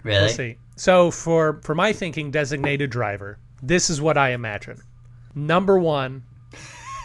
really 0.03 0.19
We'll 0.21 0.29
see. 0.29 0.57
So 0.75 1.11
for 1.11 1.59
for 1.63 1.75
my 1.75 1.93
thinking, 1.93 2.31
designated 2.31 2.89
driver, 2.89 3.37
this 3.61 3.89
is 3.89 4.01
what 4.01 4.17
I 4.17 4.31
imagine. 4.31 4.81
Number 5.35 5.77
one, 5.77 6.23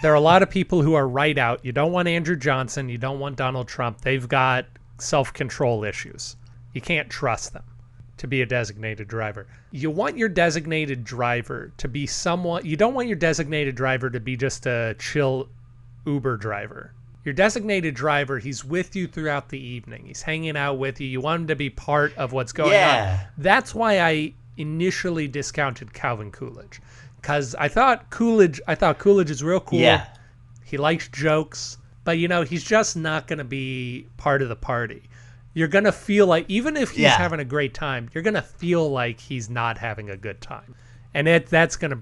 there 0.02 0.12
are 0.12 0.16
a 0.16 0.20
lot 0.20 0.42
of 0.42 0.50
people 0.50 0.82
who 0.82 0.94
are 0.94 1.08
right 1.08 1.36
out. 1.38 1.64
You 1.64 1.72
don't 1.72 1.92
want 1.92 2.08
Andrew 2.08 2.36
Johnson. 2.36 2.88
You 2.88 2.98
don't 2.98 3.18
want 3.18 3.36
Donald 3.36 3.68
Trump. 3.68 4.00
They've 4.00 4.28
got 4.28 4.66
self 4.98 5.32
control 5.32 5.84
issues. 5.84 6.36
You 6.72 6.80
can't 6.80 7.10
trust 7.10 7.52
them 7.52 7.64
to 8.16 8.26
be 8.26 8.42
a 8.42 8.46
designated 8.46 9.08
driver. 9.08 9.46
You 9.70 9.90
want 9.90 10.16
your 10.16 10.28
designated 10.28 11.04
driver 11.04 11.72
to 11.78 11.88
be 11.88 12.06
someone. 12.06 12.64
You 12.64 12.76
don't 12.76 12.94
want 12.94 13.08
your 13.08 13.16
designated 13.16 13.74
driver 13.74 14.10
to 14.10 14.20
be 14.20 14.36
just 14.36 14.66
a 14.66 14.94
chill 14.98 15.48
Uber 16.06 16.36
driver. 16.36 16.92
Your 17.24 17.34
designated 17.34 17.94
driver, 17.94 18.38
he's 18.38 18.64
with 18.64 18.94
you 18.94 19.06
throughout 19.06 19.48
the 19.48 19.58
evening. 19.58 20.04
He's 20.06 20.22
hanging 20.22 20.56
out 20.56 20.78
with 20.78 21.00
you. 21.00 21.06
You 21.08 21.20
want 21.22 21.42
him 21.42 21.46
to 21.48 21.56
be 21.56 21.70
part 21.70 22.14
of 22.18 22.32
what's 22.32 22.52
going 22.52 22.72
on. 23.14 23.26
That's 23.38 23.74
why 23.74 24.00
I 24.00 24.34
initially 24.56 25.26
discounted 25.26 25.92
Calvin 25.94 26.30
Coolidge 26.30 26.80
because 27.16 27.54
I 27.54 27.68
thought 27.68 28.10
Coolidge. 28.10 28.60
I 28.68 28.74
thought 28.74 28.98
Coolidge 28.98 29.30
is 29.30 29.42
real 29.42 29.60
cool. 29.60 29.78
yeah 29.78 30.06
He 30.64 30.76
likes 30.76 31.08
jokes, 31.08 31.78
but 32.04 32.18
you 32.18 32.28
know 32.28 32.42
he's 32.42 32.62
just 32.62 32.96
not 32.96 33.26
going 33.26 33.38
to 33.38 33.44
be 33.44 34.06
part 34.18 34.42
of 34.42 34.50
the 34.50 34.56
party. 34.56 35.04
You're 35.54 35.68
gonna 35.68 35.92
feel 35.92 36.26
like 36.26 36.44
even 36.48 36.76
if 36.76 36.90
he's 36.90 36.98
Yeah. 37.00 37.16
having 37.16 37.40
a 37.40 37.44
great 37.44 37.74
time, 37.74 38.10
you're 38.12 38.22
gonna 38.24 38.42
feel 38.42 38.90
like 38.90 39.20
he's 39.20 39.48
not 39.48 39.78
having 39.78 40.10
a 40.10 40.16
good 40.16 40.40
time, 40.40 40.74
and 41.14 41.28
it 41.28 41.46
that's 41.46 41.76
gonna 41.76 42.00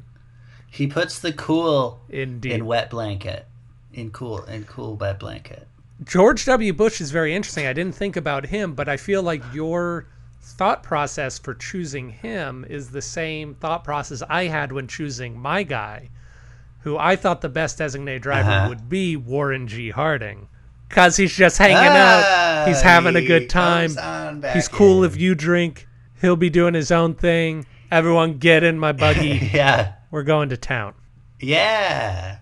he 0.69 0.87
puts 0.87 1.19
the 1.19 1.33
cool 1.33 2.01
indeed. 2.09 2.53
in 2.53 2.65
wet 2.67 2.89
blanket 2.91 3.47
in 3.93 4.11
cool 4.11 4.43
in 4.45 4.65
cool 4.65 4.97
wet 4.97 5.19
blanket 5.21 5.69
George 6.05 6.45
W. 6.47 6.73
Bush 6.73 7.01
is 7.01 7.11
very 7.13 7.33
interesting. 7.35 7.67
I 7.67 7.73
didn't 7.75 7.95
think 7.95 8.17
about 8.17 8.47
him, 8.47 8.75
but 8.75 8.89
I 8.89 8.97
feel 8.97 9.23
like 9.23 9.43
your 9.55 10.07
thought 10.41 10.83
process 10.83 11.39
for 11.39 11.55
choosing 11.55 12.11
him 12.11 12.65
is 12.69 12.91
the 12.91 13.03
same 13.03 13.55
thought 13.55 13.85
process 13.85 14.21
I 14.29 14.45
had 14.47 14.73
when 14.73 14.89
choosing 14.89 15.39
my 15.39 15.63
guy, 15.63 16.09
who 16.81 16.97
I 16.99 17.15
thought 17.15 17.41
the 17.43 17.49
best 17.49 17.79
designated 17.79 18.23
driver 18.23 18.51
Uh-huh. 18.51 18.69
would 18.71 18.89
be 18.89 19.15
Warren 19.17 19.69
G. 19.69 19.91
Harding. 19.91 20.49
Because 20.93 21.17
he's 21.17 21.35
just 21.35 21.57
hanging 21.57 21.77
out, 21.77 22.69
he's 22.69 22.83
having 22.83 23.17
a 23.17 23.25
Ah, 23.25 23.27
good 23.27 23.49
time. 23.49 24.43
He's 24.53 24.69
cool 24.69 25.05
if 25.05 25.17
you 25.17 25.35
drink. 25.35 25.89
He'll 26.21 26.37
be 26.37 26.51
doing 26.51 26.75
his 26.75 26.93
own 26.93 27.15
thing. 27.15 27.65
Everyone 27.91 28.37
get 28.37 28.63
in 28.63 28.79
my 28.79 28.93
buggy. 29.05 29.51
yeah 29.55 29.95
We're 30.11 30.23
going 30.23 30.51
to 30.51 30.59
town. 30.59 30.93
yeah 31.41 32.39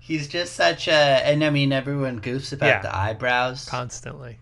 he's 0.00 0.26
just 0.26 0.54
such 0.56 0.88
a 0.88 0.92
and 0.92 1.44
i 1.44 1.48
mean 1.50 1.72
everyone 1.72 2.20
goofs 2.20 2.52
about 2.52 2.66
Yeah. 2.66 2.82
the 2.82 2.96
eyebrows 2.96 3.66
Constantly. 3.66 4.40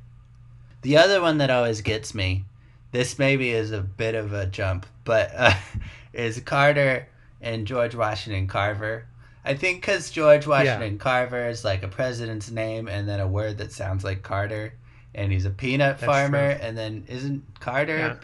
The 0.80 0.96
other 0.96 1.20
one 1.20 1.36
that 1.38 1.50
always 1.50 1.82
gets 1.82 2.14
me, 2.14 2.46
this 2.92 3.18
maybe 3.18 3.50
is 3.50 3.70
a 3.72 3.82
bit 3.82 4.14
of 4.14 4.32
a 4.32 4.46
jump, 4.46 4.86
but 5.04 5.30
uh, 5.36 5.52
is 6.14 6.40
Carter 6.40 7.06
and 7.42 7.66
George 7.66 7.94
Washington 7.94 8.46
Carver. 8.46 9.04
I 9.44 9.54
think 9.54 9.80
because 9.80 10.10
George 10.10 10.46
Washington 10.46 10.98
Carver 10.98 11.48
is 11.48 11.64
like 11.64 11.82
a 11.82 11.88
president's 11.88 12.50
name 12.50 12.88
and 12.88 13.08
then 13.08 13.20
a 13.20 13.26
word 13.28 13.58
that 13.58 13.72
sounds 13.72 14.04
like 14.04 14.22
Carter, 14.22 14.74
and 15.14 15.32
he's 15.32 15.46
a 15.46 15.50
peanut 15.50 15.98
That's 15.98 16.04
farmer, 16.12 16.58
and 16.60 16.76
then 16.76 17.04
isn't 17.08 17.42
Carter 17.60 17.98
Yeah. 17.98 18.16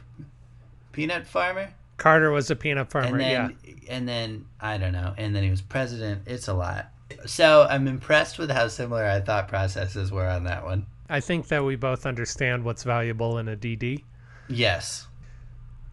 peanut 0.92 1.26
farmer? 1.26 1.70
Carter 1.96 2.30
was 2.30 2.50
a 2.50 2.56
peanut 2.56 2.90
farmer. 2.90 3.18
and 3.18 3.56
yeah. 3.64 3.74
and 3.88 4.06
then 4.08 4.44
I 4.60 4.76
don't 4.78 4.92
know, 4.92 5.14
and 5.16 5.34
then 5.34 5.42
he 5.42 5.50
was 5.50 5.62
president. 5.62 6.22
It's 6.26 6.48
a 6.48 6.54
lot. 6.54 6.90
So 7.24 7.66
I'm 7.68 7.88
impressed 7.88 8.38
with 8.38 8.50
how 8.50 8.68
similar 8.68 9.04
our 9.04 9.20
thought 9.20 9.48
processes 9.48 10.12
were 10.12 10.26
on 10.26 10.44
that 10.44 10.64
one. 10.64 10.86
I 11.08 11.20
think 11.20 11.48
that 11.48 11.64
we 11.64 11.76
both 11.76 12.04
understand 12.04 12.64
what's 12.64 12.82
valuable 12.82 13.38
in 13.38 13.48
a 13.48 13.56
DD. 13.56 14.02
Yes. 14.48 15.06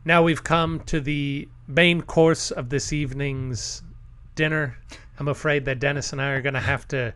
Now 0.06 0.24
we've 0.24 0.44
come 0.44 0.80
to 0.82 1.00
the 1.00 1.48
main 1.68 2.02
course 2.02 2.52
of 2.52 2.70
this 2.70 2.92
evening's 2.92 3.84
dinner. 4.36 4.78
I'm 5.20 5.28
afraid 5.28 5.66
that 5.66 5.80
Dennis 5.80 6.12
and 6.12 6.22
I 6.22 6.32
are 6.32 6.42
going 6.42 6.56
to 6.56 6.60
have 6.60 6.88
to 6.88 7.14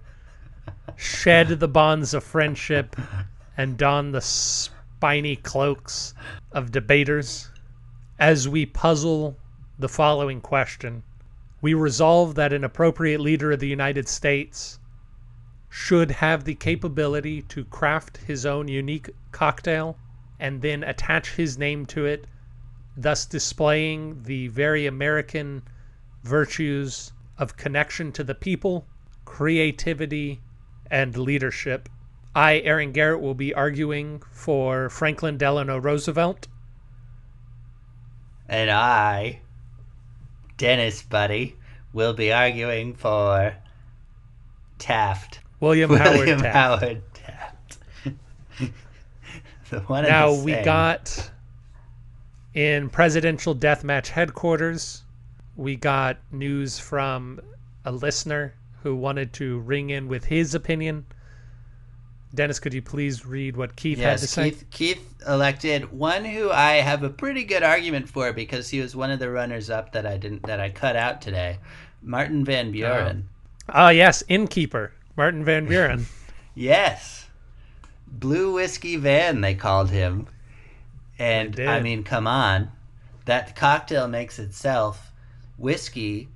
shed 0.95 1.47
the 1.47 1.67
bonds 1.67 2.13
of 2.13 2.23
friendship 2.23 2.95
and 3.57 3.77
don 3.77 4.11
the 4.11 4.21
spiny 4.21 5.35
cloaks 5.35 6.13
of 6.51 6.71
debaters 6.71 7.49
as 8.19 8.47
we 8.47 8.65
puzzle 8.65 9.37
the 9.79 9.89
following 9.89 10.41
question. 10.41 11.03
We 11.61 11.73
resolve 11.73 12.35
that 12.35 12.53
an 12.53 12.63
appropriate 12.63 13.19
leader 13.19 13.51
of 13.51 13.59
the 13.59 13.67
United 13.67 14.07
States 14.07 14.79
should 15.69 16.11
have 16.11 16.43
the 16.43 16.55
capability 16.55 17.41
to 17.43 17.65
craft 17.65 18.17
his 18.17 18.45
own 18.45 18.67
unique 18.67 19.09
cocktail 19.31 19.97
and 20.39 20.61
then 20.61 20.83
attach 20.83 21.31
his 21.35 21.57
name 21.57 21.85
to 21.87 22.05
it, 22.05 22.27
thus 22.95 23.25
displaying 23.25 24.23
the 24.23 24.47
very 24.49 24.85
American 24.85 25.63
virtues 26.23 27.11
of 27.37 27.57
connection 27.57 28.11
to 28.13 28.23
the 28.23 28.35
people, 28.35 28.85
creativity, 29.25 30.41
and 30.89 31.15
leadership. 31.17 31.89
I, 32.35 32.59
Aaron 32.59 32.91
Garrett, 32.91 33.21
will 33.21 33.33
be 33.33 33.53
arguing 33.53 34.21
for 34.31 34.89
Franklin 34.89 35.37
Delano 35.37 35.77
Roosevelt. 35.77 36.47
And 38.47 38.69
I, 38.69 39.41
Dennis 40.57 41.01
Buddy, 41.01 41.55
will 41.93 42.13
be 42.13 42.31
arguing 42.31 42.93
for 42.93 43.55
Taft. 44.77 45.39
William, 45.59 45.89
William 45.89 46.39
Howard 46.39 46.41
Taft. 46.43 46.55
Howard 46.55 47.01
Taft. 47.13 47.77
the 49.69 49.79
one 49.81 50.03
Now 50.03 50.35
the 50.35 50.43
we 50.43 50.51
got 50.63 51.31
in 52.53 52.89
presidential 52.89 53.55
deathmatch 53.55 54.07
headquarters, 54.07 55.03
we 55.57 55.75
got 55.75 56.17
news 56.31 56.79
from 56.79 57.41
a 57.83 57.91
listener 57.91 58.53
who 58.83 58.95
wanted 58.95 59.33
to 59.33 59.59
ring 59.59 59.89
in 59.89 60.07
with 60.07 60.25
his 60.25 60.55
opinion. 60.55 61.05
Dennis, 62.33 62.59
could 62.59 62.73
you 62.73 62.81
please 62.81 63.25
read 63.25 63.57
what 63.57 63.75
Keith 63.75 63.97
had 63.97 64.19
to 64.19 64.23
Yes, 64.23 64.29
say? 64.29 64.51
Keith, 64.51 64.65
Keith 64.69 65.15
elected 65.27 65.91
one 65.91 66.23
who 66.23 66.51
I 66.51 66.73
have 66.75 67.01
a 67.03 67.09
pretty 67.09 67.43
good 67.43 67.63
argument 67.63 68.07
for 68.07 68.31
because 68.31 68.69
he 68.69 68.79
was 68.79 68.95
one 68.95 69.09
of 69.09 69.19
the 69.19 69.31
runners 69.31 69.69
up 69.69 69.91
that 69.93 70.05
I 70.05 70.17
didn't 70.17 70.43
that 70.43 70.59
I 70.59 70.69
cut 70.69 70.95
out 70.95 71.21
today. 71.21 71.57
Martin 72.03 72.45
Van 72.45 72.71
Buren. 72.71 73.27
Ah, 73.69 73.89
yes, 73.89 74.23
innkeeper 74.27 74.93
Martin 75.17 75.43
Van 75.43 75.65
Buren. 75.65 76.05
Yes. 76.55 77.27
Blue 78.07 78.53
Whiskey 78.53 78.95
Van, 78.95 79.41
they 79.41 79.53
called 79.53 79.91
him. 79.91 80.27
And 81.19 81.59
I 81.59 81.81
mean, 81.81 82.03
come 82.03 82.25
on. 82.25 82.71
That 83.25 83.55
cocktail 83.55 84.07
makes 84.07 84.39
itself 84.39 85.06
whiskey 85.57 86.29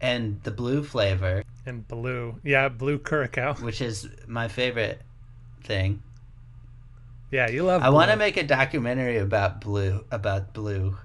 and 0.00 0.42
the 0.42 0.50
blue 0.50 0.82
flavor, 0.82 1.42
and 1.66 1.86
blue, 1.86 2.40
yeah, 2.42 2.68
blue 2.68 2.98
curacao. 2.98 3.54
which 3.54 3.80
is 3.80 4.08
my 4.26 4.48
favorite 4.48 5.00
thing. 5.64 6.02
Yeah, 7.30 7.48
you 7.48 7.62
love. 7.64 7.82
I 7.82 7.90
want 7.90 8.10
to 8.10 8.16
make 8.16 8.36
a 8.36 8.42
documentary 8.42 9.18
about 9.18 9.60
blue, 9.60 10.04
about 10.10 10.52
blue 10.52 10.96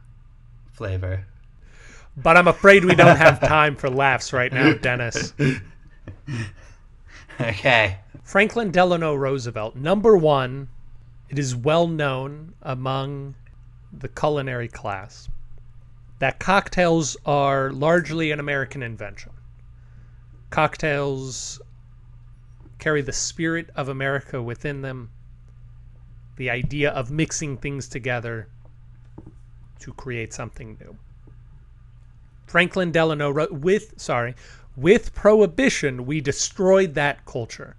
flavor. 0.73 1.25
but 2.17 2.36
I'm 2.36 2.47
afraid 2.47 2.84
we 2.84 2.95
don't 2.95 3.17
have 3.17 3.39
time 3.39 3.75
for 3.75 3.89
laughs 3.89 4.34
right 4.34 4.51
now, 4.51 4.73
Dennis. 4.73 5.34
Okay. 7.39 7.99
Franklin 8.23 8.71
Delano 8.71 9.13
Roosevelt, 9.13 9.75
number 9.75 10.17
one, 10.17 10.69
it 11.30 11.38
is 11.38 11.56
well 11.56 11.88
known 11.88 12.53
among 12.63 13.36
the 13.93 14.08
culinary 14.08 14.67
class 14.67 15.30
that 16.19 16.39
cocktails 16.39 17.15
are 17.25 17.71
largely 17.71 18.32
an 18.32 18.39
American 18.39 18.82
invention. 18.82 19.32
Cocktails 20.49 21.62
carry 22.80 23.01
the 23.01 23.13
spirit 23.13 23.69
of 23.75 23.89
America 23.89 24.41
within 24.41 24.82
them, 24.82 25.10
the 26.38 26.49
idea 26.49 26.91
of 26.91 27.12
mixing 27.12 27.58
things 27.58 27.88
together 27.88 28.47
to 29.80 29.93
create 29.93 30.34
something 30.34 30.77
new. 30.80 30.97
Franklin 32.45 32.91
Delano 32.91 33.30
Ro- 33.30 33.47
with 33.51 33.99
sorry, 33.99 34.36
with 34.75 35.13
prohibition 35.13 36.06
we 36.06 36.21
destroyed 36.21 36.93
that 36.93 37.25
culture. 37.25 37.75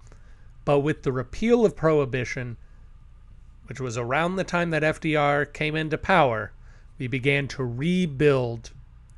But 0.63 0.79
with 0.79 1.03
the 1.03 1.11
repeal 1.11 1.65
of 1.65 1.75
prohibition, 1.75 2.57
which 3.65 3.79
was 3.79 3.97
around 3.97 4.35
the 4.35 4.43
time 4.43 4.69
that 4.69 4.83
FDR 4.83 5.51
came 5.51 5.75
into 5.75 5.97
power, 5.97 6.51
we 6.99 7.07
began 7.07 7.47
to 7.47 7.63
rebuild 7.63 8.71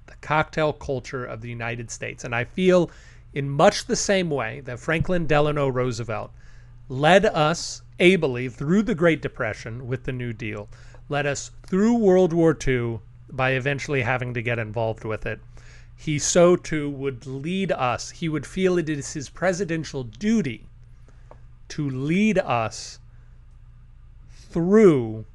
the 0.06 0.16
cocktail 0.22 0.72
culture 0.72 1.26
of 1.26 1.42
the 1.42 1.50
United 1.50 1.90
States. 1.90 2.24
And 2.24 2.34
I 2.34 2.44
feel 2.44 2.92
in 3.34 3.50
much 3.50 3.86
the 3.86 3.96
same 3.96 4.30
way 4.30 4.62
that 4.62 4.80
Franklin 4.80 5.26
Delano 5.26 5.68
Roosevelt 5.68 6.32
led 6.88 7.26
us 7.26 7.82
ably 8.00 8.50
through 8.50 8.84
the 8.84 8.96
Great 8.96 9.22
Depression 9.22 9.88
with 9.88 10.04
the 10.04 10.12
New 10.12 10.32
Deal, 10.34 10.70
led 11.10 11.26
us 11.26 11.52
through 11.66 11.96
World 11.96 12.34
War 12.34 12.58
II 12.68 13.00
by 13.30 13.52
eventually 13.52 14.02
having 14.02 14.34
to 14.34 14.42
get 14.42 14.60
involved 14.60 15.04
with 15.04 15.26
it. 15.26 15.40
He 15.96 16.20
so 16.20 16.56
too 16.56 16.90
would 16.90 17.26
lead 17.26 17.72
us, 17.72 18.10
he 18.10 18.28
would 18.28 18.46
feel 18.46 18.78
it 18.78 18.90
is 18.90 19.14
his 19.14 19.30
presidential 19.30 20.04
duty 20.04 20.68
to 21.70 21.90
lead 21.90 22.38
us 22.40 23.00
through 24.50 25.26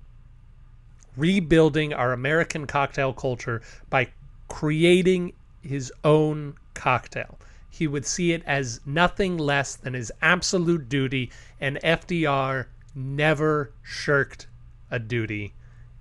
rebuilding 1.16 1.92
our 1.92 2.12
American 2.12 2.66
cocktail 2.66 3.12
culture 3.12 3.62
by 3.90 4.08
creating 4.48 5.32
his 5.62 5.92
own 6.04 6.54
cocktail. 6.74 7.38
He 7.70 7.86
would 7.86 8.06
see 8.06 8.32
it 8.32 8.42
as 8.46 8.80
nothing 8.86 9.36
less 9.36 9.76
than 9.76 9.94
his 9.94 10.12
absolute 10.22 10.88
duty, 10.88 11.30
and 11.60 11.78
FDR 11.82 12.66
never 12.94 13.72
shirked 13.82 14.46
a 14.90 14.98
duty 14.98 15.52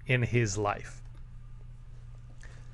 in 0.07 0.21
his 0.21 0.57
life. 0.57 1.01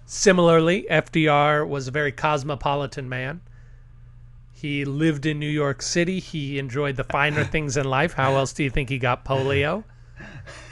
Similarly, 0.06 0.86
FDR 0.89 1.67
was 1.67 1.88
a 1.88 1.91
very 1.91 2.12
cosmopolitan 2.12 3.08
man. 3.08 3.41
He 4.54 4.86
lived 4.86 5.25
in 5.25 5.39
New 5.39 5.49
York 5.49 5.82
City. 5.82 6.19
He 6.19 6.60
enjoyed 6.60 6.97
the 6.97 7.04
finer 7.04 7.43
things 7.51 7.77
in 7.77 7.86
life. 7.86 8.13
How 8.13 8.36
else 8.36 8.54
do 8.54 8.63
you 8.63 8.69
think 8.69 8.89
he 8.89 8.99
got 8.99 9.25
polio? 9.25 9.84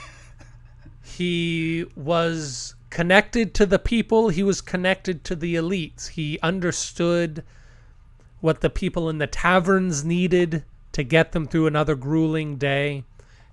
He 1.20 1.84
was 1.96 2.74
connected 2.88 3.52
to 3.52 3.66
the 3.66 3.78
people, 3.78 4.30
he 4.30 4.42
was 4.42 4.62
connected 4.62 5.22
to 5.24 5.36
the 5.36 5.54
elites. 5.54 6.08
He 6.08 6.38
understood 6.40 7.44
what 8.40 8.62
the 8.62 8.70
people 8.70 9.10
in 9.10 9.18
the 9.18 9.26
taverns 9.26 10.02
needed 10.02 10.64
to 10.92 11.02
get 11.02 11.32
them 11.32 11.46
through 11.46 11.66
another 11.66 11.94
grueling 11.94 12.56
day. 12.56 13.04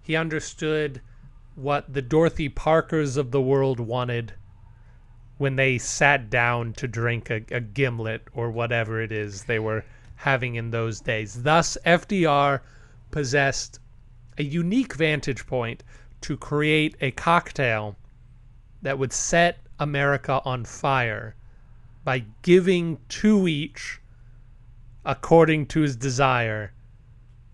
He 0.02 0.16
understood 0.16 1.02
what 1.56 1.94
the 1.94 2.02
Dorothy 2.02 2.48
Parkers 2.48 3.18
of 3.18 3.32
the 3.32 3.42
world 3.42 3.82
wanted 3.82 4.32
when 5.38 5.58
they 5.58 5.78
sat 5.78 6.30
down 6.30 6.72
to 6.76 6.88
drink 6.88 7.30
a, 7.30 7.44
a 7.52 7.60
gimlet 7.60 8.30
or 8.34 8.50
whatever 8.50 9.02
it 9.02 9.12
is 9.12 9.44
they 9.44 9.60
were 9.60 9.84
having 10.16 10.56
in 10.56 10.72
those 10.72 11.02
days. 11.02 11.44
Thus, 11.44 11.78
FDR 11.86 12.62
possessed 13.12 13.82
a 14.38 14.44
unique 14.44 14.94
vantage 14.94 15.46
point 15.46 15.84
to 16.22 16.38
create 16.38 16.96
a 17.02 17.12
cocktail 17.12 17.96
that 18.82 18.98
would 18.98 19.14
set 19.14 19.60
America 19.80 20.42
on 20.46 20.66
fire 20.66 21.36
by 22.04 22.24
giving 22.42 22.98
to 23.10 23.48
each 23.48 24.00
according 25.06 25.66
to 25.66 25.82
his 25.82 25.96
desire 25.96 26.74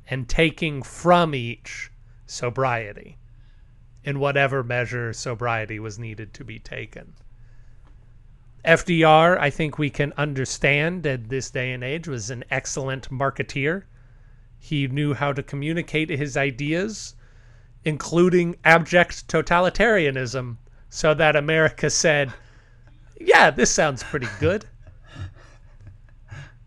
and 0.10 0.28
taking 0.28 0.82
from 0.82 1.34
each 1.36 1.92
sobriety 2.26 3.18
in 4.04 4.20
whatever 4.20 4.64
measure 4.64 5.14
sobriety 5.14 5.80
was 5.80 5.98
needed 5.98 6.34
to 6.34 6.44
be 6.44 6.60
taken. 6.60 7.14
FDR, 8.66 9.38
I 9.38 9.50
think 9.50 9.78
we 9.78 9.90
can 9.90 10.14
understand 10.18 11.06
at 11.06 11.30
this 11.30 11.52
day 11.52 11.74
and 11.74 11.84
age, 11.84 12.08
was 12.08 12.30
an 12.30 12.44
excellent 12.50 13.10
marketeer. 13.10 13.84
He 14.58 14.88
knew 14.88 15.14
how 15.14 15.34
to 15.34 15.44
communicate 15.44 16.10
his 16.10 16.38
ideas, 16.38 17.16
including 17.86 18.56
abject 18.64 19.28
totalitarianism, 19.28 20.58
so 20.90 21.14
that 21.14 21.36
America 21.36 21.90
said, 21.90 22.34
Yeah, 23.20 23.50
this 23.50 23.72
sounds 23.72 24.04
pretty 24.04 24.28
good. 24.40 24.66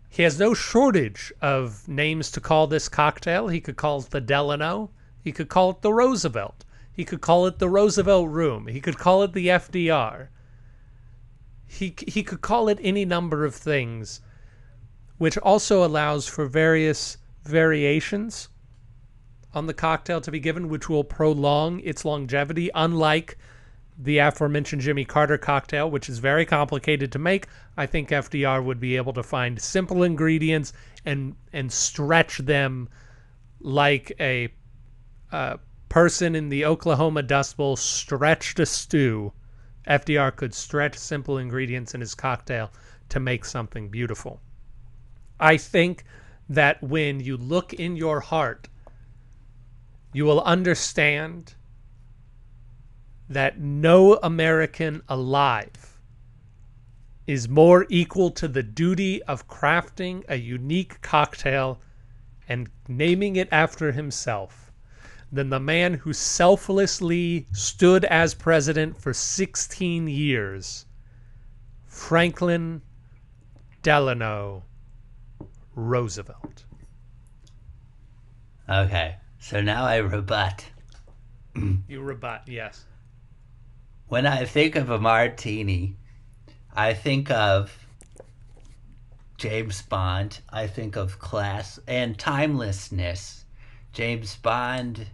He 0.09 0.23
has 0.23 0.39
no 0.39 0.55
shortage 0.55 1.31
of 1.41 1.87
names 1.87 2.31
to 2.31 2.41
call 2.41 2.65
this 2.65 2.89
cocktail. 2.89 3.49
He 3.49 3.61
could 3.61 3.77
call 3.77 3.99
it 3.99 4.09
the 4.09 4.19
Delano. 4.19 4.89
He 5.23 5.31
could 5.31 5.47
call 5.47 5.69
it 5.69 5.81
the 5.81 5.93
Roosevelt. 5.93 6.65
He 6.91 7.05
could 7.05 7.21
call 7.21 7.45
it 7.45 7.59
the 7.59 7.69
Roosevelt 7.69 8.27
Room. 8.27 8.65
He 8.65 8.81
could 8.81 8.97
call 8.97 9.21
it 9.21 9.33
the 9.33 9.47
FDR. 9.47 10.29
He, 11.67 11.93
he 12.07 12.23
could 12.23 12.41
call 12.41 12.67
it 12.67 12.79
any 12.81 13.05
number 13.05 13.45
of 13.45 13.53
things, 13.53 14.21
which 15.19 15.37
also 15.37 15.85
allows 15.85 16.27
for 16.27 16.47
various 16.47 17.17
variations 17.43 18.49
on 19.57 19.65
the 19.65 19.73
cocktail 19.73 20.21
to 20.21 20.31
be 20.31 20.39
given, 20.39 20.69
which 20.69 20.87
will 20.87 21.03
prolong 21.03 21.79
its 21.79 22.05
longevity, 22.05 22.69
unlike 22.75 23.37
the 23.97 24.19
aforementioned 24.19 24.83
Jimmy 24.83 25.03
Carter 25.03 25.39
cocktail, 25.39 25.89
which 25.89 26.07
is 26.07 26.19
very 26.19 26.45
complicated 26.45 27.11
to 27.11 27.17
make. 27.19 27.47
I 27.75 27.87
think 27.87 28.09
FDR 28.09 28.63
would 28.63 28.79
be 28.79 28.95
able 28.95 29.13
to 29.13 29.23
find 29.23 29.59
simple 29.59 30.03
ingredients 30.03 30.71
and 31.03 31.35
and 31.51 31.71
stretch 31.71 32.37
them 32.37 32.87
like 33.59 34.11
a 34.19 34.49
person 35.89 36.35
in 36.35 36.49
the 36.49 36.63
Oklahoma 36.63 37.23
Dust 37.23 37.57
Bowl 37.57 37.75
stretched 37.75 38.59
a 38.59 38.65
stew. 38.67 39.33
FDR 39.87 40.35
could 40.35 40.53
stretch 40.53 40.95
simple 40.97 41.39
ingredients 41.39 41.95
in 41.95 42.01
his 42.01 42.13
cocktail 42.13 42.71
to 43.09 43.19
make 43.19 43.45
something 43.45 43.89
beautiful. 43.89 44.39
I 45.39 45.57
think 45.57 46.03
that 46.49 46.83
when 46.83 47.19
you 47.19 47.35
look 47.37 47.73
in 47.73 47.95
your 47.95 48.19
heart, 48.19 48.67
you 50.13 50.25
will 50.25 50.41
understand 50.41 51.55
that 53.29 53.59
no 53.59 54.15
American 54.23 55.01
alive 55.09 55.99
is 57.25 57.49
more 57.49 57.85
equal 57.89 58.31
to 58.31 58.47
the 58.47 58.63
duty 58.63 59.21
of 59.23 59.47
crafting 59.47 60.23
a 60.29 60.35
unique 60.37 61.01
cocktail 61.01 61.79
and 62.47 62.69
naming 62.87 63.35
it 63.35 63.49
after 63.51 63.91
himself 63.91 64.71
than 65.29 65.49
the 65.49 65.59
man 65.59 65.93
who 65.93 66.13
selflessly 66.13 67.45
stood 67.51 68.05
as 68.05 68.33
president 68.33 68.97
for 68.97 69.13
16 69.13 70.07
years, 70.07 70.85
Franklin 71.85 72.81
Delano 73.81 74.63
Roosevelt. 75.75 76.63
Okay, 78.69 79.17
so 79.47 79.61
now 79.61 79.85
I 79.85 79.97
rebut. 79.97 80.65
You 81.87 82.01
rebut, 82.01 82.41
yes. 82.47 82.83
When 84.09 84.25
I 84.25 84.43
think 84.43 84.75
of 84.75 84.89
a 84.89 84.99
martini, 84.99 85.95
I 86.75 86.93
think 86.93 87.31
of 87.31 87.71
James 89.37 89.81
Bond. 89.83 90.41
I 90.49 90.67
think 90.67 90.97
of 90.97 91.19
class 91.19 91.79
and 91.87 92.19
timelessness. 92.19 93.45
James 93.93 94.35
Bond 94.35 95.07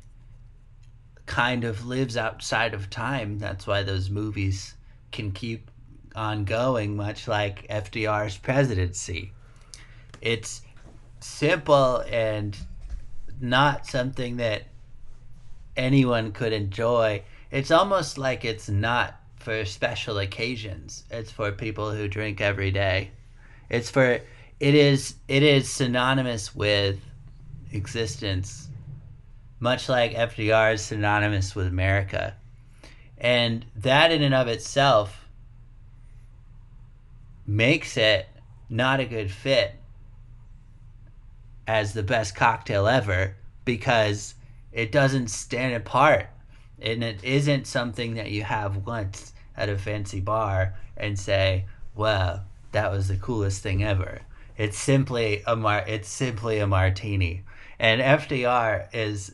kind 1.27 1.63
of 1.63 1.85
lives 1.85 2.17
outside 2.17 2.73
of 2.73 2.89
time. 2.89 3.37
That's 3.37 3.67
why 3.67 3.83
those 3.83 4.09
movies 4.09 4.73
can 5.11 5.31
keep 5.31 5.69
on 6.15 6.43
going, 6.43 6.95
much 6.95 7.27
like 7.27 7.67
FDR's 7.67 8.39
presidency. 8.39 9.31
It's 10.21 10.63
simple 11.19 12.03
and 12.09 12.57
not 13.39 13.85
something 13.85 14.37
that 14.37 14.63
anyone 15.75 16.31
could 16.31 16.53
enjoy. 16.53 17.23
It's 17.51 17.71
almost 17.71 18.17
like 18.17 18.45
it's 18.45 18.69
not 18.69 19.15
for 19.37 19.65
special 19.65 20.19
occasions. 20.19 21.03
It's 21.11 21.31
for 21.31 21.51
people 21.51 21.91
who 21.91 22.07
drink 22.07 22.41
every 22.41 22.71
day. 22.71 23.11
It's 23.69 23.89
for 23.89 24.19
it 24.59 24.75
is 24.75 25.15
it 25.27 25.43
is 25.43 25.69
synonymous 25.69 26.55
with 26.55 26.99
existence 27.71 28.69
much 29.63 29.87
like 29.87 30.13
FDR 30.13 30.73
is 30.73 30.81
synonymous 30.81 31.55
with 31.55 31.67
America. 31.67 32.35
And 33.17 33.65
that 33.77 34.11
in 34.11 34.21
and 34.21 34.35
of 34.35 34.49
itself 34.49 35.25
makes 37.47 37.95
it 37.95 38.27
not 38.69 38.99
a 38.99 39.05
good 39.05 39.31
fit 39.31 39.73
as 41.67 41.93
the 41.93 42.03
best 42.03 42.35
cocktail 42.35 42.87
ever 42.87 43.35
because 43.65 44.35
it 44.71 44.91
doesn't 44.91 45.29
stand 45.29 45.73
apart 45.75 46.27
and 46.81 47.03
it 47.03 47.23
isn't 47.23 47.65
something 47.65 48.15
that 48.15 48.31
you 48.31 48.43
have 48.43 48.85
once 48.85 49.33
at 49.55 49.69
a 49.69 49.77
fancy 49.77 50.19
bar 50.19 50.75
and 50.97 51.17
say, 51.17 51.65
"Wow, 51.95 52.41
that 52.71 52.91
was 52.91 53.07
the 53.07 53.17
coolest 53.17 53.63
thing 53.63 53.83
ever." 53.83 54.21
It's 54.57 54.77
simply 54.77 55.43
a 55.47 55.55
mar- 55.55 55.85
it's 55.87 56.09
simply 56.09 56.59
a 56.59 56.67
martini. 56.67 57.43
And 57.79 58.01
FDR 58.01 58.87
is 58.93 59.33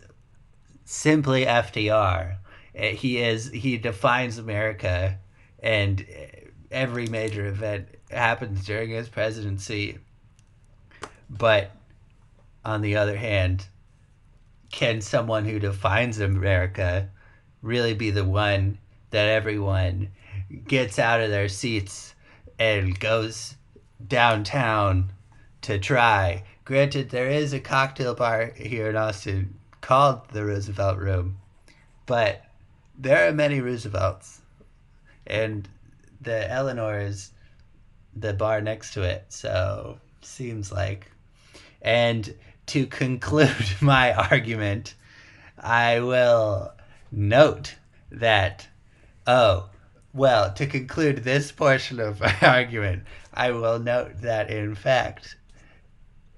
simply 0.85 1.45
FDR. 1.45 2.37
Eh, 2.75 2.91
he 2.93 3.17
is 3.17 3.49
he 3.49 3.77
defines 3.77 4.37
America, 4.37 5.17
and 5.61 6.05
every 6.71 7.07
major 7.07 7.47
event 7.47 7.87
happens 8.11 8.65
during 8.65 8.91
his 8.91 9.09
presidency. 9.09 9.97
But 11.29 11.71
on 12.63 12.81
the 12.81 12.95
other 12.97 13.17
hand, 13.17 13.67
can 14.71 15.01
someone 15.01 15.45
who 15.45 15.59
defines 15.59 16.19
America 16.19 17.09
really 17.61 17.93
be 17.93 18.11
the 18.11 18.25
one 18.25 18.77
that 19.09 19.27
everyone 19.27 20.09
gets 20.67 20.99
out 20.99 21.21
of 21.21 21.29
their 21.29 21.49
seats 21.49 22.13
and 22.57 22.99
goes 22.99 23.55
downtown 24.07 25.11
to 25.61 25.79
try? 25.79 26.43
Granted, 26.65 27.09
there 27.09 27.29
is 27.29 27.53
a 27.53 27.59
cocktail 27.59 28.13
bar 28.13 28.51
here 28.55 28.89
in 28.89 28.95
Austin 28.95 29.55
called 29.81 30.29
the 30.29 30.45
Roosevelt 30.45 30.99
Room, 30.99 31.37
but 32.05 32.43
there 32.97 33.27
are 33.27 33.33
many 33.33 33.61
Roosevelts, 33.61 34.41
and 35.25 35.67
the 36.21 36.51
Eleanor 36.51 36.99
is 36.99 37.31
the 38.15 38.33
bar 38.33 38.61
next 38.61 38.93
to 38.93 39.03
it, 39.03 39.25
so 39.29 39.97
seems 40.21 40.71
like. 40.71 41.08
And 41.81 42.35
to 42.67 42.85
conclude 42.87 43.67
my 43.81 44.13
argument, 44.13 44.95
I 45.57 45.99
will 45.99 46.73
note 47.11 47.75
that, 48.11 48.67
oh, 49.27 49.69
well, 50.13 50.53
to 50.53 50.65
conclude 50.65 51.19
this 51.19 51.51
portion 51.51 51.99
of 51.99 52.19
my 52.19 52.35
argument, 52.41 53.03
I 53.33 53.51
will 53.51 53.79
note 53.79 54.21
that 54.21 54.49
in 54.49 54.75
fact, 54.75 55.35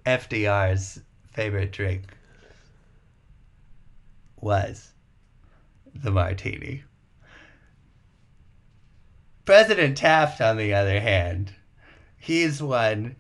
FDR's 0.06 1.00
favorite 1.32 1.72
drink 1.72 2.04
was 4.40 4.92
the 5.94 6.12
martini. 6.12 6.84
President 9.46 9.98
Taft, 9.98 10.42
on 10.42 10.58
the 10.58 10.74
other 10.74 11.00
hand, 11.00 11.54
he's 12.18 12.62
one 12.62 13.16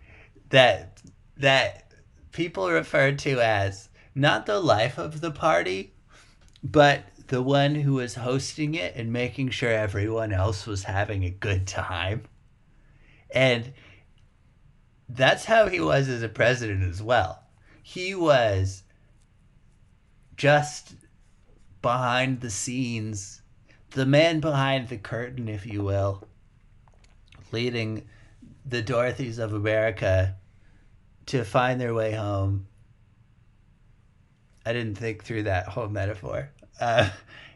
that 0.50 1.02
that 1.38 1.91
people 2.32 2.70
refer 2.70 3.12
to 3.12 3.40
as 3.40 3.90
not 4.14 4.46
the 4.46 4.60
life 4.60 4.98
of 4.98 5.22
the 5.22 5.32
party, 5.32 5.94
but 6.64 7.04
the 7.28 7.42
one 7.42 7.76
who 7.76 7.94
was 7.94 8.16
hosting 8.16 8.76
it 8.76 8.96
and 8.96 9.12
making 9.12 9.50
sure 9.50 9.72
everyone 9.72 10.34
else 10.34 10.68
was 10.68 10.84
having 10.84 11.24
a 11.24 11.30
good 11.30 11.66
time. 11.66 12.24
And 13.34 13.74
that's 15.08 15.46
how 15.46 15.68
he 15.68 15.80
was 15.80 16.10
as 16.10 16.24
a 16.24 16.30
president 16.30 16.84
as 16.84 17.02
well. 17.02 17.44
He 17.82 18.14
was 18.14 18.84
just 20.36 20.96
behind 21.82 22.42
the 22.42 22.50
scenes, 22.50 23.42
the 23.92 24.06
man 24.06 24.40
behind 24.40 24.90
the 24.90 24.98
curtain, 24.98 25.48
if 25.48 25.66
you 25.66 25.84
will, 25.84 26.28
leading 27.52 28.08
the 28.66 28.84
Dorothys 28.84 29.40
of 29.40 29.54
America 29.54 30.36
to 31.32 31.46
find 31.46 31.80
their 31.80 31.94
way 31.94 32.12
home. 32.12 32.68
I 34.66 34.74
didn't 34.74 34.98
think 34.98 35.24
through 35.24 35.44
that 35.44 35.68
whole 35.68 35.88
metaphor. 35.88 36.52
Uh, 36.80 37.10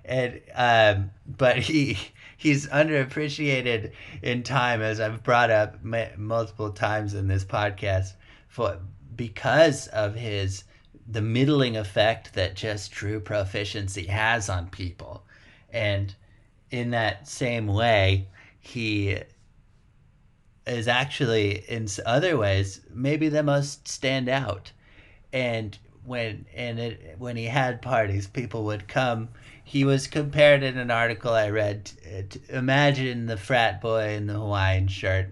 and 0.06 0.42
um, 0.56 1.12
but 1.26 1.58
he 1.58 1.98
he's 2.38 2.68
underappreciated 2.68 3.92
in 4.22 4.44
time, 4.44 4.82
as 4.82 5.00
I've 5.02 5.24
brought 5.24 5.52
up 5.52 5.84
multiple 5.84 6.72
times 6.72 7.14
in 7.14 7.28
this 7.28 7.44
podcast, 7.44 8.14
for 8.48 8.80
because 9.16 9.88
of 9.88 10.16
his 10.16 10.64
the 11.08 11.22
middling 11.22 11.76
effect 11.76 12.34
that 12.34 12.56
just 12.56 12.92
true 12.92 13.20
proficiency 13.20 14.06
has 14.06 14.50
on 14.50 14.70
people. 14.70 15.26
And 15.70 16.16
in 16.72 16.92
that 16.92 17.28
same 17.28 17.68
way, 17.68 18.30
he 18.60 19.20
is 20.68 20.88
actually 20.88 21.64
in 21.70 21.88
other 22.06 22.38
ways 22.38 22.82
maybe 22.90 23.30
the 23.30 23.44
most 23.44 23.88
stand 23.88 24.30
out. 24.30 24.72
And 25.32 25.78
when 26.06 26.46
and 26.56 26.80
it 26.80 27.16
when 27.18 27.36
he 27.36 27.46
had 27.46 27.82
parties, 27.82 28.28
people 28.28 28.66
would 28.66 28.88
come. 28.88 29.30
He 29.64 29.84
was 29.84 30.08
compared 30.08 30.64
in 30.64 30.78
an 30.78 30.92
article 30.92 31.34
I 31.34 31.50
read. 31.50 31.92
Uh, 32.06 32.22
to, 32.30 32.40
to 32.40 32.58
imagine 32.58 33.26
the 33.26 33.38
frat 33.38 33.82
boy 33.82 34.10
in 34.10 34.28
the 34.28 34.34
Hawaiian 34.34 34.88
shirt, 34.88 35.30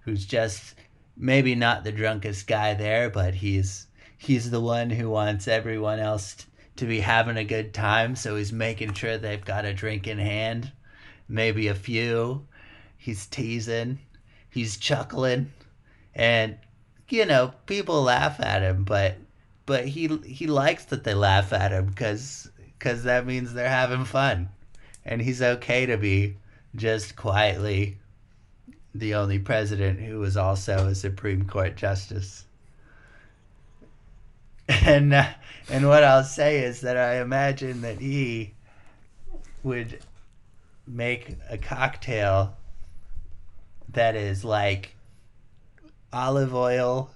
who's 0.00 0.26
just 0.26 0.74
maybe 1.16 1.54
not 1.54 1.84
the 1.84 1.92
drunkest 1.92 2.46
guy 2.46 2.74
there, 2.74 3.08
but 3.10 3.34
he's 3.34 3.86
he's 4.18 4.50
the 4.50 4.60
one 4.60 4.90
who 4.90 5.08
wants 5.10 5.48
everyone 5.48 5.98
else 5.98 6.46
to 6.76 6.86
be 6.86 7.00
having 7.00 7.36
a 7.36 7.44
good 7.44 7.74
time, 7.74 8.16
so 8.16 8.36
he's 8.36 8.52
making 8.52 8.94
sure 8.94 9.18
they've 9.18 9.44
got 9.44 9.64
a 9.64 9.74
drink 9.74 10.06
in 10.06 10.18
hand, 10.18 10.72
maybe 11.28 11.68
a 11.68 11.74
few. 11.74 12.46
He's 12.96 13.26
teasing, 13.26 13.98
he's 14.52 14.76
chuckling, 14.76 15.52
and 16.14 16.56
you 17.08 17.26
know 17.26 17.52
people 17.66 18.02
laugh 18.02 18.38
at 18.38 18.62
him, 18.62 18.84
but 18.84 19.16
but 19.66 19.86
he 19.86 20.08
he 20.24 20.46
likes 20.46 20.84
that 20.86 21.04
they 21.04 21.14
laugh 21.14 21.52
at 21.52 21.72
him 21.72 21.86
because 21.86 22.50
because 22.78 23.04
that 23.04 23.26
means 23.26 23.52
they're 23.52 23.68
having 23.68 24.04
fun, 24.04 24.48
and 25.04 25.20
he's 25.20 25.42
okay 25.42 25.86
to 25.86 25.96
be 25.96 26.36
just 26.76 27.16
quietly 27.16 27.98
the 28.94 29.14
only 29.14 29.38
president 29.38 30.00
who 30.00 30.18
was 30.18 30.36
also 30.36 30.88
a 30.88 30.94
Supreme 30.94 31.46
Court 31.46 31.76
justice. 31.76 32.44
And 34.68 35.12
uh, 35.12 35.26
and 35.68 35.88
what 35.88 36.04
I'll 36.04 36.24
say 36.24 36.60
is 36.60 36.80
that 36.82 36.96
I 36.96 37.20
imagine 37.20 37.82
that 37.82 37.98
he 37.98 38.54
would 39.62 39.98
make 40.86 41.36
a 41.50 41.58
cocktail 41.58 42.56
that 43.92 44.16
is 44.16 44.44
like 44.44 44.94
olive 46.12 46.54
oil 46.54 47.10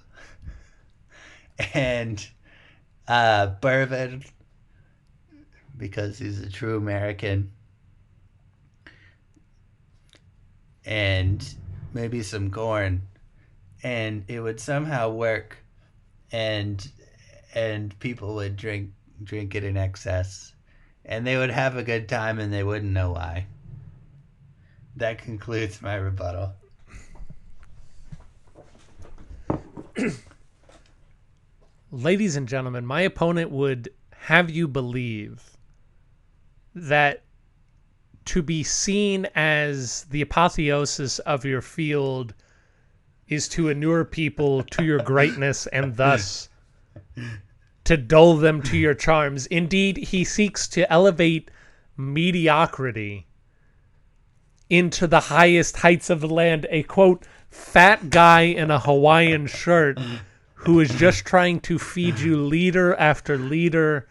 and 1.73 2.27
uh, 3.07 3.47
bourbon 3.61 4.23
because 5.77 6.17
he's 6.17 6.39
a 6.41 6.49
true 6.49 6.77
American 6.77 7.51
and 10.85 11.55
maybe 11.93 12.23
some 12.23 12.49
corn 12.49 13.01
and 13.83 14.23
it 14.27 14.39
would 14.39 14.59
somehow 14.59 15.09
work 15.09 15.57
and 16.31 16.91
and 17.53 17.97
people 17.99 18.35
would 18.35 18.55
drink 18.55 18.91
drink 19.23 19.55
it 19.55 19.63
in 19.63 19.77
excess, 19.77 20.53
and 21.05 21.25
they 21.25 21.37
would 21.37 21.49
have 21.49 21.75
a 21.75 21.83
good 21.83 22.07
time, 22.07 22.39
and 22.39 22.53
they 22.53 22.63
wouldn't 22.63 22.91
know 22.91 23.11
why. 23.11 23.47
That 24.95 25.19
concludes 25.19 25.81
my 25.81 25.95
rebuttal. 25.95 26.53
Ladies 31.91 32.35
and 32.35 32.47
gentlemen, 32.47 32.85
my 32.85 33.01
opponent 33.01 33.51
would 33.51 33.89
have 34.11 34.49
you 34.49 34.67
believe 34.67 35.57
that 36.75 37.23
to 38.25 38.41
be 38.41 38.61
seen 38.63 39.25
as 39.35 40.03
the 40.05 40.21
apotheosis 40.21 41.19
of 41.19 41.45
your 41.45 41.61
field 41.61 42.33
is 43.27 43.47
to 43.47 43.69
inure 43.69 44.05
people 44.05 44.63
to 44.63 44.83
your 44.83 44.99
greatness 44.99 45.65
and 45.67 45.95
thus 45.95 46.49
to 47.83 47.97
dull 47.97 48.35
them 48.35 48.61
to 48.61 48.77
your 48.77 48.93
charms. 48.93 49.45
Indeed, 49.47 49.97
he 49.97 50.23
seeks 50.23 50.67
to 50.69 50.91
elevate 50.91 51.49
mediocrity 51.95 53.27
into 54.69 55.07
the 55.07 55.21
highest 55.21 55.77
heights 55.77 56.09
of 56.09 56.19
the 56.19 56.27
land. 56.27 56.67
A 56.69 56.83
quote, 56.83 57.25
fat 57.49 58.09
guy 58.09 58.41
in 58.41 58.71
a 58.71 58.79
Hawaiian 58.79 59.47
shirt 59.47 59.99
who 60.53 60.79
is 60.79 60.89
just 60.95 61.25
trying 61.25 61.59
to 61.61 61.79
feed 61.79 62.19
you 62.19 62.37
liter 62.37 62.95
after 62.95 63.37
liter 63.37 64.07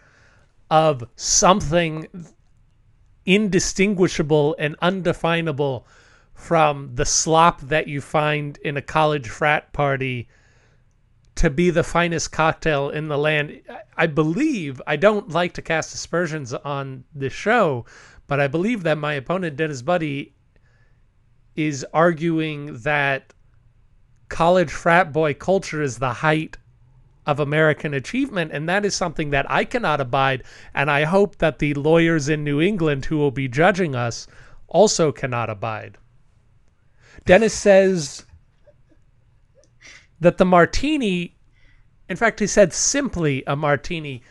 of 0.70 1.04
something 1.16 2.08
indistinguishable 3.24 4.54
and 4.58 4.76
undefinable 4.80 5.86
from 6.34 6.94
the 6.94 7.04
slop 7.04 7.60
that 7.62 7.88
you 7.88 8.00
find 8.00 8.58
in 8.58 8.76
a 8.76 8.82
college 8.82 9.28
frat 9.28 9.72
party 9.72 10.28
to 11.34 11.50
be 11.50 11.70
the 11.70 11.82
finest 11.82 12.32
cocktail 12.32 12.88
in 12.88 13.08
the 13.08 13.18
land. 13.18 13.60
I 13.96 14.06
believe, 14.06 14.80
I 14.86 14.96
don't 14.96 15.30
like 15.30 15.52
to 15.54 15.62
cast 15.62 15.94
aspersions 15.94 16.54
on 16.54 17.04
this 17.14 17.32
show, 17.32 17.84
but 18.26 18.40
I 18.40 18.48
believe 18.48 18.82
that 18.84 18.98
my 18.98 19.14
opponent, 19.14 19.56
Dennis 19.56 19.82
Buddy, 19.82 20.34
is 21.56 21.84
arguing 21.92 22.78
that 22.80 23.32
college 24.28 24.70
frat 24.70 25.12
boy 25.12 25.34
culture 25.34 25.82
is 25.82 25.98
the 25.98 26.12
height 26.12 26.56
of 27.26 27.40
American 27.40 27.92
achievement. 27.92 28.52
And 28.52 28.68
that 28.68 28.84
is 28.84 28.94
something 28.94 29.30
that 29.30 29.50
I 29.50 29.64
cannot 29.64 30.00
abide. 30.00 30.44
And 30.74 30.90
I 30.90 31.04
hope 31.04 31.36
that 31.38 31.58
the 31.58 31.74
lawyers 31.74 32.28
in 32.28 32.44
New 32.44 32.60
England 32.60 33.06
who 33.06 33.16
will 33.16 33.32
be 33.32 33.48
judging 33.48 33.94
us 33.94 34.26
also 34.68 35.10
cannot 35.12 35.50
abide. 35.50 35.98
Dennis 37.24 37.54
says 37.54 38.24
that 40.20 40.38
the 40.38 40.44
martini, 40.44 41.36
in 42.08 42.16
fact, 42.16 42.38
he 42.40 42.46
said 42.46 42.72
simply 42.72 43.42
a 43.46 43.56
martini, 43.56 44.22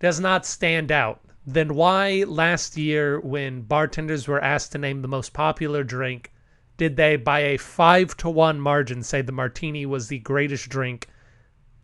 does 0.00 0.18
not 0.18 0.44
stand 0.44 0.90
out. 0.90 1.20
Then 1.44 1.74
why 1.74 2.24
last 2.26 2.76
year, 2.76 3.18
when 3.18 3.62
bartenders 3.62 4.28
were 4.28 4.40
asked 4.40 4.72
to 4.72 4.78
name 4.78 5.02
the 5.02 5.08
most 5.08 5.32
popular 5.32 5.82
drink, 5.82 6.32
did 6.76 6.96
they, 6.96 7.16
by 7.16 7.40
a 7.40 7.56
five 7.56 8.16
to 8.18 8.30
one 8.30 8.60
margin, 8.60 9.02
say 9.02 9.22
the 9.22 9.32
martini 9.32 9.84
was 9.84 10.06
the 10.06 10.20
greatest 10.20 10.68
drink 10.68 11.08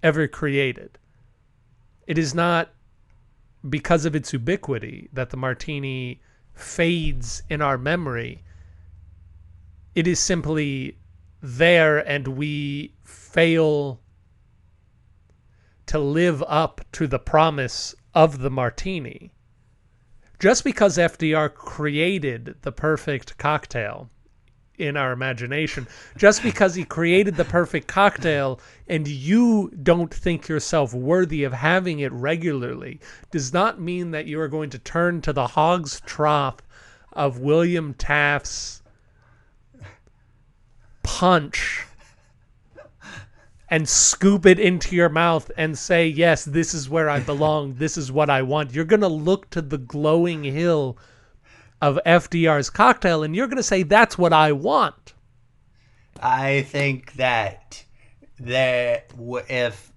ever 0.02 0.28
created? 0.28 0.98
It 2.06 2.18
is 2.18 2.34
not 2.34 2.70
because 3.68 4.04
of 4.04 4.14
its 4.14 4.32
ubiquity 4.32 5.08
that 5.12 5.30
the 5.30 5.36
martini 5.36 6.20
fades 6.54 7.42
in 7.50 7.60
our 7.60 7.76
memory. 7.76 8.44
It 9.94 10.06
is 10.06 10.20
simply 10.20 10.98
there, 11.42 11.98
and 11.98 12.28
we 12.28 12.94
fail 13.02 14.00
to 15.86 15.98
live 15.98 16.44
up 16.46 16.80
to 16.92 17.08
the 17.08 17.18
promise 17.18 17.94
of 18.14 18.38
the 18.38 18.50
martini. 18.50 19.32
Just 20.38 20.62
because 20.62 20.98
FDR 20.98 21.52
created 21.52 22.54
the 22.62 22.70
perfect 22.70 23.38
cocktail 23.38 24.08
in 24.76 24.96
our 24.96 25.10
imagination, 25.10 25.88
just 26.16 26.42
because 26.44 26.76
he 26.76 26.84
created 26.84 27.34
the 27.34 27.44
perfect 27.44 27.88
cocktail 27.88 28.60
and 28.86 29.08
you 29.08 29.72
don't 29.82 30.14
think 30.14 30.46
yourself 30.46 30.94
worthy 30.94 31.42
of 31.42 31.52
having 31.52 31.98
it 31.98 32.12
regularly, 32.12 33.00
does 33.32 33.52
not 33.52 33.80
mean 33.80 34.12
that 34.12 34.26
you 34.26 34.40
are 34.40 34.46
going 34.46 34.70
to 34.70 34.78
turn 34.78 35.20
to 35.22 35.32
the 35.32 35.48
hog's 35.48 36.00
trough 36.06 36.58
of 37.12 37.40
William 37.40 37.92
Taft's 37.94 38.82
punch 41.02 41.87
and 43.70 43.88
scoop 43.88 44.46
it 44.46 44.58
into 44.58 44.96
your 44.96 45.08
mouth 45.08 45.50
and 45.56 45.76
say, 45.78 46.06
Yes, 46.06 46.44
this 46.44 46.74
is 46.74 46.88
where 46.88 47.10
I 47.10 47.20
belong. 47.20 47.74
This 47.78 47.96
is 47.96 48.10
what 48.10 48.30
I 48.30 48.42
want. 48.42 48.72
You're 48.72 48.84
going 48.84 49.00
to 49.00 49.08
look 49.08 49.50
to 49.50 49.62
the 49.62 49.78
glowing 49.78 50.44
hill 50.44 50.98
of 51.80 51.98
FDR's 52.06 52.70
cocktail 52.70 53.22
and 53.22 53.36
you're 53.36 53.46
going 53.46 53.56
to 53.56 53.62
say, 53.62 53.82
That's 53.82 54.16
what 54.18 54.32
I 54.32 54.52
want. 54.52 55.14
I 56.20 56.62
think 56.62 57.14
that 57.14 57.84
there, 58.38 59.04
if 59.48 59.92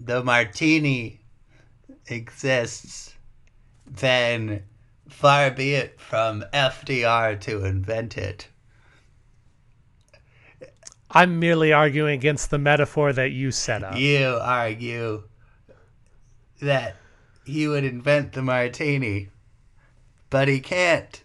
the 0.00 0.22
martini 0.22 1.20
exists, 2.06 3.14
then 3.86 4.62
far 5.08 5.50
be 5.50 5.74
it 5.74 6.00
from 6.00 6.44
FDR 6.54 7.40
to 7.40 7.64
invent 7.64 8.16
it. 8.16 8.48
I'm 11.10 11.38
merely 11.38 11.72
arguing 11.72 12.14
against 12.14 12.50
the 12.50 12.58
metaphor 12.58 13.12
that 13.12 13.30
you 13.30 13.50
set 13.50 13.82
up. 13.82 13.96
You 13.96 14.38
argue 14.40 15.24
that 16.60 16.96
he 17.44 17.66
would 17.66 17.84
invent 17.84 18.32
the 18.32 18.42
martini, 18.42 19.28
but 20.28 20.48
he 20.48 20.60
can't. 20.60 21.22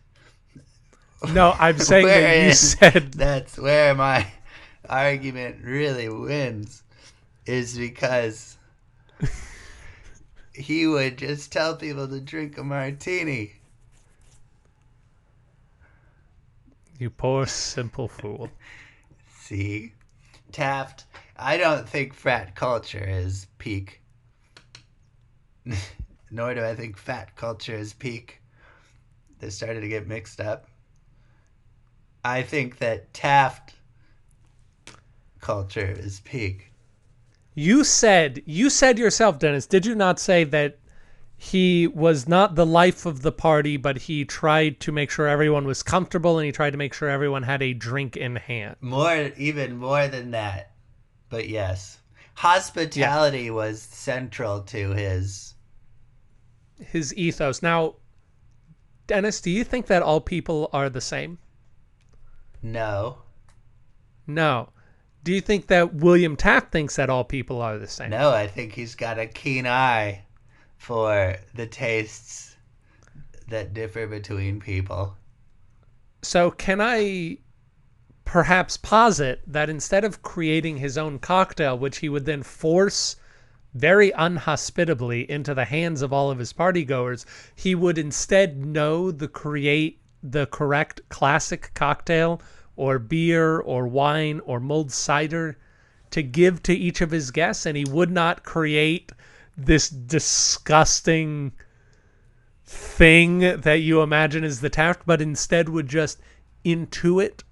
No, 1.34 1.54
I'm 1.60 1.78
saying 1.80 2.06
that 2.06 2.46
you 2.46 2.54
said 2.54 3.12
that's 3.14 3.58
where 3.58 3.94
my 3.94 4.26
argument 4.90 5.64
really 5.64 6.08
wins, 6.08 6.84
is 7.46 7.78
because 7.78 8.58
he 10.54 10.88
would 10.88 11.18
just 11.18 11.52
tell 11.52 11.76
people 11.76 12.08
to 12.08 12.22
drink 12.22 12.58
a 12.58 12.64
martini. 12.64 13.54
you 17.00 17.10
poor 17.10 17.46
simple 17.46 18.08
fool. 18.08 18.50
See, 19.54 19.94
Taft. 20.52 21.06
I 21.38 21.58
don't 21.58 21.88
think 21.88 22.16
frat 22.16 22.56
culture 22.56 23.06
is 23.08 23.46
peak. 23.60 24.02
Nor 26.32 26.56
do 26.56 26.66
I 26.66 26.74
think 26.74 26.98
fat 26.98 27.36
culture 27.36 27.76
is 27.76 27.94
peak. 27.94 28.42
They 29.40 29.52
started 29.52 29.82
to 29.82 29.88
get 29.88 30.08
mixed 30.08 30.42
up. 30.42 30.66
I 32.26 32.42
think 32.42 32.80
that 32.80 33.14
Taft 33.14 33.76
culture 35.40 35.96
is 36.00 36.20
peak. 36.22 36.72
You 37.54 37.84
said 37.84 38.42
you 38.48 38.72
said 38.72 38.98
yourself, 38.98 39.38
Dennis, 39.38 39.68
did 39.68 39.86
you 39.86 39.94
not 39.94 40.20
say 40.20 40.46
that 40.46 40.80
he 41.44 41.88
was 41.88 42.26
not 42.26 42.56
the 42.56 42.66
life 42.66 43.06
of 43.06 43.22
the 43.22 43.32
party, 43.32 43.76
but 43.76 43.98
he 43.98 44.24
tried 44.24 44.80
to 44.80 44.94
make 44.94 45.12
sure 45.12 45.28
everyone 45.28 45.68
was 45.68 45.84
comfortable 45.84 46.40
and 46.40 46.46
he 46.46 46.54
tried 46.54 46.70
to 46.72 46.78
make 46.78 46.94
sure 46.94 47.10
everyone 47.10 47.44
had 47.44 47.62
a 47.62 47.74
drink 47.74 48.16
in 48.16 48.38
hand. 48.38 48.78
More, 48.80 49.30
even 49.36 49.76
more 49.76 50.08
than 50.08 50.32
that. 50.32 50.72
But 51.30 51.50
yes, 51.50 52.00
hospitality 52.36 53.50
was 53.50 53.82
central 53.82 54.62
to 54.62 54.92
his. 54.92 55.56
His 56.80 57.14
ethos. 57.16 57.62
Now, 57.62 57.96
Dennis, 59.06 59.42
do 59.42 59.52
you 59.52 59.66
think 59.66 59.88
that 59.88 60.02
all 60.02 60.22
people 60.22 60.70
are 60.72 60.90
the 60.90 61.02
same? 61.02 61.40
No, 62.62 63.18
No. 64.26 64.70
Do 65.26 65.34
you 65.34 65.42
think 65.42 65.68
that 65.68 65.94
William 65.94 66.38
Taft 66.38 66.72
thinks 66.72 66.96
that 66.96 67.10
all 67.10 67.26
people 67.26 67.62
are 67.62 67.78
the 67.78 67.88
same? 67.88 68.12
no, 68.12 68.32
I 68.32 68.48
think 68.48 68.74
he's 68.74 68.96
got 68.96 69.20
a 69.20 69.28
keen 69.28 69.68
eye 69.68 70.24
for 70.84 71.38
the 71.56 71.66
tastes 71.66 72.58
that 73.48 73.74
differ 73.74 74.06
between 74.06 74.60
people. 74.60 75.16
So, 76.22 76.52
can 76.52 76.82
I 76.82 77.38
perhaps 78.26 78.76
posit 78.76 79.42
that 79.48 79.70
instead 79.70 80.04
of 80.04 80.22
creating 80.22 80.78
his 80.78 80.98
own 80.98 81.20
cocktail, 81.20 81.80
which 81.80 82.00
he 82.00 82.10
would 82.10 82.26
then 82.26 82.44
force 82.44 83.16
very 83.74 84.12
unhospitably 84.12 85.30
into 85.32 85.54
the 85.54 85.64
hands 85.64 86.02
of 86.02 86.12
all 86.12 86.30
of 86.30 86.40
his 86.40 86.52
partygoers, 86.52 87.26
he 87.56 87.76
would 87.76 87.98
instead 87.98 88.66
know 88.66 89.10
the 89.10 89.30
create 89.30 90.02
the 90.22 90.48
correct 90.48 91.00
classic 91.08 91.72
cocktail 91.74 92.42
or 92.76 93.00
beer 93.00 93.58
or 93.58 93.88
wine 93.88 94.42
or 94.42 94.60
mulled 94.60 94.92
cider 94.92 95.58
to 96.12 96.22
give 96.22 96.62
to 96.64 96.74
each 96.74 97.00
of 97.00 97.12
his 97.12 97.32
guests 97.32 97.66
and 97.66 97.78
he 97.78 97.86
would 97.86 98.12
not 98.12 98.44
create 98.44 99.14
this 99.56 99.90
disgusting 99.90 101.54
thing 102.66 103.40
that 103.40 103.82
you 103.82 104.02
imagine 104.02 104.44
is 104.44 104.62
the 104.62 104.70
Taft, 104.70 105.04
but 105.06 105.22
instead 105.22 105.70
would 105.70 105.88
just 105.88 106.20
intuit 106.66 107.44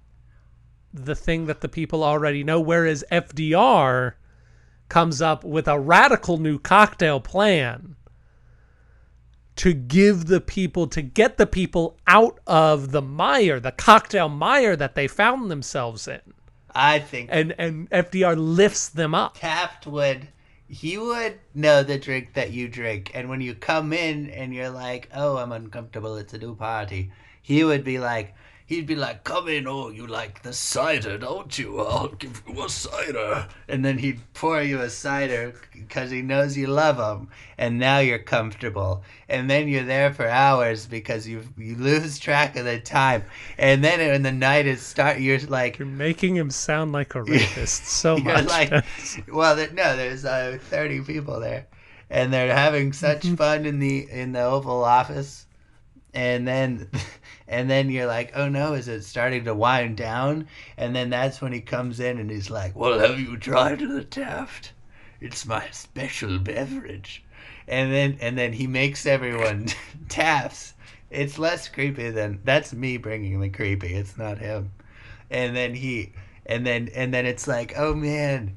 the 0.92 1.14
thing 1.14 1.46
that 1.46 1.60
the 1.60 1.68
people 1.68 2.02
already 2.02 2.44
know. 2.44 2.60
Whereas 2.60 3.04
FDR 3.10 4.14
comes 4.88 5.22
up 5.22 5.44
with 5.44 5.68
a 5.68 5.78
radical 5.78 6.38
new 6.38 6.58
cocktail 6.58 7.20
plan 7.20 7.96
to 9.56 9.72
give 9.72 10.26
the 10.26 10.40
people 10.40 10.86
to 10.88 11.02
get 11.02 11.36
the 11.36 11.46
people 11.46 11.98
out 12.06 12.40
of 12.46 12.90
the 12.90 13.02
mire, 13.02 13.60
the 13.60 13.72
cocktail 13.72 14.28
mire 14.28 14.76
that 14.76 14.94
they 14.94 15.06
found 15.06 15.50
themselves 15.50 16.08
in. 16.08 16.20
I 16.74 16.98
think 17.00 17.28
And 17.30 17.54
and 17.58 17.90
FDR 17.90 18.34
lifts 18.36 18.88
them 18.88 19.14
up. 19.14 19.36
Taft 19.38 19.86
would 19.86 20.28
he 20.72 20.96
would 20.96 21.34
know 21.54 21.82
the 21.82 21.98
drink 21.98 22.32
that 22.32 22.50
you 22.50 22.66
drink 22.66 23.10
and 23.12 23.28
when 23.28 23.42
you 23.42 23.52
come 23.52 23.92
in 23.92 24.30
and 24.30 24.54
you're 24.54 24.70
like 24.70 25.06
oh 25.14 25.36
i'm 25.36 25.52
uncomfortable 25.52 26.16
it's 26.16 26.32
a 26.32 26.38
new 26.38 26.54
party 26.54 27.10
he 27.42 27.62
would 27.62 27.84
be 27.84 27.98
like 27.98 28.34
he'd 28.72 28.86
be 28.86 28.96
like 28.96 29.22
come 29.24 29.48
in 29.48 29.66
oh 29.66 29.90
you 29.90 30.06
like 30.06 30.42
the 30.42 30.52
cider 30.52 31.18
don't 31.18 31.58
you? 31.58 31.80
I'll 31.80 32.08
give 32.08 32.42
you 32.48 32.64
a 32.64 32.68
cider. 32.68 33.46
And 33.68 33.84
then 33.84 33.98
he'd 33.98 34.20
pour 34.34 34.62
you 34.62 34.80
a 34.80 34.90
cider 34.90 35.54
because 35.72 36.10
he 36.10 36.22
knows 36.22 36.56
you 36.56 36.66
love 36.66 36.98
him. 36.98 37.28
And 37.58 37.78
now 37.78 37.98
you're 37.98 38.18
comfortable. 38.18 39.04
And 39.28 39.48
then 39.48 39.68
you're 39.68 39.84
there 39.84 40.12
for 40.12 40.26
hours 40.26 40.86
because 40.86 41.28
you 41.28 41.42
you 41.56 41.76
lose 41.76 42.18
track 42.18 42.56
of 42.56 42.64
the 42.64 42.80
time. 42.80 43.24
And 43.58 43.84
then 43.84 44.00
in 44.00 44.22
the 44.22 44.32
night 44.32 44.66
is 44.66 44.82
start 44.82 45.20
you're 45.20 45.38
like 45.40 45.78
You're 45.78 45.86
making 45.86 46.36
him 46.36 46.50
sound 46.50 46.92
like 46.92 47.14
a 47.14 47.22
rapist 47.32 47.86
so 47.86 48.16
much. 48.16 48.46
like, 48.46 48.84
well, 49.32 49.54
there, 49.54 49.72
no, 49.72 49.96
there's 49.96 50.24
uh, 50.24 50.58
30 50.60 51.02
people 51.02 51.40
there, 51.40 51.66
and 52.10 52.32
they're 52.32 52.54
having 52.54 52.92
such 52.92 53.26
fun 53.36 53.66
in 53.66 53.78
the 53.78 54.08
in 54.10 54.32
the 54.32 54.42
Oval 54.42 54.84
Office, 54.84 55.46
and 56.14 56.46
then 56.48 56.88
and 57.52 57.70
then 57.70 57.90
you're 57.90 58.06
like, 58.06 58.32
oh 58.34 58.48
no, 58.48 58.74
is 58.74 58.88
it 58.88 59.02
starting 59.04 59.44
to 59.44 59.54
wind 59.54 59.96
down? 59.96 60.48
And 60.76 60.96
then 60.96 61.10
that's 61.10 61.40
when 61.40 61.52
he 61.52 61.60
comes 61.60 62.00
in 62.00 62.18
and 62.18 62.30
he's 62.30 62.50
like, 62.50 62.74
well, 62.74 62.98
have 62.98 63.20
you 63.20 63.36
tried 63.36 63.80
the 63.80 64.02
Taft? 64.04 64.72
It's 65.20 65.46
my 65.46 65.68
special 65.70 66.38
beverage, 66.38 67.22
and 67.68 67.92
then 67.92 68.18
and 68.20 68.36
then 68.36 68.52
he 68.52 68.66
makes 68.66 69.06
everyone 69.06 69.68
Tafts. 70.08 70.74
It's 71.10 71.38
less 71.38 71.68
creepy 71.68 72.10
than 72.10 72.40
that's 72.44 72.72
me 72.72 72.96
bringing 72.96 73.40
the 73.40 73.50
creepy. 73.50 73.94
It's 73.94 74.18
not 74.18 74.38
him 74.38 74.72
and 75.32 75.56
then 75.56 75.74
he 75.74 76.12
and 76.46 76.64
then 76.66 76.90
and 76.94 77.12
then 77.12 77.26
it's 77.26 77.48
like 77.48 77.72
oh 77.76 77.94
man 77.94 78.54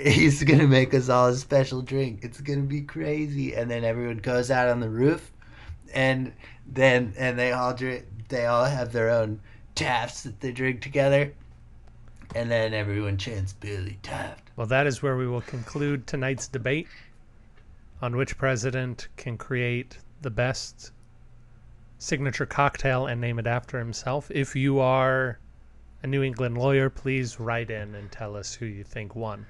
he's 0.00 0.42
gonna 0.44 0.66
make 0.66 0.94
us 0.94 1.08
all 1.08 1.28
a 1.28 1.34
special 1.34 1.82
drink 1.82 2.20
it's 2.22 2.40
gonna 2.40 2.62
be 2.62 2.80
crazy 2.80 3.54
and 3.54 3.70
then 3.70 3.84
everyone 3.84 4.18
goes 4.18 4.50
out 4.50 4.68
on 4.68 4.80
the 4.80 4.88
roof 4.88 5.32
and 5.92 6.32
then 6.66 7.12
and 7.18 7.38
they 7.38 7.52
all 7.52 7.74
drink 7.74 8.04
they 8.28 8.46
all 8.46 8.64
have 8.64 8.92
their 8.92 9.10
own 9.10 9.40
tafts 9.74 10.22
that 10.22 10.40
they 10.40 10.52
drink 10.52 10.80
together 10.80 11.32
and 12.34 12.50
then 12.50 12.74
everyone 12.74 13.16
chants 13.16 13.52
billy 13.52 13.98
taft 14.02 14.50
Well, 14.56 14.66
that 14.66 14.86
is 14.86 15.02
where 15.02 15.16
we 15.16 15.26
will 15.26 15.42
conclude 15.42 16.06
tonight's 16.06 16.48
debate 16.48 16.88
on 18.02 18.16
which 18.16 18.36
president 18.36 19.08
can 19.16 19.38
create 19.38 19.98
the 20.22 20.30
best 20.30 20.92
signature 21.98 22.46
cocktail 22.46 23.06
and 23.06 23.20
name 23.20 23.38
it 23.38 23.46
after 23.46 23.78
himself. 23.78 24.30
If 24.30 24.54
you 24.54 24.80
are 24.80 25.38
a 26.02 26.06
New 26.06 26.22
England 26.22 26.58
lawyer, 26.58 26.90
please 26.90 27.40
write 27.40 27.70
in 27.70 27.94
and 27.94 28.10
tell 28.12 28.36
us 28.36 28.54
who 28.54 28.66
you 28.66 28.84
think 28.84 29.16
won. 29.16 29.46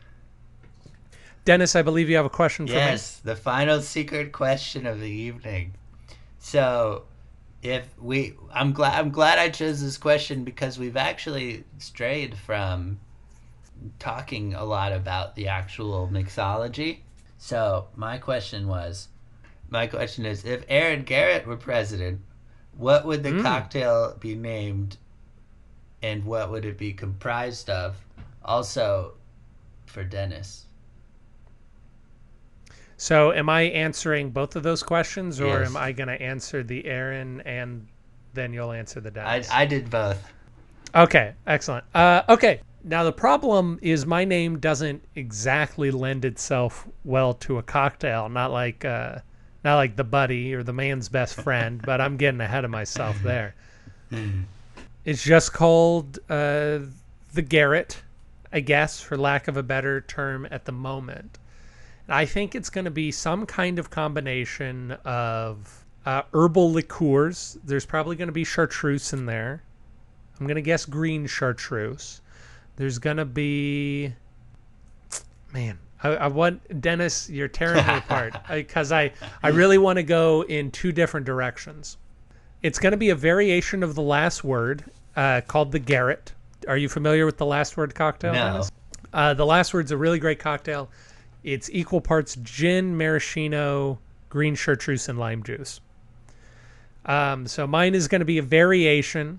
Dennis, 1.45 1.77
I 1.77 1.83
believe 1.83 2.09
you 2.09 2.16
have 2.16 2.24
a 2.24 2.31
question 2.31 2.66
for 2.66 2.72
me. 2.72 2.79
Yes, 2.79 3.18
the 3.18 3.37
final 3.37 3.81
secret 3.81 4.33
question 4.33 4.87
of 4.87 5.01
the 5.01 5.11
evening. 5.11 5.74
So, 6.39 7.05
if 7.62 7.86
we, 7.98 8.34
I'm 8.52 8.72
glad, 8.72 8.98
I'm 8.98 9.11
glad 9.11 9.38
I 9.38 9.48
chose 9.48 9.80
this 9.80 9.98
question 9.98 10.44
because 10.44 10.78
we've 10.78 10.96
actually 10.96 11.64
strayed 11.78 12.36
from 12.36 13.00
talking 13.98 14.54
a 14.54 14.64
lot 14.64 14.92
about 14.92 15.34
the 15.34 15.48
actual 15.48 16.09
mixology. 16.12 16.98
So, 17.38 17.88
my 17.96 18.18
question 18.18 18.66
was, 18.68 19.09
my 19.68 19.86
question 19.86 20.24
is, 20.24 20.44
if 20.44 20.64
Aaron 20.68 21.02
Garrett 21.02 21.46
were 21.46 21.57
president, 21.57 22.20
what 22.76 23.04
would 23.04 23.22
the 23.22 23.32
Mm. 23.32 23.42
cocktail 23.42 24.16
be 24.18 24.34
named, 24.34 24.96
and 26.02 26.24
what 26.24 26.50
would 26.50 26.64
it 26.64 26.78
be 26.78 26.92
comprised 26.92 27.68
of? 27.68 27.96
Also, 28.44 29.14
for 29.86 30.04
Dennis. 30.04 30.66
So, 32.97 33.32
am 33.32 33.49
I 33.49 33.62
answering 33.62 34.30
both 34.30 34.57
of 34.57 34.62
those 34.62 34.82
questions, 34.82 35.40
or 35.40 35.61
Yes. 35.61 35.68
am 35.68 35.76
I 35.76 35.92
going 35.92 36.09
to 36.09 36.20
answer 36.20 36.62
the 36.62 36.86
Aaron 36.86 37.42
and 37.42 37.86
then 38.36 38.53
you'll 38.53 38.72
answer 38.72 39.01
the 39.01 39.20
I, 39.20 39.42
I 39.51 39.66
did 39.66 39.90
both. 39.90 40.32
Okay, 40.94 41.32
excellent. 41.47 41.84
Uh, 41.94 42.22
okay, 42.28 42.61
now 42.84 43.03
the 43.03 43.12
problem 43.12 43.78
is 43.82 44.07
my 44.07 44.24
name 44.24 44.61
doesn't 44.61 45.03
exactly 45.16 45.90
lend 45.90 46.24
itself 46.24 46.86
well 47.05 47.34
to 47.34 47.59
a 47.59 47.62
cocktail. 47.62 48.28
Not 48.28 48.53
like 48.53 48.84
uh, 48.84 49.18
not 49.64 49.76
like 49.76 49.97
the 49.97 50.05
buddy 50.05 50.55
or 50.55 50.62
the 50.62 50.72
man's 50.72 51.09
best 51.09 51.34
friend, 51.42 51.82
but 51.84 52.01
I'm 52.01 52.16
getting 52.16 52.40
ahead 52.40 52.64
of 52.64 52.70
myself 52.70 53.20
there. 53.24 53.55
It's 55.05 55.22
just 55.22 55.53
called 55.53 56.18
uh, 56.30 56.78
the 57.34 57.42
Garrett, 57.42 58.03
I 58.53 58.61
guess, 58.61 59.01
for 59.01 59.16
lack 59.16 59.49
of 59.49 59.57
a 59.57 59.62
better 59.62 60.01
term 60.01 60.47
at 60.51 60.64
the 60.64 60.72
moment. 60.72 61.38
I 62.09 62.24
think 62.24 62.54
it's 62.54 62.70
going 62.70 62.84
to 62.84 62.90
be 62.90 63.11
some 63.11 63.46
kind 63.46 63.78
of 63.78 63.90
combination 63.90 64.92
of 65.04 65.84
uh, 66.04 66.22
herbal 66.32 66.72
liqueurs. 66.72 67.59
There's 67.64 67.86
probably 67.86 68.16
going 68.16 68.28
to 68.28 68.32
be 68.32 68.44
chartreuse 68.44 69.12
in 69.12 69.26
there. 69.26 69.62
I'm 70.40 70.46
gonna 70.46 70.61
guess 70.61 70.84
green 70.84 71.26
chartreuse. 71.26 72.20
There's 72.76 72.98
gonna 72.98 73.24
be, 73.24 74.12
man, 75.52 75.78
I, 76.02 76.09
I 76.11 76.26
want 76.26 76.80
Dennis. 76.80 77.30
You're 77.30 77.48
tearing 77.48 77.86
me 77.86 77.96
apart 77.96 78.34
because 78.50 78.92
I 78.92 79.12
I 79.42 79.48
really 79.48 79.78
want 79.78 79.96
to 79.96 80.02
go 80.02 80.42
in 80.44 80.70
two 80.70 80.92
different 80.92 81.24
directions. 81.24 81.96
It's 82.62 82.78
gonna 82.78 82.96
be 82.96 83.11
a 83.11 83.14
variation 83.14 83.82
of 83.82 83.94
the 83.94 84.02
last 84.02 84.44
word 84.44 84.84
uh, 85.16 85.40
called 85.46 85.72
the 85.72 85.78
Garrett. 85.78 86.32
Are 86.68 86.76
you 86.76 86.88
familiar 86.88 87.24
with 87.24 87.38
the 87.38 87.46
last 87.46 87.76
word 87.76 87.94
cocktail? 87.94 88.34
No. 88.34 88.62
Uh, 89.12 89.32
the 89.32 89.46
last 89.46 89.72
word's 89.72 89.92
a 89.92 89.96
really 89.96 90.18
great 90.18 90.38
cocktail. 90.38 90.90
It's 91.47 91.70
equal 91.72 92.01
parts 92.01 92.36
gin, 92.42 92.97
maraschino, 92.97 94.01
green 94.28 94.57
chartreuse, 94.57 95.09
and 95.09 95.16
lime 95.16 95.44
juice. 95.44 95.80
Um, 97.05 97.47
so 97.47 97.68
mine 97.68 97.94
is 97.94 98.09
going 98.09 98.18
to 98.18 98.24
be 98.24 98.38
a 98.38 98.42
variation. 98.42 99.38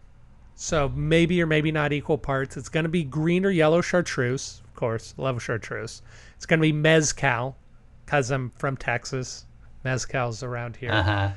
So 0.55 0.88
maybe 0.95 1.41
or 1.41 1.45
maybe 1.45 1.70
not 1.70 1.91
equal 1.91 2.18
parts. 2.18 2.55
It's 2.55 2.70
going 2.70 2.86
to 2.86 2.89
be 2.89 3.03
green 3.03 3.45
or 3.45 3.49
yellow 3.49 3.82
chartreuse, 3.82 4.62
of 4.64 4.74
course. 4.74 5.14
Love 5.18 5.43
chartreuse. 5.43 6.01
It's 6.38 6.45
going 6.45 6.60
to 6.60 6.62
be 6.62 6.72
mezcal, 6.72 7.58
because 8.05 8.32
I'm 8.32 8.51
from 8.55 8.78
Texas. 8.78 9.45
Mezcal's 9.84 10.43
around 10.43 10.78
here. 10.78 10.91
Uh 10.91 11.03
huh. 11.03 11.30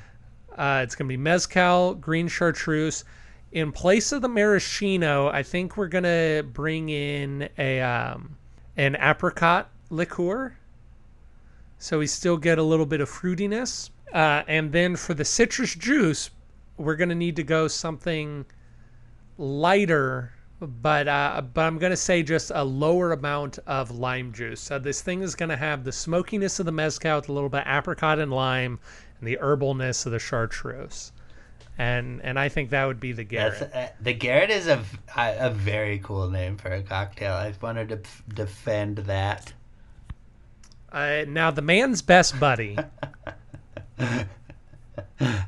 Uh, 0.57 0.81
it's 0.85 0.95
going 0.95 1.09
to 1.09 1.13
be 1.13 1.17
mezcal, 1.17 1.95
green 1.97 2.29
chartreuse. 2.29 3.05
In 3.51 3.73
place 3.73 4.13
of 4.13 4.23
the 4.23 4.29
maraschino, 4.29 5.27
I 5.29 5.43
think 5.43 5.77
we're 5.77 5.89
going 5.89 6.05
to 6.05 6.45
bring 6.53 6.89
in 6.91 7.49
a 7.59 7.81
um, 7.81 8.37
an 8.77 8.97
apricot 9.01 9.69
liqueur. 9.91 10.57
So 11.81 11.99
we 11.99 12.07
still 12.07 12.37
get 12.37 12.59
a 12.59 12.63
little 12.63 12.85
bit 12.85 13.01
of 13.01 13.09
fruitiness. 13.09 13.89
Uh, 14.13 14.43
and 14.47 14.71
then 14.71 14.97
for 14.97 15.15
the 15.15 15.25
citrus 15.25 15.75
juice, 15.75 16.31
we're 16.77 16.95
going 16.95 17.09
to 17.09 17.15
need 17.15 17.37
to 17.37 17.43
go 17.43 17.69
something 17.69 18.45
lighter, 19.39 20.31
but 20.61 21.09
uh, 21.09 21.41
but 21.55 21.63
I'm 21.63 21.79
going 21.79 21.91
to 21.91 21.97
say 21.97 22.23
just 22.23 22.53
a 22.55 22.63
lower 22.63 23.13
amount 23.13 23.59
of 23.67 23.91
lime 23.91 24.31
juice. 24.31 24.61
So 24.61 24.79
this 24.79 25.01
thing 25.01 25.23
is 25.23 25.35
going 25.35 25.49
to 25.49 25.57
have 25.57 25.85
the 25.85 25.93
smokiness 25.93 26.61
of 26.61 26.67
the 26.67 26.73
mezcal 26.73 27.17
with 27.17 27.31
a 27.31 27.33
little 27.33 27.49
bit 27.49 27.67
of 27.67 27.79
apricot 27.79 28.19
and 28.19 28.31
lime 28.31 28.79
and 29.19 29.27
the 29.27 29.39
herbalness 29.41 30.05
of 30.05 30.13
the 30.13 30.19
chartreuse. 30.19 31.13
And 31.79 32.21
and 32.21 32.39
I 32.39 32.51
think 32.51 32.69
that 32.71 32.85
would 32.85 33.01
be 33.01 33.13
the 33.13 33.25
Garrett. 33.25 33.71
Uh, 33.75 33.87
the 34.03 34.13
Garrett 34.13 34.51
is 34.51 34.67
a, 34.67 34.85
a 35.17 35.51
very 35.51 35.99
cool 36.01 36.29
name 36.29 36.59
for 36.59 36.71
a 36.71 36.83
cocktail. 36.83 37.33
I 37.33 37.55
wanted 37.63 37.89
to 37.89 38.01
defend 38.35 38.99
that. 38.99 39.55
Uh, 40.93 41.25
now 41.29 41.51
the 41.51 41.63
man's 41.63 42.03
best 42.03 42.39
buddy. 42.41 42.77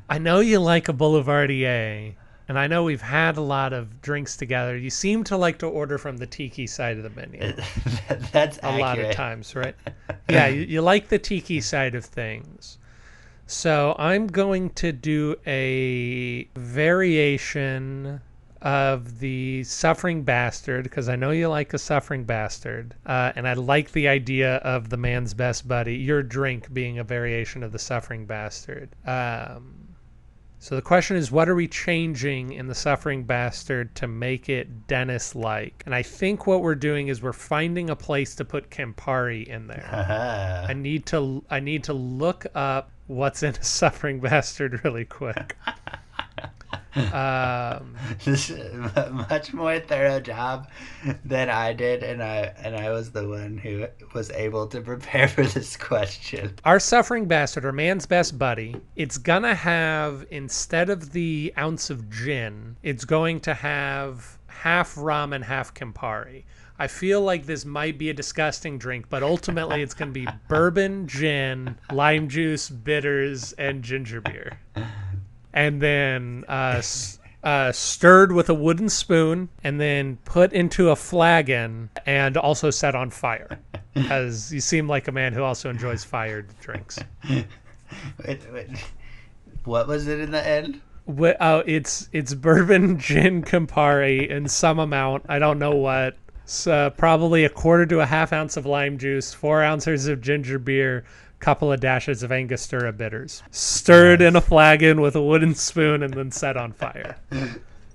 I 0.08 0.18
know 0.18 0.40
you 0.40 0.58
like 0.60 0.88
a 0.88 0.92
Boulevardier, 0.92 2.14
and 2.48 2.58
I 2.58 2.66
know 2.66 2.84
we've 2.84 3.02
had 3.02 3.36
a 3.36 3.40
lot 3.40 3.72
of 3.72 4.02
drinks 4.02 4.36
together. 4.36 4.76
You 4.76 4.90
seem 4.90 5.24
to 5.24 5.36
like 5.36 5.58
to 5.58 5.66
order 5.66 5.98
from 5.98 6.18
the 6.18 6.26
tiki 6.26 6.66
side 6.66 6.98
of 6.98 7.02
the 7.02 7.10
menu 7.10 7.54
That's 8.32 8.58
a 8.62 8.76
lot 8.78 8.98
of 8.98 9.14
times, 9.14 9.56
right? 9.56 9.74
yeah, 10.28 10.46
you, 10.48 10.62
you 10.62 10.82
like 10.82 11.08
the 11.08 11.18
tiki 11.18 11.60
side 11.60 11.94
of 11.94 12.04
things. 12.04 12.78
So 13.46 13.94
I'm 13.98 14.26
going 14.26 14.70
to 14.70 14.92
do 14.92 15.36
a 15.46 16.44
variation 16.54 18.20
of 18.62 19.18
the 19.18 19.64
suffering 19.64 20.22
bastard 20.22 20.84
because 20.84 21.08
I 21.08 21.16
know 21.16 21.30
you 21.30 21.48
like 21.48 21.74
a 21.74 21.78
suffering 21.78 22.24
bastard, 22.24 22.94
uh, 23.06 23.32
and 23.36 23.46
I 23.48 23.54
like 23.54 23.92
the 23.92 24.08
idea 24.08 24.56
of 24.58 24.88
the 24.88 24.96
man's 24.96 25.34
best 25.34 25.66
buddy. 25.68 25.96
Your 25.96 26.22
drink 26.22 26.72
being 26.72 26.98
a 26.98 27.04
variation 27.04 27.62
of 27.62 27.72
the 27.72 27.78
suffering 27.78 28.26
bastard. 28.26 28.94
Um, 29.06 29.88
So 30.58 30.76
the 30.76 30.82
question 30.82 31.16
is, 31.16 31.32
what 31.32 31.48
are 31.48 31.56
we 31.56 31.66
changing 31.66 32.52
in 32.52 32.68
the 32.68 32.74
Suffering 32.74 33.24
Bastard 33.24 33.94
to 33.96 34.06
make 34.06 34.48
it 34.48 34.86
Dennis-like? 34.86 35.82
And 35.86 35.94
I 35.94 36.02
think 36.02 36.46
what 36.46 36.62
we're 36.62 36.76
doing 36.76 37.08
is 37.08 37.20
we're 37.20 37.32
finding 37.32 37.90
a 37.90 37.96
place 37.96 38.34
to 38.36 38.44
put 38.44 38.70
Campari 38.70 39.44
in 39.44 39.66
there. 39.66 40.06
I 40.68 40.72
need 40.72 41.04
to 41.06 41.44
I 41.50 41.58
need 41.60 41.84
to 41.84 41.92
look 41.92 42.46
up 42.54 42.92
what's 43.08 43.42
in 43.42 43.54
a 43.56 43.64
Suffering 43.64 44.20
Bastard 44.20 44.84
really 44.84 45.04
quick. 45.04 45.56
um, 46.94 47.96
this 48.24 48.50
is 48.50 48.60
a 48.96 49.10
much 49.30 49.52
more 49.52 49.80
thorough 49.80 50.20
job 50.20 50.68
than 51.24 51.48
I 51.48 51.72
did, 51.72 52.02
and 52.02 52.22
I 52.22 52.52
and 52.58 52.76
I 52.76 52.90
was 52.90 53.12
the 53.12 53.28
one 53.28 53.56
who 53.58 53.86
was 54.14 54.30
able 54.30 54.66
to 54.68 54.80
prepare 54.80 55.28
for 55.28 55.44
this 55.44 55.76
question. 55.76 56.54
our 56.64 56.78
Suffering 56.78 57.26
Bastard, 57.26 57.64
our 57.64 57.72
man's 57.72 58.06
best 58.06 58.38
buddy, 58.38 58.76
it's 58.96 59.18
gonna 59.18 59.54
have 59.54 60.26
instead 60.30 60.90
of 60.90 61.12
the 61.12 61.52
ounce 61.58 61.90
of 61.90 62.10
gin, 62.10 62.76
it's 62.82 63.04
going 63.04 63.40
to 63.40 63.54
have 63.54 64.38
half 64.46 64.96
rum 64.96 65.32
and 65.32 65.44
half 65.44 65.74
Campari. 65.74 66.44
I 66.78 66.88
feel 66.88 67.20
like 67.20 67.46
this 67.46 67.64
might 67.64 67.96
be 67.96 68.10
a 68.10 68.14
disgusting 68.14 68.76
drink, 68.76 69.06
but 69.08 69.22
ultimately 69.22 69.82
it's 69.82 69.94
going 69.94 70.12
to 70.12 70.20
be 70.20 70.26
bourbon, 70.48 71.06
gin, 71.06 71.78
lime 71.92 72.28
juice, 72.28 72.68
bitters, 72.68 73.52
and 73.52 73.82
ginger 73.82 74.20
beer. 74.20 74.58
and 75.52 75.80
then 75.80 76.44
uh, 76.48 76.82
uh, 77.42 77.72
stirred 77.72 78.32
with 78.32 78.48
a 78.48 78.54
wooden 78.54 78.88
spoon, 78.88 79.48
and 79.64 79.80
then 79.80 80.16
put 80.24 80.52
into 80.52 80.90
a 80.90 80.96
flagon, 80.96 81.90
and 82.06 82.36
also 82.36 82.70
set 82.70 82.94
on 82.94 83.10
fire. 83.10 83.58
Because 83.94 84.50
you 84.50 84.60
seem 84.62 84.88
like 84.88 85.06
a 85.06 85.12
man 85.12 85.34
who 85.34 85.42
also 85.42 85.68
enjoys 85.68 86.02
fired 86.02 86.48
drinks. 86.62 86.98
Wait, 88.26 88.40
wait. 88.50 88.70
What 89.64 89.86
was 89.86 90.08
it 90.08 90.18
in 90.18 90.30
the 90.30 90.46
end? 90.46 90.80
Oh, 91.06 91.62
it's 91.66 92.08
it's 92.12 92.34
bourbon, 92.34 92.98
gin, 92.98 93.42
Campari 93.42 94.28
in 94.28 94.48
some 94.48 94.78
amount. 94.78 95.24
I 95.28 95.38
don't 95.38 95.58
know 95.58 95.74
what. 95.74 96.16
Uh, 96.66 96.90
probably 96.90 97.44
a 97.44 97.48
quarter 97.48 97.86
to 97.86 98.00
a 98.00 98.06
half 98.06 98.32
ounce 98.32 98.56
of 98.56 98.66
lime 98.66 98.98
juice, 98.98 99.32
four 99.32 99.62
ounces 99.62 100.06
of 100.06 100.20
ginger 100.20 100.58
beer, 100.58 101.04
couple 101.42 101.72
of 101.72 101.80
dashes 101.80 102.22
of 102.22 102.32
Angostura 102.32 102.92
bitters, 102.92 103.42
stirred 103.50 104.22
in 104.22 104.36
a 104.36 104.40
flagon 104.40 105.00
with 105.00 105.16
a 105.16 105.22
wooden 105.22 105.54
spoon, 105.54 106.02
and 106.02 106.14
then 106.14 106.30
set 106.30 106.56
on 106.56 106.72
fire. 106.72 107.16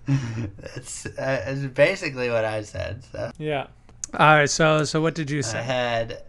That's, 0.06 1.06
uh, 1.06 1.12
that's 1.18 1.62
basically 1.74 2.30
what 2.30 2.46
I 2.46 2.62
said. 2.62 3.04
So 3.12 3.32
Yeah. 3.38 3.68
All 4.14 4.36
right. 4.36 4.50
So 4.50 4.84
so 4.84 5.02
what 5.02 5.16
did 5.16 5.32
you 5.32 5.42
say? 5.42 5.60
I 5.60 5.62
had 5.64 6.24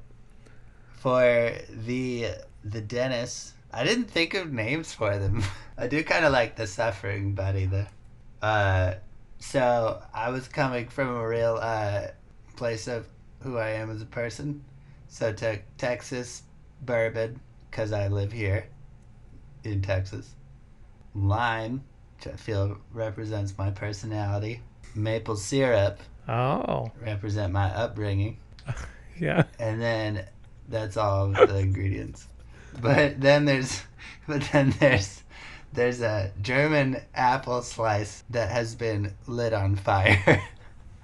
for 0.97 1.53
the 1.71 2.29
the 2.65 2.81
Dennis. 2.81 3.53
I 3.73 3.85
didn't 3.85 4.07
think 4.07 4.35
of 4.35 4.53
names 4.53 4.93
for 4.93 5.19
them. 5.19 5.43
I 5.79 5.87
do 5.87 6.03
kind 6.03 6.25
of 6.25 6.33
like 6.33 6.57
the 6.57 6.67
suffering 6.67 7.35
buddy 7.35 7.67
though. 7.67 7.87
Uh, 8.41 8.95
so 9.39 10.03
I 10.15 10.31
was 10.31 10.49
coming 10.49 10.89
from 10.89 11.09
a 11.09 11.29
real 11.29 11.59
uh, 11.61 12.09
place 12.57 12.89
of 12.89 13.07
who 13.41 13.59
I 13.59 13.71
am 13.71 13.91
as 13.91 14.03
a 14.03 14.07
person. 14.07 14.65
So 15.09 15.33
took 15.33 15.61
Texas 15.79 16.43
bourbon 16.83 17.41
because 17.71 17.93
I 17.93 18.09
live 18.09 18.33
here 18.33 18.67
in 19.65 19.83
Texas. 19.83 20.35
Lime, 21.15 21.83
which 22.17 22.33
I 22.33 22.37
feel 22.37 22.79
represents 22.93 23.57
my 23.59 23.71
personality. 23.71 24.63
Maple 24.95 25.37
syrup 25.37 26.01
Oh, 26.29 26.91
represent 27.01 27.53
my 27.53 27.69
upbringing 27.75 28.37
yeah. 29.19 29.45
and 29.59 29.81
then 29.81 30.27
that's 30.69 30.97
all 30.97 31.35
of 31.35 31.49
the 31.49 31.57
ingredients. 31.59 32.27
But 32.81 33.21
then 33.21 33.45
there's, 33.47 33.83
but 34.27 34.43
then 34.53 34.71
there's, 34.79 35.23
there's 35.73 36.03
a 36.03 36.33
German 36.43 37.01
apple 37.15 37.63
slice 37.63 38.25
that 38.31 38.51
has 38.51 38.75
been 38.75 39.15
lit 39.27 39.53
on 39.55 39.77
fire. 39.77 40.43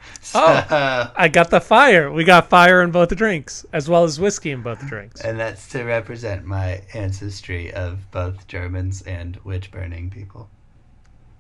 so, 0.20 0.40
Oh. 0.70 1.12
I 1.16 1.28
got 1.28 1.50
the 1.50 1.60
fire. 1.60 2.10
We 2.10 2.24
got 2.24 2.48
fire 2.48 2.82
in 2.82 2.90
both 2.90 3.14
drinks, 3.16 3.64
as 3.72 3.88
well 3.88 4.04
as 4.04 4.18
whiskey 4.20 4.50
in 4.50 4.62
both 4.62 4.86
drinks. 4.86 5.20
and 5.20 5.38
that's 5.38 5.68
to 5.70 5.84
represent 5.84 6.44
my 6.44 6.82
ancestry 6.94 7.72
of 7.72 8.10
both 8.10 8.46
Germans 8.48 9.02
and 9.02 9.36
witch 9.44 9.70
burning 9.70 10.10
people. 10.10 10.48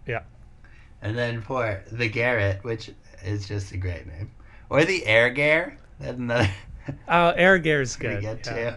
Yeah. 0.06 0.22
And 1.02 1.16
then 1.16 1.40
for 1.42 1.82
the 1.92 2.08
Garrett, 2.08 2.62
which 2.64 2.90
is 3.24 3.46
just 3.48 3.72
a 3.72 3.76
great 3.76 4.06
name, 4.06 4.30
or 4.70 4.84
the 4.84 5.02
Airgare, 5.02 5.76
that's 6.00 6.18
another. 6.18 6.50
Oh, 7.08 7.32
Airgare's 7.38 7.96
pretty 7.98 8.20
good. 8.20 8.42
good 8.42 8.56
yeah. 8.56 8.70
too. 8.72 8.76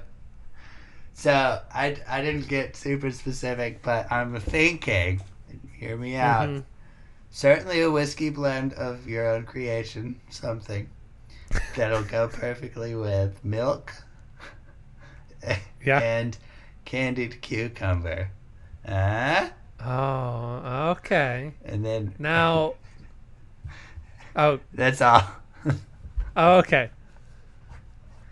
So 1.13 1.61
I, 1.73 1.97
I 2.07 2.21
didn't 2.21 2.47
get 2.47 2.75
super 2.77 3.11
specific, 3.11 3.81
but 3.81 4.09
I'm 4.09 4.39
thinking, 4.39 5.19
hear 5.77 5.97
me 5.97 6.15
out. 6.15 6.47
Mhm. 6.47 6.63
Certainly 7.41 7.81
a 7.81 7.91
whiskey 7.91 8.31
blend 8.31 8.73
of 8.73 9.07
your 9.07 9.27
own 9.29 9.43
creation, 9.43 10.19
something 10.31 10.89
that'll 11.75 12.01
go 12.01 12.27
perfectly 12.33 12.95
with 12.95 13.45
milk 13.45 13.93
Yeah. 15.85 15.99
and 15.99 16.35
candied 16.85 17.39
cucumber. 17.43 18.31
Uh, 18.87 19.49
Oh, 19.85 20.95
okay. 20.97 21.53
and 21.63 21.85
then 21.85 22.15
Now, 22.17 22.73
oh, 24.35 24.59
that's 24.73 24.99
all. 25.03 25.21
oh, 26.35 26.57
okay. 26.57 26.89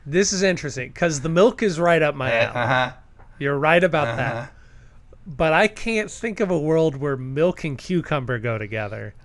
This 0.08 0.34
is 0.34 0.42
interesting 0.42 0.90
because 0.90 1.22
the 1.22 1.30
milk 1.30 1.62
is 1.62 1.80
right 1.80 2.02
up 2.02 2.16
my 2.16 2.34
alley. 2.34 2.56
uh 2.56 2.68
huh. 2.68 2.92
You're 3.38 3.60
right 3.60 3.84
about 3.84 4.08
Uh-huh. 4.08 4.18
that. 4.18 4.52
But 5.28 5.54
I 5.54 5.68
can't 5.68 6.12
think 6.12 6.40
of 6.40 6.52
a 6.52 6.60
world 6.60 6.96
where 6.98 7.18
milk 7.18 7.64
and 7.64 7.78
cucumber 7.78 8.38
go 8.38 8.58
together. 8.58 9.16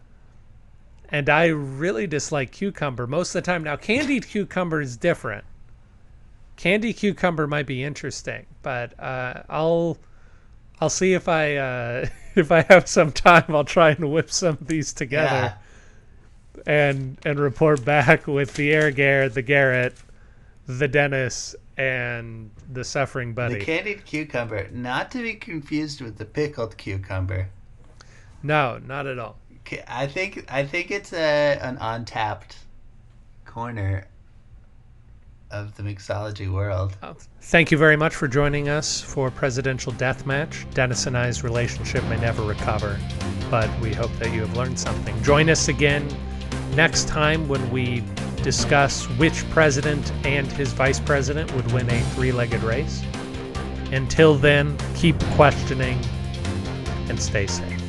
And 1.10 1.28
I 1.28 1.46
really 1.46 2.06
dislike 2.06 2.52
cucumber 2.52 3.06
most 3.06 3.34
of 3.34 3.42
the 3.42 3.46
time. 3.46 3.64
Now, 3.64 3.76
candied 3.76 4.28
cucumber 4.28 4.80
is 4.80 4.96
different. 4.96 5.44
Candied 6.56 6.96
cucumber 6.96 7.46
might 7.46 7.66
be 7.66 7.82
interesting, 7.82 8.46
but 8.62 8.98
uh, 9.00 9.42
I'll 9.48 9.98
I'll 10.80 10.90
see 10.90 11.14
if 11.14 11.28
I 11.28 11.56
uh, 11.56 12.06
if 12.34 12.52
I 12.52 12.62
have 12.62 12.86
some 12.88 13.12
time. 13.12 13.44
I'll 13.48 13.64
try 13.64 13.90
and 13.90 14.10
whip 14.12 14.30
some 14.30 14.58
of 14.60 14.66
these 14.66 14.92
together 14.92 15.56
Yeah. 16.56 16.62
and 16.66 17.18
and 17.24 17.38
report 17.40 17.84
back 17.84 18.26
with 18.26 18.54
the 18.54 18.72
Air 18.72 18.90
Garrett, 18.90 19.34
the 19.34 19.42
Garrett, 19.42 19.94
the 20.66 20.86
Dennis, 20.88 21.56
and 21.80 22.50
the 22.70 22.84
Suffering 22.84 23.32
Buddy. 23.32 23.54
The 23.54 23.64
candied 23.64 24.04
cucumber, 24.04 24.68
not 24.70 25.10
to 25.12 25.22
be 25.22 25.34
confused 25.34 26.02
with 26.02 26.18
the 26.18 26.26
pickled 26.26 26.76
cucumber. 26.76 27.48
no, 28.42 28.78
not 28.86 29.06
at 29.06 29.18
all. 29.18 29.38
I 29.88 30.06
think 30.06 30.44
I 30.52 30.64
think 30.64 30.90
it's 30.90 31.12
a 31.12 31.58
an 31.62 31.78
untapped 31.80 32.56
corner 33.46 34.08
of 35.50 35.74
the 35.76 35.82
mixology 35.82 36.52
world. 36.52 36.96
Uh, 37.02 37.14
Thank 37.40 37.70
you 37.70 37.78
very 37.78 37.96
much 37.96 38.14
for 38.14 38.28
joining 38.28 38.68
us 38.68 39.00
for 39.00 39.30
Presidential 39.30 39.92
Deathmatch. 39.92 40.72
Dennis 40.74 41.06
and 41.06 41.16
I's 41.16 41.42
relationship 41.42 42.04
may 42.04 42.20
never 42.20 42.42
recover, 42.42 42.98
but 43.50 43.70
we 43.80 43.94
hope 43.94 44.12
that 44.18 44.32
you 44.32 44.40
have 44.40 44.54
learned 44.56 44.78
something. 44.78 45.20
Join 45.22 45.48
us 45.48 45.68
again 45.68 46.06
next 46.80 47.06
time 47.08 47.46
when 47.46 47.70
we 47.70 48.02
discuss 48.36 49.04
which 49.18 49.46
president 49.50 50.10
and 50.24 50.50
his 50.52 50.72
vice 50.72 50.98
president 50.98 51.54
would 51.54 51.70
win 51.72 51.86
a 51.90 52.00
three 52.14 52.32
legged 52.32 52.62
race. 52.62 53.02
Until 53.92 54.34
then, 54.34 54.78
keep 54.94 55.22
questioning 55.36 56.00
and 57.10 57.20
stay 57.20 57.46
safe. 57.46 57.79